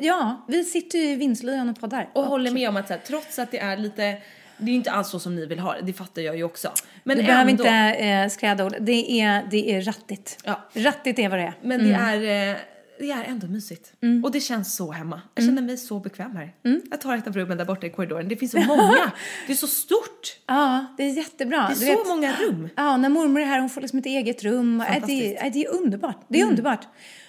Ja, 0.00 0.44
vi 0.48 0.64
sitter 0.64 0.98
ju 0.98 1.04
i 1.04 1.16
vindslyan 1.16 1.68
och 1.68 1.80
poddar. 1.80 2.10
Och 2.14 2.24
håller 2.24 2.50
med 2.50 2.68
om 2.68 2.76
att 2.76 2.86
så 2.88 2.92
här, 2.94 3.00
trots 3.06 3.38
att 3.38 3.50
det 3.50 3.58
är 3.58 3.76
lite, 3.76 4.16
det 4.58 4.70
är 4.70 4.74
inte 4.74 4.90
alls 4.90 5.08
så 5.10 5.18
som 5.18 5.34
ni 5.34 5.46
vill 5.46 5.58
ha 5.58 5.72
det, 5.74 5.80
det 5.82 5.92
fattar 5.92 6.22
jag 6.22 6.36
ju 6.36 6.44
också. 6.44 6.72
Men 7.04 7.16
Du 7.16 7.22
ändå. 7.22 7.32
behöver 7.32 7.50
inte 7.50 8.60
eh, 8.60 8.66
ord. 8.66 8.74
Det 8.80 9.20
är, 9.20 9.46
det 9.50 9.70
är 9.74 9.80
rattigt. 9.82 10.38
Ja. 10.44 10.60
Rattigt 10.74 11.18
är 11.18 11.28
vad 11.28 11.38
det 11.38 11.44
är. 11.44 11.54
Men 11.62 11.84
det, 11.84 11.92
är, 11.94 12.50
eh, 12.52 12.56
det 12.98 13.10
är 13.10 13.24
ändå 13.24 13.46
mysigt. 13.46 13.92
Mm. 14.02 14.24
Och 14.24 14.32
det 14.32 14.40
känns 14.40 14.76
så 14.76 14.92
hemma. 14.92 15.20
Jag 15.34 15.44
känner 15.44 15.62
mig 15.62 15.76
så 15.76 16.00
bekväm 16.00 16.36
här. 16.36 16.52
Jag 16.90 17.00
tar 17.00 17.16
ett 17.16 17.26
av 17.26 17.36
rummen 17.36 17.58
där 17.58 17.64
borta 17.64 17.86
i 17.86 17.90
korridoren. 17.90 18.28
Det 18.28 18.36
finns 18.36 18.52
så 18.52 18.60
många. 18.60 19.12
det 19.46 19.52
är 19.52 19.56
så 19.56 19.66
stort. 19.66 20.36
Ja, 20.46 20.86
det 20.96 21.02
är 21.02 21.10
jättebra. 21.16 21.56
Det 21.56 21.64
är 21.64 21.68
Du 21.68 21.74
så 21.96 21.98
vet, 21.98 22.08
många 22.08 22.32
rum. 22.32 22.68
Ja, 22.76 22.96
när 22.96 23.08
mormor 23.08 23.40
är 23.40 23.44
här 23.46 23.60
hon 23.60 23.70
får 23.70 23.80
liksom 23.80 23.98
ett 23.98 24.06
eget 24.06 24.42
rum. 24.44 24.84
Det, 25.06 25.50
det 25.52 25.64
är 25.64 25.70
underbart. 25.74 26.24
Det 26.28 26.40
är 26.40 26.44
underbart. 26.46 26.86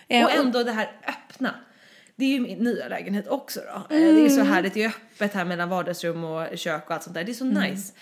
Eh, 0.07 0.25
Och 0.25 0.31
ändå 0.31 0.63
det 0.63 0.71
här 0.71 0.91
öppna. 1.07 1.55
Det 2.19 2.25
är 2.25 2.30
ju 2.30 2.39
min 2.39 2.58
nya 2.58 2.88
lägenhet 2.88 3.27
också 3.27 3.60
då. 3.73 3.95
Eh, 3.95 4.01
Det 4.15 4.25
är 4.25 4.30
så 4.30 4.41
härligt, 4.43 4.73
det 4.73 4.84
är 4.84 4.88
öppet 4.88 5.34
här 5.34 5.45
mellan 5.45 5.69
vardagsrum 5.69 6.23
och 6.23 6.58
kök 6.58 6.86
och 6.86 6.91
allt 6.91 7.03
sånt 7.03 7.13
där. 7.13 7.23
Det 7.23 7.32
är 7.32 7.34
så 7.34 7.45
nice. 7.45 7.93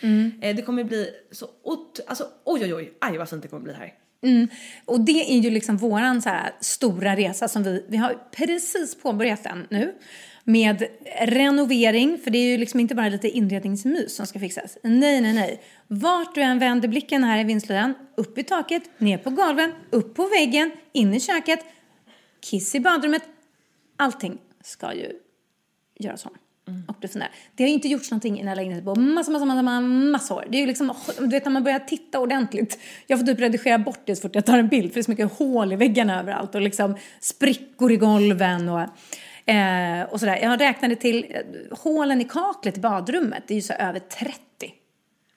Eh, 0.41 0.55
Det 0.55 0.61
kommer 0.61 0.83
bli 0.83 1.09
så 1.31 1.45
ot- 1.63 1.99
alltså 2.07 2.27
oj 2.45 2.61
oj 2.63 2.73
oj, 2.73 2.93
aj 3.01 3.17
vad 3.17 3.29
fint 3.29 3.41
det 3.41 3.47
kommer 3.47 3.63
bli 3.63 3.73
här. 3.73 3.93
Mm. 4.23 4.47
Och 4.85 4.99
det 5.01 5.31
är 5.33 5.37
ju 5.39 5.49
liksom 5.49 5.77
våran 5.77 6.21
så 6.21 6.29
här 6.29 6.51
stora 6.61 7.15
resa 7.15 7.47
som 7.47 7.63
vi, 7.63 7.85
vi 7.89 7.97
har 7.97 8.15
precis 8.31 8.95
påbörjat 9.01 9.43
den 9.43 9.67
nu. 9.69 9.93
Med 10.47 10.83
renovering, 11.21 12.17
för 12.23 12.31
det 12.31 12.37
är 12.37 12.51
ju 12.51 12.57
liksom 12.57 12.79
inte 12.79 12.95
bara 12.95 13.09
lite 13.09 13.29
inredningsmys 13.29 14.15
som 14.15 14.25
ska 14.27 14.39
fixas. 14.39 14.77
Nej, 14.83 15.21
nej, 15.21 15.33
nej. 15.33 15.61
Vart 15.87 16.35
du 16.35 16.41
än 16.41 16.59
vänder 16.59 16.87
blicken 16.87 17.23
här 17.23 17.39
i 17.39 17.43
vindslöjan, 17.43 17.93
upp 18.17 18.37
i 18.37 18.43
taket, 18.43 18.83
ner 18.97 19.17
på 19.17 19.29
golven, 19.29 19.71
upp 19.89 20.15
på 20.15 20.25
väggen, 20.27 20.71
in 20.93 21.13
i 21.13 21.19
köket, 21.19 21.59
kiss 22.49 22.75
i 22.75 22.79
badrummet. 22.79 23.21
Allting 23.97 24.37
ska 24.63 24.93
ju 24.93 25.11
göras 25.99 26.25
om. 26.25 26.31
Och 26.87 26.95
det, 27.01 27.07
funderar. 27.07 27.31
det 27.55 27.63
har 27.63 27.67
ju 27.67 27.73
inte 27.73 27.87
gjorts 27.87 28.11
någonting 28.11 28.35
i 28.35 28.37
den 28.37 28.47
här 28.47 28.55
lägenheten 28.55 28.85
på 28.85 28.95
massa, 28.95 29.31
massa, 29.31 29.45
massa, 29.45 29.81
massa, 29.81 30.33
år. 30.33 30.45
Det 30.49 30.57
är 30.57 30.61
ju 30.61 30.67
liksom, 30.67 30.93
du 31.19 31.27
vet 31.27 31.45
när 31.45 31.51
man 31.51 31.63
börjar 31.63 31.79
titta 31.79 32.19
ordentligt. 32.19 32.79
Jag 33.07 33.19
får 33.19 33.25
typ 33.25 33.39
redigera 33.39 33.77
bort 33.77 33.99
det 34.05 34.15
så 34.15 34.21
fort 34.21 34.35
jag 34.35 34.45
tar 34.45 34.57
en 34.57 34.67
bild 34.67 34.91
för 34.91 34.93
det 34.93 35.01
är 35.01 35.03
så 35.03 35.11
mycket 35.11 35.33
hål 35.33 35.73
i 35.73 35.75
väggarna 35.75 36.19
överallt 36.19 36.55
och 36.55 36.61
liksom 36.61 36.95
sprickor 37.19 37.91
i 37.91 37.97
golven 37.97 38.69
och, 38.69 38.81
eh, 39.49 40.03
och 40.03 40.19
sådär. 40.19 40.39
Jag 40.41 40.61
räknade 40.61 40.95
till 40.95 41.25
eh, 41.29 41.77
hålen 41.77 42.21
i 42.21 42.23
kaklet 42.23 42.77
i 42.77 42.81
badrummet, 42.81 43.43
det 43.47 43.53
är 43.53 43.55
ju 43.55 43.61
så 43.61 43.73
över 43.73 43.99
30. 43.99 44.44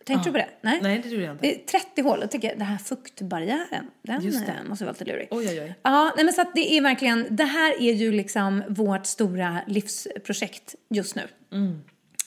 Tänkte 0.09 0.29
du 0.29 0.33
på 0.33 0.39
det? 0.39 0.49
Nej, 0.63 0.79
Nej, 0.83 1.01
det 1.03 1.09
gjorde 1.09 1.25
jag 1.25 1.35
inte. 1.35 1.47
Det 1.47 1.55
är 1.55 1.59
30 1.81 2.03
hål. 2.03 2.19
Jag 2.21 2.31
tycker 2.31 2.57
det 2.57 2.65
här 2.65 2.79
fuktbarriären, 2.79 3.91
den 4.03 4.23
Just 4.23 4.47
det. 4.47 4.53
eh, 4.53 4.69
måste 4.69 4.85
vara 4.85 4.93
lite 4.93 5.05
lurig. 5.05 5.29
Oj, 5.31 5.49
oj, 5.49 5.61
oj. 5.61 5.75
Ja, 5.83 6.13
nej 6.17 6.25
men 6.25 6.35
så 6.35 6.41
att 6.41 6.55
det 6.55 6.77
är 6.77 6.83
verkligen, 6.83 7.27
det 7.31 7.45
här 7.45 7.83
är 7.83 7.93
ju 7.93 8.13
liksom 8.13 8.63
vårt 8.69 9.07
stora 9.07 9.61
livsprojekt 9.67 10.75
just 10.91 11.15
nu. 11.17 11.23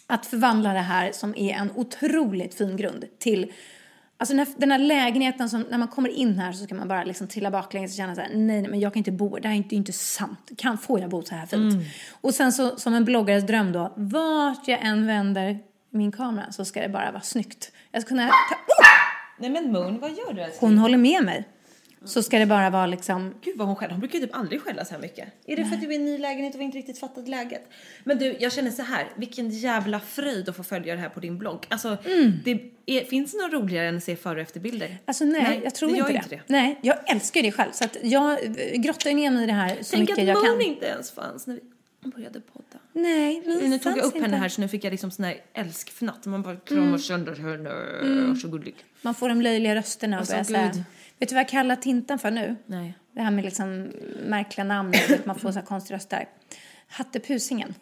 Att 0.08 0.26
förvandla 0.26 0.74
det 0.74 0.80
här 0.80 1.12
som 1.12 1.36
är 1.36 1.54
en 1.54 1.72
otroligt 1.76 2.54
fin 2.56 2.78
grund 2.78 3.06
till 3.20 3.52
Alltså 4.18 4.36
den 4.36 4.46
här, 4.46 4.54
den 4.58 4.72
här 4.72 4.80
lägenheten 4.80 5.50
som, 5.50 5.66
när 5.70 5.78
man 5.78 5.88
kommer 5.88 6.10
in 6.10 6.40
här 6.40 6.52
så 6.52 6.64
ska 6.64 6.76
man 6.76 6.88
bara 6.88 7.04
liksom 7.04 7.28
trilla 7.28 7.52
baklänges 7.52 7.92
och 7.92 7.98
känna 7.98 8.16
så 8.16 8.22
här, 8.22 8.30
nej, 8.30 8.62
nej 8.62 8.72
men 8.72 8.80
jag 8.80 8.94
kan 8.94 8.98
inte 8.98 9.12
bo, 9.12 9.38
det 9.38 9.48
här 9.48 9.56
är 9.56 9.58
inte, 9.58 9.76
inte 9.76 9.94
sant. 9.94 10.52
Kan, 10.58 10.78
får 10.78 11.00
jag 11.00 11.10
bo 11.10 11.22
så 11.22 11.36
här 11.36 11.46
fint? 11.46 11.74
Och 12.22 12.34
sen 12.34 12.52
så, 12.54 12.76
som 12.78 12.94
en 12.94 13.06
bloggares 13.06 13.48
dröm 13.48 13.72
då, 13.72 13.94
vart 13.96 14.68
jag 14.68 14.80
än 14.86 15.08
vänder 15.08 15.60
min 15.92 16.12
kamera 16.12 16.52
så 16.52 16.66
ska 16.66 16.82
det 16.82 16.90
bara 16.90 17.12
vara 17.12 17.22
snyggt. 17.22 17.72
Jag 17.92 18.02
ska 18.02 18.10
kunna 18.10 18.28
ta, 18.28 18.56
Nej 19.38 19.50
men 19.50 19.72
Moon, 19.72 20.00
vad 20.00 20.10
gör 20.12 20.34
du 20.34 20.42
älskling? 20.42 20.70
hon 20.70 20.78
håller 20.78 20.98
med 20.98 21.24
mig. 21.24 21.44
så 22.06 22.24
ska 22.24 22.40
det 22.40 22.46
bara 22.46 22.70
vara 22.70 22.86
liksom 22.86 23.34
Gud 23.42 23.58
vad 23.58 23.68
hon 23.68 23.76
skäller. 23.76 23.92
Hon 23.92 24.00
brukar 24.00 24.20
ju 24.20 24.26
typ 24.26 24.36
aldrig 24.36 24.62
skälla 24.62 24.86
så 24.86 24.94
här 24.94 25.02
mycket. 25.02 25.28
Är 25.46 25.56
det 25.56 25.66
för 25.66 25.76
att 25.76 25.82
du 25.82 25.88
är 25.88 25.92
i 25.92 25.96
en 25.96 26.06
ny 26.06 26.18
lägenhet 26.18 26.56
och 26.56 26.62
inte 26.62 26.78
riktigt 26.78 27.00
fattat 27.00 27.28
läget? 27.28 27.62
Men 28.04 28.18
du, 28.18 28.36
jag 28.40 28.54
känner 28.54 28.72
så 28.72 28.82
här. 28.84 29.08
Vilken 29.16 29.50
jävla 29.50 30.00
fröjd 30.00 30.50
att 30.50 30.56
få 30.56 30.64
följa 30.64 30.96
det 30.96 31.02
här 31.02 31.10
på 31.10 31.20
din 31.20 31.38
blogg. 31.38 31.66
Alltså, 31.70 31.98
det 32.44 32.62
är, 32.86 33.04
finns 33.06 33.32
det 33.32 33.38
något 33.44 33.54
roligare 33.54 33.88
än 33.88 33.98
att 33.98 34.04
se 34.04 34.16
före 34.16 34.36
och 34.36 34.42
efterbilder? 34.42 34.98
Alltså 35.06 35.26
nej, 35.26 35.62
jag 35.64 35.76
tror 35.76 35.92
inte, 35.96 36.08
det. 36.12 36.14
inte 36.18 36.30
det. 36.30 36.42
Nej, 36.48 36.80
jag 36.82 37.12
älskar 37.12 37.42
det 37.42 37.52
själv. 37.52 37.72
Så 37.72 37.84
att 37.86 37.98
jag 38.04 38.32
eh, 38.32 38.82
grottar 38.82 39.14
ner 39.14 39.32
mig 39.32 39.44
i 39.44 39.48
det 39.48 39.54
här 39.54 39.78
så 39.82 39.96
Tänk 39.96 40.10
mycket 40.10 40.18
att 40.20 40.28
jag 40.28 40.38
Moon 40.38 40.46
kan. 40.60 40.62
inte 40.62 40.86
ens 40.86 41.12
fanns 41.12 41.48
när 41.48 41.56
vi 41.56 41.62
började 42.10 42.42
podda. 42.42 42.80
Nej, 42.94 43.44
men 43.46 43.70
Nu 43.70 43.80
tog 43.80 43.98
jag 43.98 44.06
upp 44.06 44.14
henne 44.14 44.26
inte. 44.26 44.38
här 44.38 44.50
så 44.50 44.62
nu 44.62 44.68
fick 44.68 44.84
jag 44.84 44.92
liksom 44.92 45.12
sån 45.12 45.26
här 45.26 45.38
älskfnatt. 45.54 46.26
Man 46.26 46.42
bara 46.42 46.56
kramar 46.56 46.98
sönder 46.98 47.36
henne. 47.36 48.36
Så 48.36 48.48
gullig. 48.48 48.76
Man 49.02 49.16
får 49.16 49.30
de 49.30 49.42
löjliga 49.42 49.76
rösterna 49.76 50.16
och 50.18 50.20
Alltså, 50.20 50.34
börjar 50.34 50.72
säga. 50.72 50.84
Vet 51.20 51.30
du 51.30 51.36
vad 51.36 51.40
jag 51.44 51.50
kallar 51.50 51.76
Tintan 51.76 52.20
för 52.20 52.32
nu? 52.32 52.56
Nej. 52.66 52.94
Det 53.16 53.22
här 53.22 53.32
med 53.32 53.44
liksom 53.46 53.92
märkliga 54.28 54.66
namn, 54.66 54.94
att 55.10 55.26
man 55.26 55.40
får 55.40 55.52
så 55.52 55.60
här 55.60 55.66
konstiga 55.66 55.98
röster. 55.98 56.28
Hattepusingen. 56.88 57.74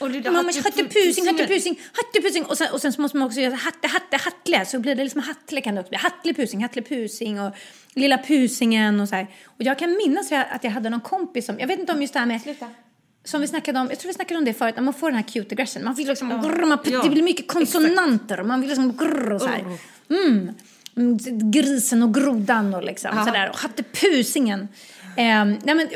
Och 0.00 0.10
lilla 0.10 0.30
Mamma, 0.30 0.48
hatte- 0.48 0.60
hattepusing, 0.64 1.26
hattepusing, 1.26 1.80
hattepusing. 1.92 2.44
Och 2.44 2.58
sen, 2.58 2.72
och 2.72 2.80
sen 2.80 2.92
så 2.92 3.00
måste 3.00 3.16
man 3.16 3.26
också 3.26 3.40
göra 3.40 3.54
hatte, 3.54 3.88
hatte, 3.88 4.16
hattle. 4.16 4.64
Så 4.66 4.78
blir 4.78 4.94
det 4.94 5.02
liksom 5.02 5.20
hattle 5.20 5.60
kan 5.60 5.74
det 5.74 5.80
också 5.80 5.88
bli. 5.90 5.98
Hattlepusing, 5.98 6.62
hattlepusing 6.62 7.40
och 7.40 7.54
lilla 7.94 8.18
pusingen 8.18 9.00
och 9.00 9.08
så 9.08 9.14
här. 9.14 9.26
Och 9.44 9.62
jag 9.62 9.78
kan 9.78 9.90
minnas 9.96 10.32
att 10.32 10.64
jag 10.64 10.70
hade 10.70 10.90
någon 10.90 11.00
kompis 11.00 11.46
som, 11.46 11.58
jag 11.58 11.66
vet 11.66 11.80
inte 11.80 11.92
om 11.92 12.02
just 12.02 12.12
det 12.14 12.18
här 12.20 12.26
med 12.26 12.42
Sluta. 12.42 12.70
Som 13.24 13.40
vi 13.40 13.46
snackade 13.46 13.80
om, 13.80 13.86
jag 13.90 13.98
tror 13.98 14.08
vi 14.08 14.14
snackade 14.14 14.38
om 14.38 14.44
det 14.44 14.54
förut, 14.54 14.76
när 14.76 14.82
man 14.82 14.94
får 14.94 15.06
den 15.10 15.16
här 15.16 15.28
cute 15.28 15.54
aggression. 15.54 15.84
Man 15.84 15.94
vill 15.94 16.08
liksom 16.08 16.28
grr, 16.28 16.64
man, 16.64 16.78
Ja, 16.84 17.02
det 17.02 17.10
blir 17.10 17.22
mycket 17.22 17.48
konsonanter 17.48 18.42
man 18.42 18.60
vill 18.60 18.68
liksom 18.68 18.96
grr 18.96 19.32
och 19.32 19.40
så 19.40 19.46
här. 19.46 19.64
Mm. 20.10 20.54
Mm, 20.96 21.18
Grisen 21.50 22.02
och 22.02 22.14
grodan 22.14 22.74
och 22.74 22.84
liksom 22.84 23.24
sådär. 23.26 23.50
Och 23.50 23.56
hattepusingen. 23.56 24.68
Eh, 25.16 25.44
nej 25.44 25.74
men, 25.74 25.88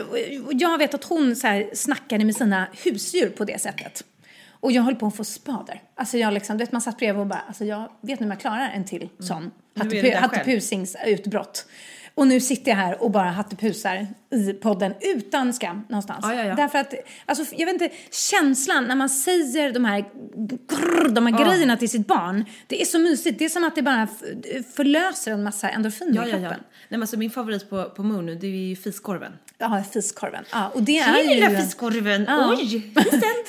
jag 0.50 0.78
vet 0.78 0.94
att 0.94 1.04
hon 1.04 1.36
så 1.36 1.46
här, 1.46 1.70
snackade 1.74 2.24
med 2.24 2.36
sina 2.36 2.66
husdjur 2.84 3.28
på 3.28 3.44
det 3.44 3.60
sättet. 3.60 4.04
Och 4.60 4.72
jag 4.72 4.82
höll 4.82 4.96
på 4.96 5.06
att 5.06 5.16
få 5.16 5.24
spader. 5.24 5.82
Alltså 5.94 6.18
jag 6.18 6.34
liksom, 6.34 6.58
du 6.58 6.64
vet 6.64 6.72
man 6.72 6.80
satt 6.80 6.98
bredvid 6.98 7.20
och 7.20 7.26
bara, 7.26 7.42
alltså 7.48 7.64
jag 7.64 7.90
vet 8.00 8.20
nu 8.20 8.26
om 8.26 8.30
jag 8.30 8.40
klarar 8.40 8.70
en 8.74 8.84
till 8.84 9.08
sån 9.18 9.50
Nu 9.74 9.98
är 9.98 10.02
det 10.02 10.18
Och 12.18 12.26
nu 12.26 12.40
sitter 12.40 12.70
jag 12.70 12.76
här 12.76 13.02
och 13.02 13.10
bara 13.10 13.30
hattepusar 13.30 14.06
i 14.30 14.52
podden 14.52 14.94
utan 15.00 15.52
skam 15.52 15.84
någonstans. 15.88 16.18
Ja, 16.22 16.34
ja, 16.34 16.44
ja. 16.44 16.54
Därför 16.54 16.78
att, 16.78 16.94
alltså, 17.26 17.54
jag 17.56 17.66
vet 17.66 17.82
inte, 17.82 17.96
känslan 18.10 18.84
när 18.84 18.94
man 18.94 19.08
säger 19.08 19.72
de 19.72 19.84
här, 19.84 20.04
grrr, 20.36 21.08
de 21.08 21.26
här 21.26 21.44
grejerna 21.44 21.76
till 21.76 21.88
sitt 21.90 22.06
barn, 22.06 22.44
det 22.66 22.82
är 22.82 22.84
så 22.84 22.98
mysigt. 22.98 23.38
Det 23.38 23.44
är 23.44 23.48
som 23.48 23.64
att 23.64 23.74
det 23.74 23.82
bara 23.82 24.08
förlöser 24.76 25.32
en 25.32 25.42
massa 25.42 25.68
endorfiner 25.68 26.14
Ja, 26.14 26.26
i 26.26 26.30
ja, 26.30 26.36
kroppen. 26.38 26.58
ja. 26.60 26.68
Nej, 26.70 26.86
men 26.88 27.02
alltså, 27.02 27.16
min 27.16 27.30
favorit 27.30 27.70
på, 27.70 27.84
på 27.84 28.02
Moon 28.02 28.26
nu, 28.26 28.34
det 28.34 28.46
är 28.46 28.50
ju 28.50 28.76
fiskorven. 28.76 29.32
Ja, 29.58 29.82
fiskorven. 29.92 30.44
Ja, 30.52 30.68
och 30.74 30.82
det 30.82 30.98
är 30.98 31.50
ju... 31.50 31.56
fiskorven! 31.56 32.24
Ja. 32.28 32.56
Oj! 32.58 32.92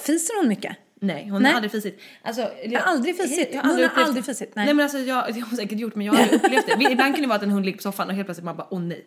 Fiser 0.05 0.39
hon 0.39 0.47
mycket? 0.47 0.78
Nej, 1.02 1.28
hon 1.30 1.41
Nej. 1.41 1.52
har 1.52 1.56
aldrig 1.58 1.72
fisit. 1.72 2.00
Alltså, 2.22 2.52
jag, 2.66 2.80
har 2.80 2.91
aldrig 2.91 3.18
fisit. 3.18 3.50
Jag 3.54 3.62
Hon 3.62 3.72
har 3.95 4.04
aldrig 4.04 4.26
fisit, 4.26 4.52
nej. 4.56 4.66
Nej. 4.66 4.74
men 4.74 4.84
alltså 4.84 4.97
jag, 4.97 5.34
det 5.34 5.39
har 5.39 5.47
hon 5.47 5.58
säkert 5.58 5.80
gjort 5.80 5.95
men 5.95 6.06
jag 6.06 6.14
har 6.14 6.22
aldrig 6.22 6.39
upplevt 6.43 6.66
det. 6.68 6.91
Ibland 6.91 7.14
kan 7.16 7.22
det 7.22 7.28
vara 7.28 7.36
att 7.38 7.43
en 7.43 7.52
hund 7.52 7.66
ligger 7.66 7.78
på 7.78 7.82
soffan 7.84 8.10
och 8.10 8.16
helt 8.16 8.28
plötsligt 8.28 8.45
man 8.45 8.56
bara 8.58 8.68
åh 8.70 8.80
nej. 8.82 9.06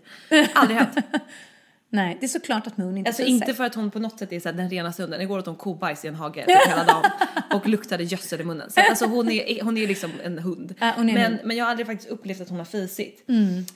Aldrig 0.54 0.78
hänt. 0.78 0.96
Nej, 1.94 2.16
det 2.20 2.26
är 2.26 2.28
såklart 2.28 2.66
att 2.66 2.76
Moon 2.76 2.96
inte 2.98 3.08
Alltså 3.10 3.22
fiser. 3.22 3.34
inte 3.34 3.54
för 3.54 3.64
att 3.64 3.74
hon 3.74 3.90
på 3.90 3.98
något 3.98 4.18
sätt 4.18 4.32
är 4.32 4.40
så 4.40 4.48
här, 4.48 4.56
den 4.56 4.70
renaste 4.70 5.02
hunden. 5.02 5.20
Igår 5.20 5.38
åt 5.38 5.46
hon 5.46 5.56
kobajs 5.56 6.04
i 6.04 6.08
en 6.08 6.14
hage 6.14 6.44
typ 6.46 6.68
hela 6.68 6.84
dagen 6.84 7.10
och 7.54 7.68
luktade 7.68 8.04
gödsel 8.04 8.40
i 8.40 8.44
munnen. 8.44 8.70
Så 8.70 8.80
alltså 8.80 9.06
hon 9.06 9.30
är, 9.30 9.62
hon 9.62 9.78
är 9.78 9.86
liksom 9.86 10.10
en 10.24 10.38
hund. 10.38 10.74
Hon 10.80 11.08
är 11.08 11.12
en 11.12 11.14
men, 11.14 11.32
hund. 11.32 11.38
men 11.44 11.56
jag 11.56 11.64
har 11.64 11.70
aldrig 11.70 11.86
faktiskt 11.86 12.10
upplevt 12.10 12.40
att 12.40 12.48
hon 12.48 12.58
har 12.58 12.64
fisit. 12.64 13.24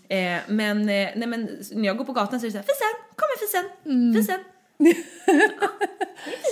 Eh, 0.09 0.19
men, 0.49 0.81
eh, 0.81 0.87
nej, 1.17 1.27
men 1.27 1.49
när 1.73 1.87
jag 1.87 1.97
går 1.97 2.05
på 2.05 2.13
gatan 2.13 2.41
så 2.41 2.47
är 2.47 2.49
det 2.49 2.53
så 2.53 2.59
här, 2.59 2.63
fisen, 2.65 2.93
kom 3.17 3.27
här 3.29 3.47
fisen, 3.47 3.93
Mm. 3.93 4.15
fisen. 4.15 4.41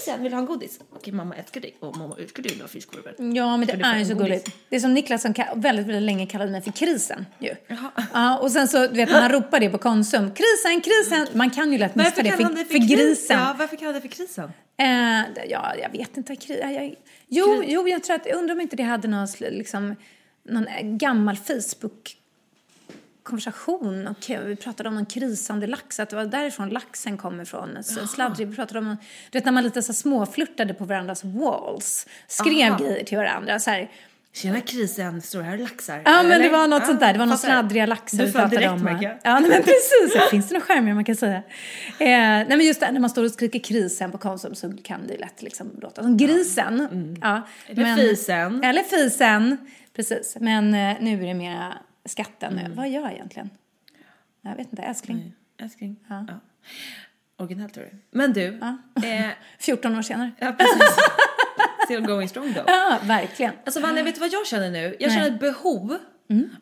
Ja, 0.07 0.16
vill 0.16 0.31
du 0.31 0.37
ha 0.37 0.39
en 0.39 0.47
godis? 0.47 0.81
Okej 0.93 1.12
mamma 1.12 1.35
älskar 1.35 1.61
dig 1.61 1.77
och 1.81 1.97
mamma 1.97 2.16
älskar 2.18 2.43
dig 2.43 2.53
lilla 2.53 2.68
fiskkorven. 2.68 3.35
Ja, 3.35 3.57
men 3.57 3.66
det 3.66 3.77
du 3.77 3.85
är 3.85 3.99
ju 3.99 4.05
så 4.05 4.14
godis? 4.14 4.29
gulligt. 4.29 4.51
Det 4.68 4.77
är 4.77 4.81
som 4.81 4.95
Niklas 4.95 5.22
som 5.22 5.35
väldigt, 5.55 5.87
väldigt 5.87 6.03
länge 6.03 6.27
kallade 6.27 6.51
mig 6.51 6.62
för 6.62 6.70
krisen. 6.70 7.27
Ju. 7.39 7.55
Jaha. 7.66 7.91
Ja, 8.12 8.39
och 8.39 8.51
sen 8.51 8.68
så, 8.68 8.87
du 8.87 8.95
vet, 8.95 9.11
man 9.11 9.29
ropar 9.29 9.61
det 9.61 9.70
på 9.70 9.79
Konsum. 9.79 10.31
Krisen, 10.35 10.81
krisen! 10.81 11.39
Man 11.39 11.51
kan 11.51 11.72
ju 11.72 11.79
lätt 11.79 11.95
missa 11.95 12.22
det 12.22 12.31
för, 12.31 12.43
för, 12.45 12.64
för, 12.64 12.97
grisen. 12.97 13.39
Ja, 13.39 13.55
varför 13.59 13.77
kallar 13.77 13.93
han 13.93 14.03
det 14.03 14.09
för 14.09 14.16
krisen? 14.16 14.53
Eh, 14.77 15.47
ja, 15.49 15.75
jag 15.83 15.91
vet 15.93 16.16
inte. 16.16 16.35
Kri- 16.35 16.61
ja, 16.61 16.70
jag, 16.70 16.95
jo, 17.29 17.62
jo, 17.66 17.89
jag 17.89 18.03
tror 18.05 18.16
att, 18.16 18.27
jag 18.27 18.39
undrar 18.39 18.55
om 18.55 18.61
inte 18.61 18.77
det 18.77 18.83
hade 18.83 19.09
någon, 19.09 19.29
liksom, 19.41 19.97
någon 20.49 20.66
eh, 20.66 20.83
gammal 20.83 21.37
Facebook 21.37 22.16
konversation 23.25 24.07
och 24.07 24.31
vi 24.47 24.57
pratade 24.57 24.89
om 24.89 24.95
någon 24.95 25.07
krisande 25.07 25.66
lax, 25.66 26.01
att 26.01 26.11
det 26.11 26.16
var 26.16 26.25
därifrån 26.25 26.68
laxen 26.68 27.16
kommer 27.16 27.43
ifrån. 27.43 27.79
Sladdrig, 27.85 28.49
vi 28.49 28.57
pratade 28.57 28.79
om, 28.79 28.85
någon- 28.85 28.97
du 29.31 29.39
vet 29.39 29.45
när 29.45 29.53
man 29.53 29.64
lite 29.64 29.83
så 29.83 29.93
småflörtade 29.93 30.75
på 30.75 30.85
varandras 30.85 31.25
walls, 31.25 32.07
skrev 32.29 32.72
Aha. 32.72 32.79
grejer 32.79 33.05
till 33.05 33.18
varandra 33.18 33.59
så 33.59 33.70
här. 33.70 33.91
Tjena 34.33 34.61
krisen, 34.61 35.22
står 35.22 35.43
här 35.43 35.53
och 35.53 35.59
laxar. 35.61 36.03
Ja, 36.05 36.22
men 36.22 36.43
det 36.43 36.49
var 36.49 36.68
något 36.68 36.81
Ja, 36.83 36.87
sånt 36.87 37.01
där. 37.01 37.12
Det 37.12 37.18
var 37.18 37.27
någon 37.27 37.39
sladdriga 37.39 37.87
laxar 37.87 38.18
Du 38.18 38.25
vi 38.25 38.33
pratade 38.33 38.57
direkt 38.57 38.72
om. 38.72 38.81
märker 38.83 39.09
jag. 39.09 39.18
Ja, 39.22 39.39
nej, 39.41 39.51
men 39.51 39.62
precis. 39.62 40.31
Finns 40.31 40.49
det 40.49 40.55
något 40.55 40.62
skärmigare 40.62 40.95
man 40.95 41.05
kan 41.05 41.16
säga? 41.16 41.37
Eh, 41.37 41.43
nej, 41.99 42.47
men 42.49 42.61
just 42.61 42.81
det, 42.81 42.91
när 42.93 43.01
man 43.01 43.11
står 43.11 43.25
och 43.25 43.31
skriker 43.31 43.59
krisen 43.59 44.12
på 44.12 44.18
Konsum 44.18 44.55
så 44.55 44.72
kan 44.83 45.07
det 45.07 45.16
lätt 45.18 45.43
liksom 45.43 45.70
låta 45.83 46.03
som 46.03 46.16
grisen. 46.16 47.16
Ja. 47.22 47.43
Eller 47.68 47.97
fisen. 47.97 48.64
Eller 48.64 48.83
fisen, 48.83 49.57
precis. 49.97 50.37
Men 50.41 50.75
eh, 50.75 50.97
nu 51.01 51.22
är 51.22 51.27
det 51.27 51.35
mera 51.35 51.75
skatten. 52.05 52.75
Vad 52.75 52.89
gör 52.89 53.03
jag 53.03 53.13
egentligen? 53.13 53.51
Jag 54.43 54.57
vet 54.57 54.71
inte, 54.71 54.83
älskling. 54.83 55.33
Älskling. 55.59 55.97
Ja. 56.09 56.25
Ja. 56.29 56.35
Originellt 57.37 57.75
tror 57.75 57.85
du. 57.85 57.91
Men 58.11 58.33
du. 58.33 58.61
Eh, 59.05 59.31
14 59.59 59.97
år 59.99 60.03
senare. 60.03 60.31
ja, 60.39 60.53
precis. 60.53 60.97
Still 61.85 62.01
going 62.07 62.29
strong 62.29 62.55
though. 62.55 62.65
Ja, 62.67 62.99
verkligen. 63.03 63.53
Alltså 63.65 63.81
Vanja, 63.81 64.03
vet 64.03 64.15
du 64.15 64.21
vad 64.21 64.33
jag 64.33 64.47
känner 64.47 64.71
nu? 64.71 64.97
Jag 65.01 65.09
Nej. 65.09 65.17
känner 65.17 65.31
ett 65.35 65.41
behov 65.41 65.99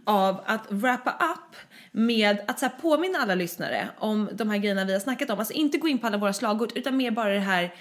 av 0.04 0.40
att 0.46 0.66
wrappa 0.70 1.10
up 1.10 1.56
med 1.92 2.40
att 2.48 2.58
så 2.58 2.68
påminna 2.80 3.18
alla 3.18 3.34
lyssnare 3.34 3.88
om 3.98 4.28
de 4.32 4.50
här 4.50 4.58
grejerna 4.58 4.84
vi 4.84 4.92
har 4.92 5.00
snackat 5.00 5.30
om. 5.30 5.38
Alltså 5.38 5.54
inte 5.54 5.78
gå 5.78 5.88
in 5.88 5.98
på 5.98 6.06
alla 6.06 6.16
våra 6.18 6.32
slagord 6.32 6.72
utan 6.74 6.96
mer 6.96 7.10
bara 7.10 7.28
det 7.28 7.40
här 7.40 7.74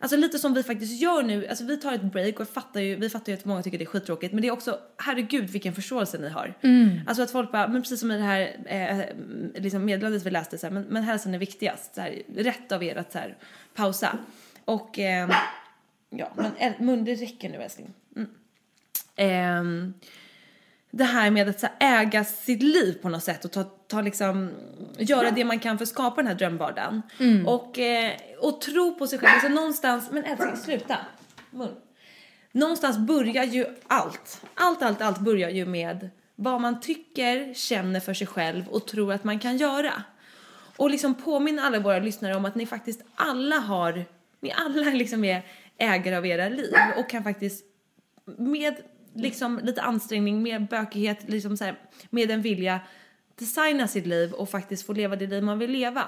Alltså 0.00 0.16
lite 0.16 0.38
som 0.38 0.54
vi 0.54 0.62
faktiskt 0.62 1.00
gör 1.02 1.22
nu, 1.22 1.46
alltså 1.46 1.64
vi 1.64 1.76
tar 1.76 1.92
ett 1.92 2.02
break 2.02 2.40
och 2.40 2.48
fattar 2.48 2.80
ju, 2.80 2.96
vi 2.96 3.10
fattar 3.10 3.32
ju 3.32 3.38
att 3.38 3.44
många 3.44 3.62
tycker 3.62 3.78
det 3.78 3.84
är 3.84 3.86
skittråkigt 3.86 4.32
men 4.32 4.42
det 4.42 4.48
är 4.48 4.52
också, 4.52 4.78
herregud 4.96 5.50
vilken 5.50 5.74
förståelse 5.74 6.18
ni 6.18 6.28
har. 6.28 6.54
Alltså 7.06 7.22
att 7.22 7.30
folk 7.30 7.52
bara, 7.52 7.68
men 7.68 7.82
precis 7.82 8.00
som 8.00 8.10
i 8.10 8.16
det 8.16 8.22
här 8.22 8.56
eh, 8.66 9.62
liksom 9.62 9.84
meddelandet 9.84 10.22
vi 10.26 10.30
läste 10.30 10.58
så 10.58 10.66
här, 10.66 10.74
men, 10.74 10.82
men 10.82 11.02
hälsan 11.02 11.34
är 11.34 11.38
viktigast. 11.38 11.94
Så 11.94 12.00
här, 12.00 12.22
rätt 12.36 12.72
av 12.72 12.82
er 12.82 12.96
att 12.96 13.12
så 13.12 13.18
här, 13.18 13.36
pausa. 13.74 14.18
Och 14.64 14.98
eh, 14.98 15.30
ja, 16.10 16.32
men 16.36 16.52
äl- 16.52 16.82
mun 16.82 17.04
det 17.04 17.14
räcker 17.14 17.48
nu 17.48 17.56
älskling. 17.62 17.94
Mm. 18.16 18.28
Ehm, 19.16 19.94
det 20.98 21.04
här 21.04 21.30
med 21.30 21.48
att 21.48 21.60
så 21.60 21.66
här, 21.78 22.02
äga 22.02 22.24
sitt 22.24 22.62
liv 22.62 22.98
på 23.02 23.08
något 23.08 23.24
sätt 23.24 23.44
och 23.44 23.52
ta, 23.52 23.64
ta 23.64 24.00
liksom, 24.00 24.50
göra 24.98 25.30
det 25.30 25.44
man 25.44 25.58
kan 25.58 25.78
för 25.78 25.82
att 25.82 25.88
skapa 25.88 26.16
den 26.16 26.26
här 26.26 26.34
drömvardagen. 26.34 27.02
Och, 27.46 27.78
eh, 27.78 28.12
och 28.40 28.60
tro 28.60 28.98
på 28.98 29.06
sig 29.06 29.18
själv. 29.18 29.30
Alltså 29.32 29.48
någonstans, 29.48 30.10
men 30.10 30.24
älskling 30.24 30.56
sluta. 30.56 30.96
Mun. 31.50 31.74
Någonstans 32.52 32.98
börjar 32.98 33.44
ju 33.44 33.66
allt. 33.86 34.40
Allt, 34.54 34.82
allt, 34.82 35.02
allt 35.02 35.18
börjar 35.18 35.50
ju 35.50 35.66
med 35.66 36.10
vad 36.36 36.60
man 36.60 36.80
tycker, 36.80 37.54
känner 37.54 38.00
för 38.00 38.14
sig 38.14 38.26
själv 38.26 38.68
och 38.68 38.86
tror 38.86 39.12
att 39.12 39.24
man 39.24 39.38
kan 39.38 39.56
göra. 39.56 40.02
Och 40.76 40.90
liksom 40.90 41.14
påminna 41.14 41.62
alla 41.62 41.78
våra 41.78 41.98
lyssnare 41.98 42.34
om 42.34 42.44
att 42.44 42.54
ni 42.54 42.66
faktiskt 42.66 43.02
alla 43.14 43.56
har, 43.56 44.04
ni 44.40 44.52
alla 44.52 44.90
liksom 44.90 45.24
är 45.24 45.42
ägare 45.78 46.16
av 46.16 46.26
era 46.26 46.48
liv 46.48 46.74
och 46.96 47.10
kan 47.10 47.24
faktiskt 47.24 47.64
med 48.38 48.74
liksom 49.14 49.60
lite 49.62 49.82
ansträngning, 49.82 50.42
med 50.42 50.68
bökighet, 50.68 51.28
liksom 51.28 51.56
så 51.56 51.64
här, 51.64 51.78
med 52.10 52.30
en 52.30 52.42
vilja 52.42 52.80
designa 53.38 53.88
sitt 53.88 54.06
liv 54.06 54.32
och 54.32 54.48
faktiskt 54.48 54.86
få 54.86 54.92
leva 54.92 55.16
det 55.16 55.26
liv 55.26 55.42
man 55.42 55.58
vill 55.58 55.70
leva. 55.70 56.04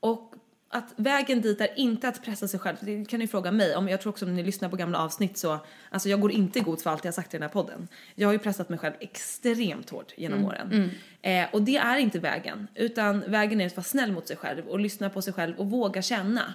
Och 0.00 0.34
att 0.70 0.94
vägen 0.96 1.40
dit 1.40 1.60
är 1.60 1.78
inte 1.78 2.08
att 2.08 2.24
pressa 2.24 2.48
sig 2.48 2.60
själv. 2.60 2.76
Det 2.80 3.04
kan 3.04 3.20
ni 3.20 3.26
fråga 3.26 3.52
mig 3.52 3.76
om. 3.76 3.88
Jag 3.88 4.00
tror 4.00 4.12
också 4.12 4.24
om 4.24 4.34
ni 4.34 4.42
lyssnar 4.42 4.68
på 4.68 4.76
gamla 4.76 4.98
avsnitt 4.98 5.38
så, 5.38 5.58
alltså 5.90 6.08
jag 6.08 6.20
går 6.20 6.32
inte 6.32 6.60
god 6.60 6.80
för 6.80 6.90
allt 6.90 7.04
jag 7.04 7.14
sagt 7.14 7.34
i 7.34 7.36
den 7.36 7.42
här 7.42 7.48
podden. 7.48 7.88
Jag 8.14 8.28
har 8.28 8.32
ju 8.32 8.38
pressat 8.38 8.68
mig 8.68 8.78
själv 8.78 8.94
extremt 9.00 9.90
hårt 9.90 10.12
genom 10.16 10.44
åren. 10.44 10.90
Eh, 11.22 11.46
och 11.52 11.62
det 11.62 11.76
är 11.76 11.96
inte 11.96 12.18
vägen, 12.18 12.68
utan 12.74 13.30
vägen 13.30 13.60
är 13.60 13.66
att 13.66 13.76
vara 13.76 13.84
snäll 13.84 14.12
mot 14.12 14.28
sig 14.28 14.36
själv 14.36 14.66
och 14.66 14.80
lyssna 14.80 15.10
på 15.10 15.22
sig 15.22 15.32
själv 15.32 15.56
och 15.56 15.70
våga 15.70 16.02
känna. 16.02 16.54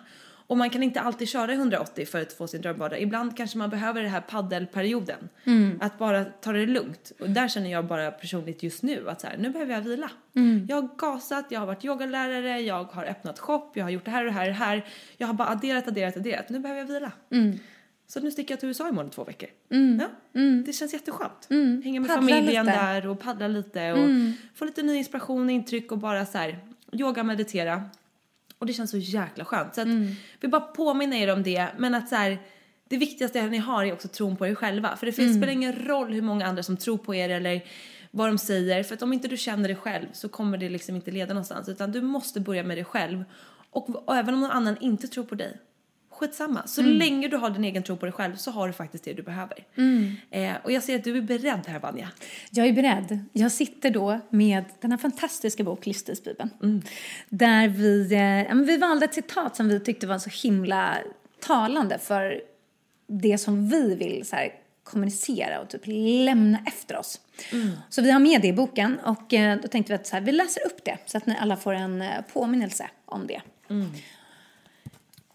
Och 0.53 0.57
man 0.57 0.69
kan 0.69 0.83
inte 0.83 1.01
alltid 1.01 1.27
köra 1.29 1.53
180 1.53 2.05
för 2.05 2.21
att 2.21 2.33
få 2.33 2.47
sin 2.47 2.61
drömvardag. 2.61 3.01
Ibland 3.01 3.37
kanske 3.37 3.57
man 3.57 3.69
behöver 3.69 4.01
den 4.01 4.11
här 4.11 4.21
paddelperioden. 4.21 5.29
Att 5.79 5.97
bara 5.99 6.25
ta 6.25 6.51
det 6.51 6.65
lugnt. 6.65 7.11
Och 7.19 7.29
där 7.29 7.47
känner 7.47 7.71
jag 7.71 7.85
bara 7.85 8.11
personligt 8.11 8.63
just 8.63 8.83
nu 8.83 9.09
att 9.09 9.21
så 9.21 9.27
här, 9.27 9.37
nu 9.37 9.49
behöver 9.49 9.73
jag 9.73 9.81
vila. 9.81 10.09
Jag 10.67 10.81
har 10.81 10.89
gasat, 10.97 11.45
jag 11.49 11.59
har 11.59 11.67
varit 11.67 11.85
yogalärare, 11.85 12.59
jag 12.59 12.83
har 12.83 13.03
öppnat 13.05 13.39
shop, 13.39 13.71
jag 13.73 13.83
har 13.83 13.89
gjort 13.89 14.05
det 14.05 14.11
här 14.11 14.25
och 14.25 14.31
det 14.31 14.31
här 14.37 14.41
och 14.45 14.47
det 14.47 14.53
här. 14.53 14.85
Jag 15.17 15.27
har 15.27 15.33
bara 15.33 15.47
adderat, 15.47 15.87
adderat, 15.87 16.17
adderat. 16.17 16.49
Nu 16.49 16.59
behöver 16.59 16.81
jag 16.81 16.87
vila. 16.87 17.11
Så 18.07 18.19
nu 18.19 18.31
sticker 18.31 18.53
jag 18.53 18.59
till 18.59 18.69
USA 18.69 18.89
imorgon 18.89 19.07
i 19.09 19.13
två 19.13 19.23
veckor. 19.23 19.49
Mm. 19.71 19.99
Ja, 20.01 20.39
Det 20.65 20.73
känns 20.73 20.93
jätteskönt. 20.93 21.47
Hänga 21.83 21.99
med 22.01 22.09
Paddla 22.09 22.21
familjen 22.21 22.65
lite. 22.65 22.77
där 22.77 23.07
och 23.07 23.19
paddla 23.19 23.47
lite 23.47 23.91
och 23.91 24.09
få 24.55 24.65
lite 24.65 24.83
ny 24.83 24.95
inspiration, 24.95 25.49
intryck 25.49 25.91
och 25.91 25.97
bara 25.97 26.25
så 26.25 26.37
här 26.37 26.59
yoga, 26.91 27.23
meditera. 27.23 27.83
Och 28.63 28.67
det 28.67 28.73
känns 28.73 28.91
så 28.91 28.97
jäkla 28.97 29.45
skönt. 29.45 29.75
Så 29.75 29.81
att 29.81 29.87
vi 30.39 30.47
bara 30.47 30.61
påminner 30.61 31.17
er 31.17 31.33
om 31.33 31.43
det, 31.43 31.67
men 31.77 31.95
att 31.95 32.09
så 32.09 32.15
här 32.15 32.39
det 32.89 32.97
viktigaste 32.97 33.47
ni 33.47 33.57
har 33.57 33.85
är 33.85 33.93
också 33.93 34.07
tron 34.07 34.35
på 34.35 34.47
er 34.47 34.55
själva. 34.55 34.95
För 34.97 35.05
det 35.05 35.11
finns, 35.11 35.37
spelar 35.37 35.53
ingen 35.53 35.85
roll 35.87 36.13
hur 36.13 36.21
många 36.21 36.45
andra 36.45 36.63
som 36.63 36.77
tror 36.77 36.97
på 36.97 37.15
er 37.15 37.29
eller 37.29 37.65
vad 38.11 38.29
de 38.29 38.37
säger. 38.37 38.83
För 38.83 38.95
att 38.95 39.01
om 39.01 39.13
inte 39.13 39.27
du 39.27 39.37
känner 39.37 39.69
det 39.69 39.75
själv 39.75 40.07
så 40.13 40.29
kommer 40.29 40.57
det 40.57 40.69
liksom 40.69 40.95
inte 40.95 41.11
leda 41.11 41.33
någonstans. 41.33 41.69
Utan 41.69 41.91
du 41.91 42.01
måste 42.01 42.39
börja 42.39 42.63
med 42.63 42.77
dig 42.77 42.85
själv. 42.85 43.23
Och, 43.69 44.07
och 44.07 44.15
även 44.15 44.33
om 44.33 44.39
någon 44.39 44.51
annan 44.51 44.77
inte 44.81 45.07
tror 45.07 45.23
på 45.23 45.35
dig, 45.35 45.57
skitsamma. 46.23 46.67
Så 46.67 46.81
länge 46.81 47.27
du 47.27 47.37
har 47.37 47.49
din 47.49 47.63
egen 47.63 47.83
tro 47.83 47.97
på 47.97 48.05
dig 48.05 48.13
själv 48.13 48.35
så 48.35 48.51
har 48.51 48.67
du 48.67 48.73
faktiskt 48.73 49.03
det 49.03 49.13
du 49.13 49.23
behöver. 49.23 49.57
Eh, 50.31 50.53
och 50.63 50.71
jag 50.71 50.83
ser 50.83 50.95
att 50.95 51.03
du 51.03 51.17
är 51.17 51.21
beredd 51.21 51.61
här 51.67 51.79
Vanja. 51.79 52.09
Jag 52.51 52.67
är 52.67 52.73
beredd. 52.73 53.19
Jag 53.33 53.51
sitter 53.51 53.89
då 53.89 54.19
med 54.29 54.63
den 54.81 54.91
här 54.91 54.97
fantastiska 54.97 55.63
bok, 55.63 55.85
Livsstilsbibeln. 55.85 56.49
Där 57.29 57.67
vi, 57.67 58.13
eh, 58.13 58.55
vi 58.55 58.77
valde 58.77 59.05
ett 59.05 59.13
citat 59.13 59.55
som 59.55 59.67
vi 59.69 59.79
tyckte 59.79 60.07
var 60.07 60.17
så 60.19 60.29
himla 60.47 60.97
talande 61.39 61.99
för 61.99 62.41
det 63.07 63.37
som 63.37 63.69
vi 63.69 63.95
vill 63.95 64.25
så 64.25 64.35
här, 64.35 64.49
kommunicera 64.83 65.61
och 65.61 65.69
typ 65.69 65.81
lämna 66.25 66.59
efter 66.65 66.97
oss. 66.97 67.19
Så 67.89 68.01
vi 68.01 68.11
har 68.11 68.19
med 68.19 68.41
det 68.41 68.47
i 68.47 68.53
boken 68.53 68.99
och 68.99 69.33
eh, 69.33 69.59
då 69.61 69.67
tänkte 69.67 69.93
vi 69.93 69.95
att 69.95 70.07
så 70.07 70.15
här, 70.15 70.21
vi 70.23 70.31
läser 70.31 70.65
upp 70.65 70.85
det 70.85 70.97
så 71.05 71.17
att 71.17 71.25
ni 71.25 71.37
alla 71.39 71.57
får 71.57 71.73
en 71.73 72.01
eh, 72.01 72.21
påminnelse 72.33 72.89
om 73.05 73.27
det. 73.27 73.41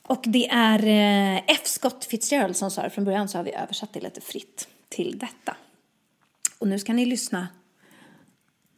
Och 0.09 0.23
det 0.27 0.49
är 0.49 0.87
eh, 0.87 1.43
F. 1.47 1.61
Scott 1.65 2.05
Fitzgerald 2.05 2.57
som 2.57 2.71
sa 2.71 2.83
det. 2.83 2.91
Från 2.91 3.05
början 3.05 3.29
så 3.29 3.39
har 3.39 3.45
vi 3.45 3.53
översatt 3.53 3.93
det 3.93 4.01
lite 4.01 4.21
fritt 4.21 4.69
till 4.89 5.19
detta. 5.19 5.57
Och 6.59 6.69
nu 6.69 6.79
ska 6.79 6.93
ni 6.93 7.07
lyssna. 7.07 7.49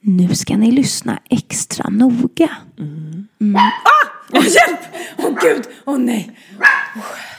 Nu 0.01 0.35
ska 0.35 0.57
ni 0.57 0.71
lyssna 0.71 1.23
extra 1.31 1.91
noga. 1.91 2.57
Mm. 2.79 3.57
Ah! 3.57 4.09
Åh, 4.33 4.45
hjälp! 4.45 4.81
Åh, 5.19 5.39
gud! 5.43 5.65
Åh, 5.85 5.99
nej! 5.99 6.39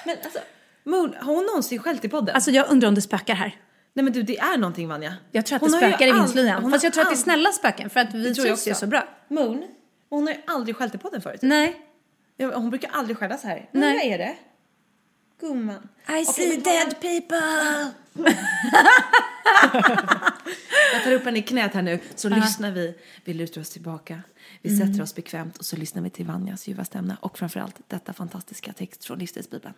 Men 0.06 0.16
alltså, 0.24 0.40
Moon, 0.84 1.16
har 1.20 1.34
hon 1.34 1.46
någonsin 1.46 1.80
skällt 1.80 2.06
i 2.06 2.10
podden? 2.10 2.36
Alltså, 2.36 2.52
jag 2.52 2.70
undrar 2.70 2.88
om 2.90 2.96
det 2.96 3.02
spökar 3.02 3.36
här. 3.36 3.56
Nej 3.94 4.04
men 4.04 4.14
du, 4.14 4.24
det 4.24 4.38
är 4.38 4.58
någonting 4.58 4.88
Vanja. 4.88 5.14
Jag 5.32 5.46
tror 5.46 5.56
att 5.56 5.62
Hon 5.62 5.72
det 5.72 5.78
spökar 5.78 6.08
i 6.08 6.12
hon 6.12 6.22
Fast 6.22 6.36
har 6.36 6.84
jag 6.84 6.94
tror 6.94 7.04
att 7.04 7.10
det 7.10 7.14
är 7.14 7.18
snälla 7.18 7.52
spöken 7.52 7.90
för 7.90 8.00
att 8.00 8.14
vi 8.14 8.24
Det 8.24 8.34
tror 8.34 8.48
jag 8.48 8.58
trivs 8.58 8.68
ju 8.68 8.76
så 8.76 8.88
bra. 8.88 9.04
Moon, 9.28 9.64
hon 10.10 10.28
har 10.28 10.34
ju 10.34 10.40
aldrig 10.48 10.76
skällt 10.76 10.96
i 10.96 10.98
podden 10.98 11.22
förut. 11.22 11.40
Nej. 11.42 11.91
Hon 12.46 12.70
brukar 12.70 12.90
aldrig 12.90 13.18
skälla 13.18 13.38
så 13.38 13.48
här. 13.48 13.70
Nej. 13.72 13.94
vad 13.98 14.14
är 14.14 14.18
det? 14.18 14.36
Gumman. 15.40 15.76
I 15.76 16.12
Okej, 16.12 16.26
see 16.26 16.58
dead 16.58 16.96
people! 17.02 17.92
Jag 20.94 21.04
tar 21.04 21.12
upp 21.12 21.26
henne 21.26 21.40
i 21.40 21.42
knät 21.42 21.74
här 21.74 21.82
nu, 21.82 22.00
så 22.16 22.30
lyssnar 22.30 22.72
vi. 22.72 22.96
Vi 23.26 23.34
lutar 23.34 23.62
oss 23.62 23.70
tillbaka. 23.70 24.22
Vi 24.62 24.70
Mm. 24.76 24.88
sätter 24.88 25.04
oss 25.04 25.16
bekvämt 25.16 25.58
och 25.58 25.66
så 25.66 25.76
lyssnar 25.78 26.02
vi 26.02 26.10
till 26.10 26.26
Vanjas 26.26 26.68
ljuva 26.68 26.86
stämma 26.86 27.18
och 27.22 27.38
framförallt 27.38 27.76
detta 27.88 28.14
fantastiska 28.14 28.74
text 28.74 29.06
från 29.06 29.20
Livsstilsbibeln. 29.20 29.74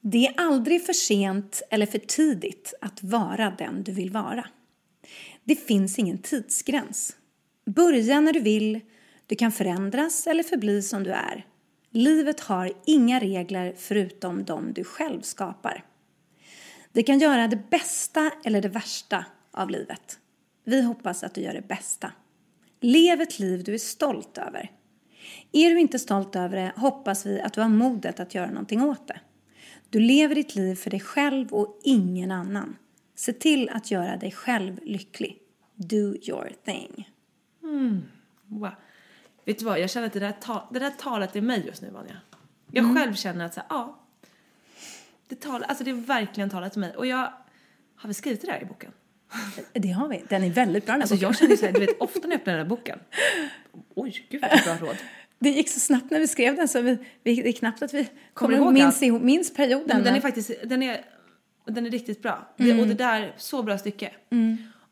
Det 0.00 0.26
är 0.26 0.34
aldrig 0.40 0.86
för 0.86 0.92
sent 0.92 1.62
eller 1.70 1.86
för 1.86 1.98
tidigt 1.98 2.74
att 2.80 3.02
vara 3.02 3.50
den 3.58 3.82
du 3.82 3.92
vill 3.92 4.10
vara. 4.10 4.46
Det 5.44 5.56
finns 5.56 5.98
ingen 5.98 6.18
tidsgräns. 6.18 7.16
Börja 7.66 8.20
när 8.20 8.32
du 8.32 8.40
vill, 8.40 8.80
du 9.26 9.36
kan 9.36 9.52
förändras 9.52 10.26
eller 10.26 10.42
förbli 10.42 10.82
som 10.82 11.02
du 11.02 11.10
är. 11.10 11.46
Livet 11.90 12.40
har 12.40 12.72
inga 12.86 13.20
regler 13.20 13.74
förutom 13.76 14.44
de 14.44 14.72
du 14.72 14.84
själv 14.84 15.20
skapar. 15.20 15.84
Vi 16.92 17.02
kan 17.02 17.18
göra 17.18 17.48
det 17.48 17.70
bästa 17.70 18.30
eller 18.44 18.62
det 18.62 18.68
värsta 18.68 19.24
av 19.50 19.70
livet. 19.70 20.18
Vi 20.64 20.82
hoppas 20.82 21.24
att 21.24 21.34
du 21.34 21.40
gör 21.40 21.54
det 21.54 21.68
bästa. 21.68 22.12
Lev 22.80 23.20
ett 23.20 23.38
liv 23.38 23.64
du 23.64 23.74
är 23.74 23.78
stolt 23.78 24.38
över. 24.38 24.70
Är 25.52 25.70
du 25.70 25.80
inte 25.80 25.98
stolt 25.98 26.36
över 26.36 26.56
det 26.56 26.72
hoppas 26.76 27.26
vi 27.26 27.40
att 27.40 27.52
du 27.52 27.60
har 27.60 27.68
modet 27.68 28.20
att 28.20 28.34
göra 28.34 28.50
någonting 28.50 28.82
åt 28.82 29.08
det. 29.08 29.20
Du 29.90 30.00
lever 30.00 30.34
ditt 30.34 30.54
liv 30.54 30.74
för 30.74 30.90
dig 30.90 31.00
själv 31.00 31.52
och 31.52 31.80
ingen 31.84 32.30
annan. 32.30 32.76
Se 33.14 33.32
till 33.32 33.68
att 33.68 33.90
göra 33.90 34.16
dig 34.16 34.30
själv 34.30 34.78
lycklig. 34.82 35.38
Do 35.74 36.14
your 36.14 36.52
thing. 36.64 37.08
Mm. 37.62 38.02
Wow. 38.46 38.70
Vet 39.44 39.58
du 39.58 39.64
vad, 39.64 39.80
jag 39.80 39.90
känner 39.90 40.06
att 40.06 40.12
det 40.12 40.20
där, 40.20 40.32
ta- 40.32 40.68
det 40.72 40.78
där 40.78 40.90
talet 40.90 41.36
är 41.36 41.40
mig 41.40 41.66
just 41.66 41.82
nu 41.82 41.90
Vanja. 41.90 42.16
Jag 42.72 42.84
Mm. 42.84 42.96
själv 42.96 43.14
känner 43.14 43.44
att 43.46 43.54
så 43.54 43.60
här, 43.60 43.66
ja. 43.70 43.98
Det 45.28 45.40
talar, 45.40 45.68
alltså 45.68 45.84
det 45.84 45.90
är 45.90 45.94
verkligen 45.94 46.50
talat 46.50 46.72
till 46.72 46.80
mig. 46.80 46.96
Och 46.96 47.06
jag, 47.06 47.32
har 47.96 48.08
vi 48.08 48.14
skrivit 48.14 48.40
det 48.40 48.46
där 48.46 48.62
i 48.62 48.64
boken? 48.64 48.92
Det 49.72 49.88
har 49.90 50.08
vi. 50.08 50.22
Den 50.28 50.44
är 50.44 50.50
väldigt 50.50 50.86
bra 50.86 50.92
den 50.92 51.02
Alltså 51.02 51.14
boken. 51.14 51.28
jag 51.28 51.36
känner 51.38 51.56
så 51.56 51.66
här, 51.66 51.72
du 51.72 51.80
vet 51.80 52.00
ofta 52.00 52.18
när 52.22 52.28
jag 52.30 52.34
öppnar 52.40 52.52
den 52.54 52.62
här 52.62 52.68
boken. 52.68 52.98
Oj, 53.94 54.26
gud 54.30 54.40
vilket 54.42 54.64
bra 54.64 54.88
råd. 54.88 54.96
Det 55.38 55.50
gick 55.50 55.68
så 55.68 55.80
snabbt 55.80 56.10
när 56.10 56.18
vi 56.20 56.28
skrev 56.28 56.56
den 56.56 56.68
så 56.68 56.80
vi, 56.80 56.98
vi, 57.22 57.34
det 57.42 57.48
är 57.48 57.52
knappt 57.52 57.82
att 57.82 57.94
vi 57.94 58.08
kommer 58.34 58.56
ihåg 58.56 58.72
minns, 58.72 59.02
ihåg, 59.02 59.22
minns 59.22 59.54
perioden. 59.54 59.86
Men 59.88 60.04
den 60.04 60.14
är 60.14 60.20
faktiskt, 60.20 60.50
den 60.64 60.82
är, 60.82 61.04
den 61.66 61.86
är 61.86 61.90
riktigt 61.90 62.22
bra. 62.22 62.54
Det, 62.56 62.80
och 62.80 62.86
det 62.86 62.94
där, 62.94 63.34
så 63.36 63.62
bra 63.62 63.78
stycke. 63.78 64.12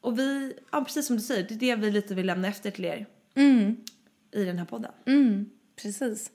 Och 0.01 0.19
vi, 0.19 0.53
ja 0.73 0.85
precis 0.85 1.07
som 1.07 1.17
du 1.17 1.23
säger, 1.23 1.43
det 1.49 1.55
är 1.55 1.77
det 1.77 1.83
vi 1.83 1.91
lite 1.91 2.15
vill 2.15 2.27
lämna 2.27 2.49
efter 2.49 2.71
till 2.71 2.85
er. 2.85 3.07
I 4.33 4.45
den 4.45 4.59
här 4.59 4.65
podden. 4.65 4.93
Precis. 5.83 6.31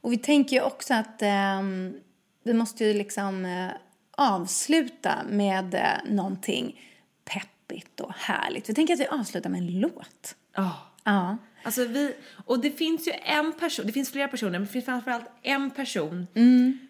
Och 0.00 0.12
vi 0.12 0.18
tänker 0.18 0.56
ju 0.56 0.62
också 0.62 0.94
att 0.94 1.22
ehm, 1.22 1.94
vi 2.42 2.54
måste 2.54 2.84
ju 2.84 2.94
liksom 2.94 3.44
eh, 3.44 3.68
avsluta 4.10 5.24
med 5.28 5.74
eh, 5.74 6.12
någonting 6.12 6.80
peppigt 7.24 8.00
och 8.00 8.12
härligt. 8.16 8.68
Vi 8.68 8.74
tänker 8.74 8.94
att 8.94 9.00
vi 9.00 9.06
avslutar 9.06 9.50
med 9.50 9.58
en 9.58 9.80
låt. 9.80 10.36
Ja. 10.54 10.76
Ja. 11.04 11.36
Alltså 11.62 11.84
vi, 11.84 12.14
och 12.46 12.60
det 12.60 12.70
finns 12.70 13.08
ju 13.08 13.12
en 13.12 13.52
person, 13.52 13.86
det 13.86 13.92
finns 13.92 14.10
flera 14.12 14.28
personer, 14.28 14.52
men 14.52 14.62
det 14.62 14.68
finns 14.72 14.84
framförallt 14.84 15.26
en 15.42 15.70
person 15.70 16.26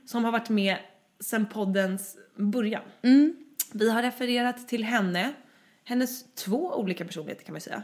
som 0.07 0.25
har 0.25 0.33
varit 0.33 0.49
med 0.49 0.77
sedan 1.21 1.47
poddens 1.47 2.17
början. 2.37 2.83
Vi 3.73 3.91
har 3.91 4.03
refererat 4.03 4.69
till 4.69 4.85
henne, 4.85 5.33
hennes 5.85 6.35
två 6.35 6.75
olika 6.75 7.05
personligheter 7.05 7.45
kan 7.45 7.53
man 7.53 7.61
säga. 7.61 7.83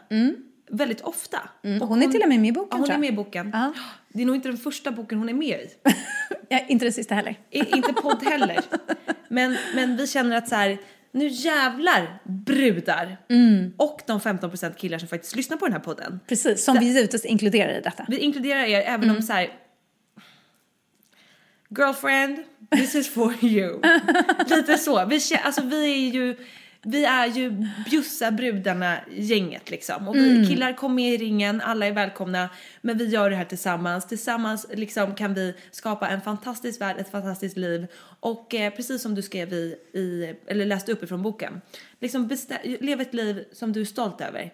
Väldigt 0.71 1.01
ofta. 1.01 1.39
Och 1.81 1.89
hon 1.89 2.03
är 2.03 2.09
till 2.09 2.23
och 2.23 2.29
med 2.29 2.41
med 2.41 2.49
i 2.49 2.53
boken, 2.53 2.79
Ja, 2.79 2.87
hon 2.87 2.91
är 2.91 2.99
med 2.99 3.09
i 3.09 3.17
boken. 3.17 3.51
Ja. 3.53 3.73
Det 4.09 4.23
är 4.23 4.27
nog 4.27 4.37
inte 4.37 4.49
den 4.49 4.59
första 4.59 4.91
boken 4.91 5.19
hon 5.19 5.29
är 5.29 5.35
med 5.35 5.61
i. 5.61 5.69
Ja, 6.49 6.61
inte 6.69 6.85
den 6.85 6.93
sista 6.93 7.15
heller. 7.15 7.37
I, 7.51 7.77
inte 7.77 7.93
podd 7.93 8.23
heller. 8.23 8.61
Men, 9.29 9.57
men 9.75 9.97
vi 9.97 10.07
känner 10.07 10.37
att 10.37 10.49
så 10.49 10.55
här, 10.55 10.79
nu 11.13 11.29
jävlar 11.29 12.21
brudar 12.25 13.17
och 13.77 14.01
de 14.07 14.21
15% 14.21 14.75
killar 14.75 14.99
som 14.99 15.09
faktiskt 15.09 15.37
lyssnar 15.37 15.57
på 15.57 15.67
den 15.67 15.73
här 15.73 15.81
podden. 15.81 16.21
Precis, 16.27 16.65
som 16.65 16.79
vi 16.79 16.87
givetvis 16.87 17.25
inkluderar 17.25 17.79
i 17.79 17.81
detta. 17.81 18.07
Vi 18.09 18.19
inkluderar 18.19 18.65
er 18.65 18.81
även 18.81 19.11
om 19.11 19.23
så 19.23 19.33
här. 19.33 19.51
Girlfriend, 21.79 22.39
this 22.71 22.95
is 22.95 23.09
for 23.09 23.45
you. 23.45 23.81
Lite 24.49 24.79
så. 24.79 25.07
Vi, 25.07 25.21
alltså, 25.45 25.63
vi 25.63 26.09
är 26.09 26.13
ju 26.13 26.37
vi 26.91 27.05
är 27.05 27.27
ju 27.27 27.67
bjussa 27.91 28.31
brudarna 28.31 28.99
gänget 29.11 29.71
liksom. 29.71 30.09
Och 30.09 30.17
vi 30.17 30.47
killar 30.49 30.73
kom 30.73 30.95
med 30.95 31.15
i 31.15 31.17
ringen, 31.17 31.61
alla 31.61 31.87
är 31.87 31.93
välkomna. 31.93 32.49
Men 32.81 32.99
vi 32.99 33.05
gör 33.05 33.31
det 33.31 33.37
här 33.37 33.45
tillsammans. 33.45 34.07
Tillsammans 34.07 34.67
liksom 34.75 35.15
kan 35.15 35.35
vi 35.35 35.55
skapa 35.71 36.09
en 36.09 36.21
fantastisk 36.21 36.81
värld, 36.81 36.97
ett 36.99 37.11
fantastiskt 37.11 37.57
liv. 37.57 37.87
Och 38.21 38.55
eh, 38.55 38.73
precis 38.73 39.03
som 39.03 39.15
du 39.15 39.23
skrev 39.23 39.53
i, 39.53 39.77
i, 39.93 40.35
eller 40.47 40.67
läste 40.67 40.93
upp 40.93 41.03
ifrån 41.03 41.23
boken. 41.23 41.61
Liksom 42.01 42.29
bestä- 42.29 42.77
lev 42.81 43.01
ett 43.01 43.15
liv 43.15 43.45
som 43.53 43.73
du 43.73 43.81
är 43.81 43.85
stolt 43.85 44.21
över. 44.21 44.51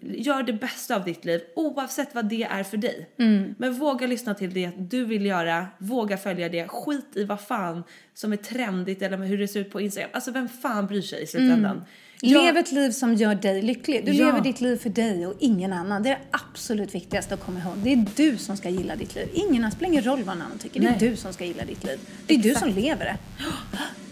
Gör 0.00 0.42
det 0.42 0.52
bästa 0.52 0.96
av 0.96 1.04
ditt 1.04 1.24
liv 1.24 1.40
oavsett 1.56 2.14
vad 2.14 2.28
det 2.28 2.42
är 2.42 2.62
för 2.62 2.76
dig. 2.76 3.10
Men 3.58 3.74
våga 3.74 4.06
lyssna 4.06 4.34
till 4.34 4.54
det 4.54 4.70
du 4.78 5.04
vill 5.04 5.26
göra, 5.26 5.66
våga 5.78 6.16
följa 6.16 6.48
det. 6.48 6.68
Skit 6.68 7.06
i 7.16 7.24
vad 7.24 7.40
fan 7.40 7.82
som 8.14 8.32
är 8.32 8.36
trendigt 8.36 9.02
eller 9.02 9.16
hur 9.16 9.38
det 9.38 9.48
ser 9.48 9.60
ut 9.60 9.70
på 9.70 9.80
Instagram. 9.80 10.10
Alltså 10.12 10.30
vem 10.30 10.48
fan 10.48 10.86
bryr 10.86 11.02
sig 11.02 11.22
i 11.22 11.26
slutändan? 11.26 11.82
Jag- 12.22 12.44
Lev 12.44 12.56
ett 12.56 12.72
liv 12.72 12.90
som 12.90 13.14
gör 13.14 13.34
dig 13.34 13.62
lycklig. 13.62 14.06
Du 14.06 14.12
Ja. 14.12 14.26
lever 14.26 14.40
ditt 14.40 14.60
liv 14.60 14.76
för 14.76 14.90
dig 14.90 15.26
och 15.26 15.34
ingen 15.38 15.72
annan. 15.72 16.02
Det 16.02 16.08
är 16.08 16.14
det 16.14 16.20
absolut 16.30 16.94
viktigaste 16.94 17.34
att 17.34 17.40
komma 17.44 17.60
ihåg. 17.60 17.72
Det 17.76 17.92
är 17.92 18.06
du 18.16 18.36
som 18.38 18.56
ska 18.56 18.68
gilla 18.68 18.96
ditt 18.96 19.14
liv. 19.14 19.28
Ingen 19.34 19.56
annan, 19.56 19.70
spelar 19.72 19.92
ingen 19.92 20.04
roll 20.04 20.22
vad 20.24 20.36
någon 20.36 20.46
annan 20.46 20.58
tycker. 20.58 20.80
Det 20.80 20.86
är 20.86 20.90
Nej. 20.90 21.10
du 21.10 21.16
som 21.16 21.32
ska 21.32 21.44
gilla 21.44 21.64
ditt 21.64 21.84
liv. 21.84 21.98
Det 22.26 22.34
är 22.34 22.38
du 22.38 22.50
Exakt. 22.50 22.66
som 22.74 22.82
lever 22.82 23.04
det. 23.04 23.16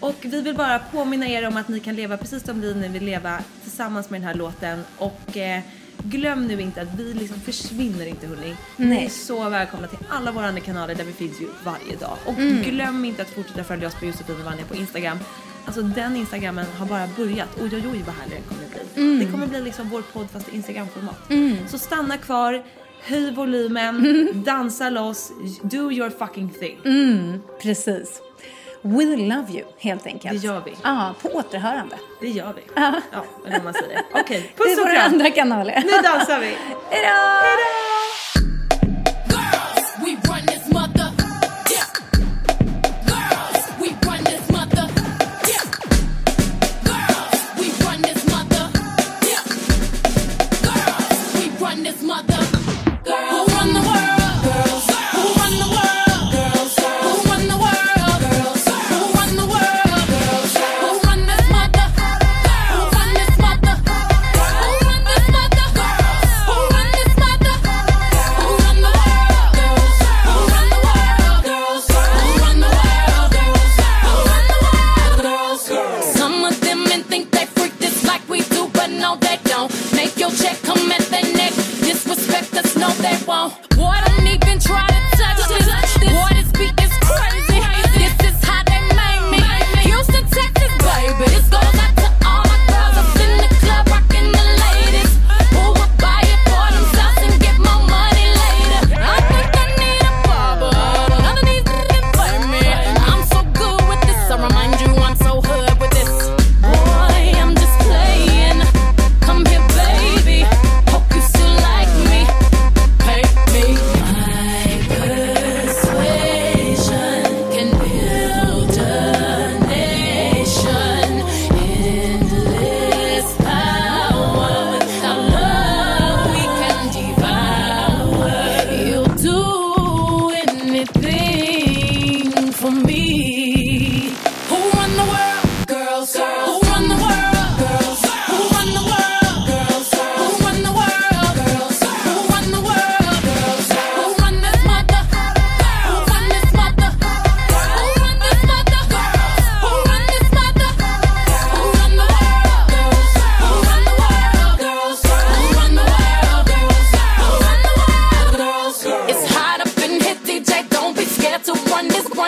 Och 0.01 0.15
vi 0.21 0.41
vill 0.43 0.55
bara 0.55 0.79
påminna 0.79 1.29
er 1.29 1.47
om 1.47 1.57
att 1.57 1.69
ni 1.69 1.81
kan 1.81 1.95
leva 1.97 2.17
precis 2.17 2.45
som 2.45 2.61
vi 2.61 2.75
ni 2.75 2.89
vill 2.89 3.05
leva 3.05 3.39
tillsammans 3.63 4.11
med 4.11 4.21
den 4.21 4.29
här 4.29 4.35
låten. 4.35 4.83
Och 4.99 5.37
eh, 5.37 5.61
glöm 6.03 6.47
nu 6.47 6.61
inte 6.61 6.83
att 6.83 6.89
vi 6.99 7.15
liksom 7.15 7.41
försvinner 7.41 8.07
inte 8.07 8.27
hörni. 8.27 8.55
Ni 8.77 8.87
Nej. 8.87 9.05
är 9.05 9.09
så 9.09 9.49
välkomna 9.49 9.87
till 9.87 9.99
alla 10.09 10.33
våra 10.33 10.47
andra 10.49 10.61
kanaler 10.61 10.95
där 10.95 11.05
vi 11.05 11.13
finns 11.13 11.41
ju 11.41 11.47
varje 11.65 11.97
dag. 12.01 12.17
Och 12.27 12.39
Mm. 12.39 12.63
glöm 12.63 13.05
inte 13.05 13.23
att 13.23 13.29
fortsätta 13.31 13.65
följa 13.65 13.89
oss 13.89 13.95
på 13.95 14.07
Josefin 14.07 14.37
och 14.37 14.45
Vanja 14.45 14.65
på 14.65 14.75
Instagram. 14.75 15.19
Alltså 15.69 15.83
den 15.83 16.17
Instagrammen 16.17 16.67
har 16.79 16.87
bara 16.87 17.07
börjat. 17.17 17.49
Oj, 17.61 17.71
oj, 17.73 17.85
oj 17.93 18.03
vad 18.07 18.15
härlig 18.15 18.37
den 18.37 18.43
kommer 18.49 18.69
bli. 18.71 19.03
Mm. 19.03 19.19
Det 19.19 19.33
kommer 19.33 19.47
bli 19.47 19.61
liksom 19.61 19.89
vår 19.89 20.03
podd 20.03 20.31
fast 20.31 20.49
i 20.49 20.57
Instagramformat. 20.57 21.31
Mm. 21.31 21.57
Så 21.69 21.79
stanna 21.79 22.17
kvar, 22.17 22.65
höj 23.03 23.35
volymen, 23.35 23.97
mm. 23.97 24.43
dansa 24.45 24.91
loss, 24.91 25.33
do 25.63 25.93
your 25.93 26.11
fucking 26.11 26.51
thing. 26.51 26.79
Mm, 26.85 27.41
precis. 27.63 28.23
We 28.83 29.05
love 29.17 29.53
you, 29.53 29.65
helt 29.79 30.07
enkelt. 30.07 30.43
Det 30.43 30.47
gör 30.47 30.63
vi. 30.65 30.75
Ja, 30.83 31.15
på 31.23 31.29
återhörande. 31.29 31.97
Det 32.21 32.29
gör 32.29 32.53
vi. 32.57 32.63
Ja, 32.75 33.01
ja 33.13 33.25
eller 33.47 33.57
vad 33.57 33.65
man 33.65 33.75
säger. 33.75 34.01
Okej, 34.13 34.21
okay, 34.23 34.41
puss 34.41 34.79
och 34.79 34.85
kram. 34.85 34.85
Det 34.85 34.91
är 34.91 34.95
våra 34.95 35.03
andra 35.03 35.31
kanaler. 35.31 35.83
Nu 35.85 36.03
dansar 36.03 36.41
vi. 36.41 36.47
Hejdå! 36.91 37.09
Hejdå! 37.17 38.38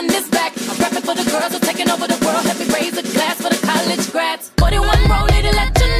run 0.00 0.06
this 0.08 0.28
back. 0.30 0.52
I'm 0.56 0.78
rapping 0.78 1.02
for 1.02 1.14
the 1.14 1.28
girls 1.30 1.52
who're 1.52 1.60
taking 1.60 1.90
over 1.90 2.06
the 2.06 2.18
world. 2.24 2.44
Help 2.44 2.58
me 2.58 2.66
raise 2.74 2.96
a 2.96 3.02
glass 3.02 3.36
for 3.36 3.50
the 3.50 3.60
college 3.66 4.10
grads. 4.12 4.50
41 4.56 5.10
roll, 5.10 5.26
lady, 5.26 5.52
let 5.52 5.78
you 5.78 5.88
know. 5.88 5.99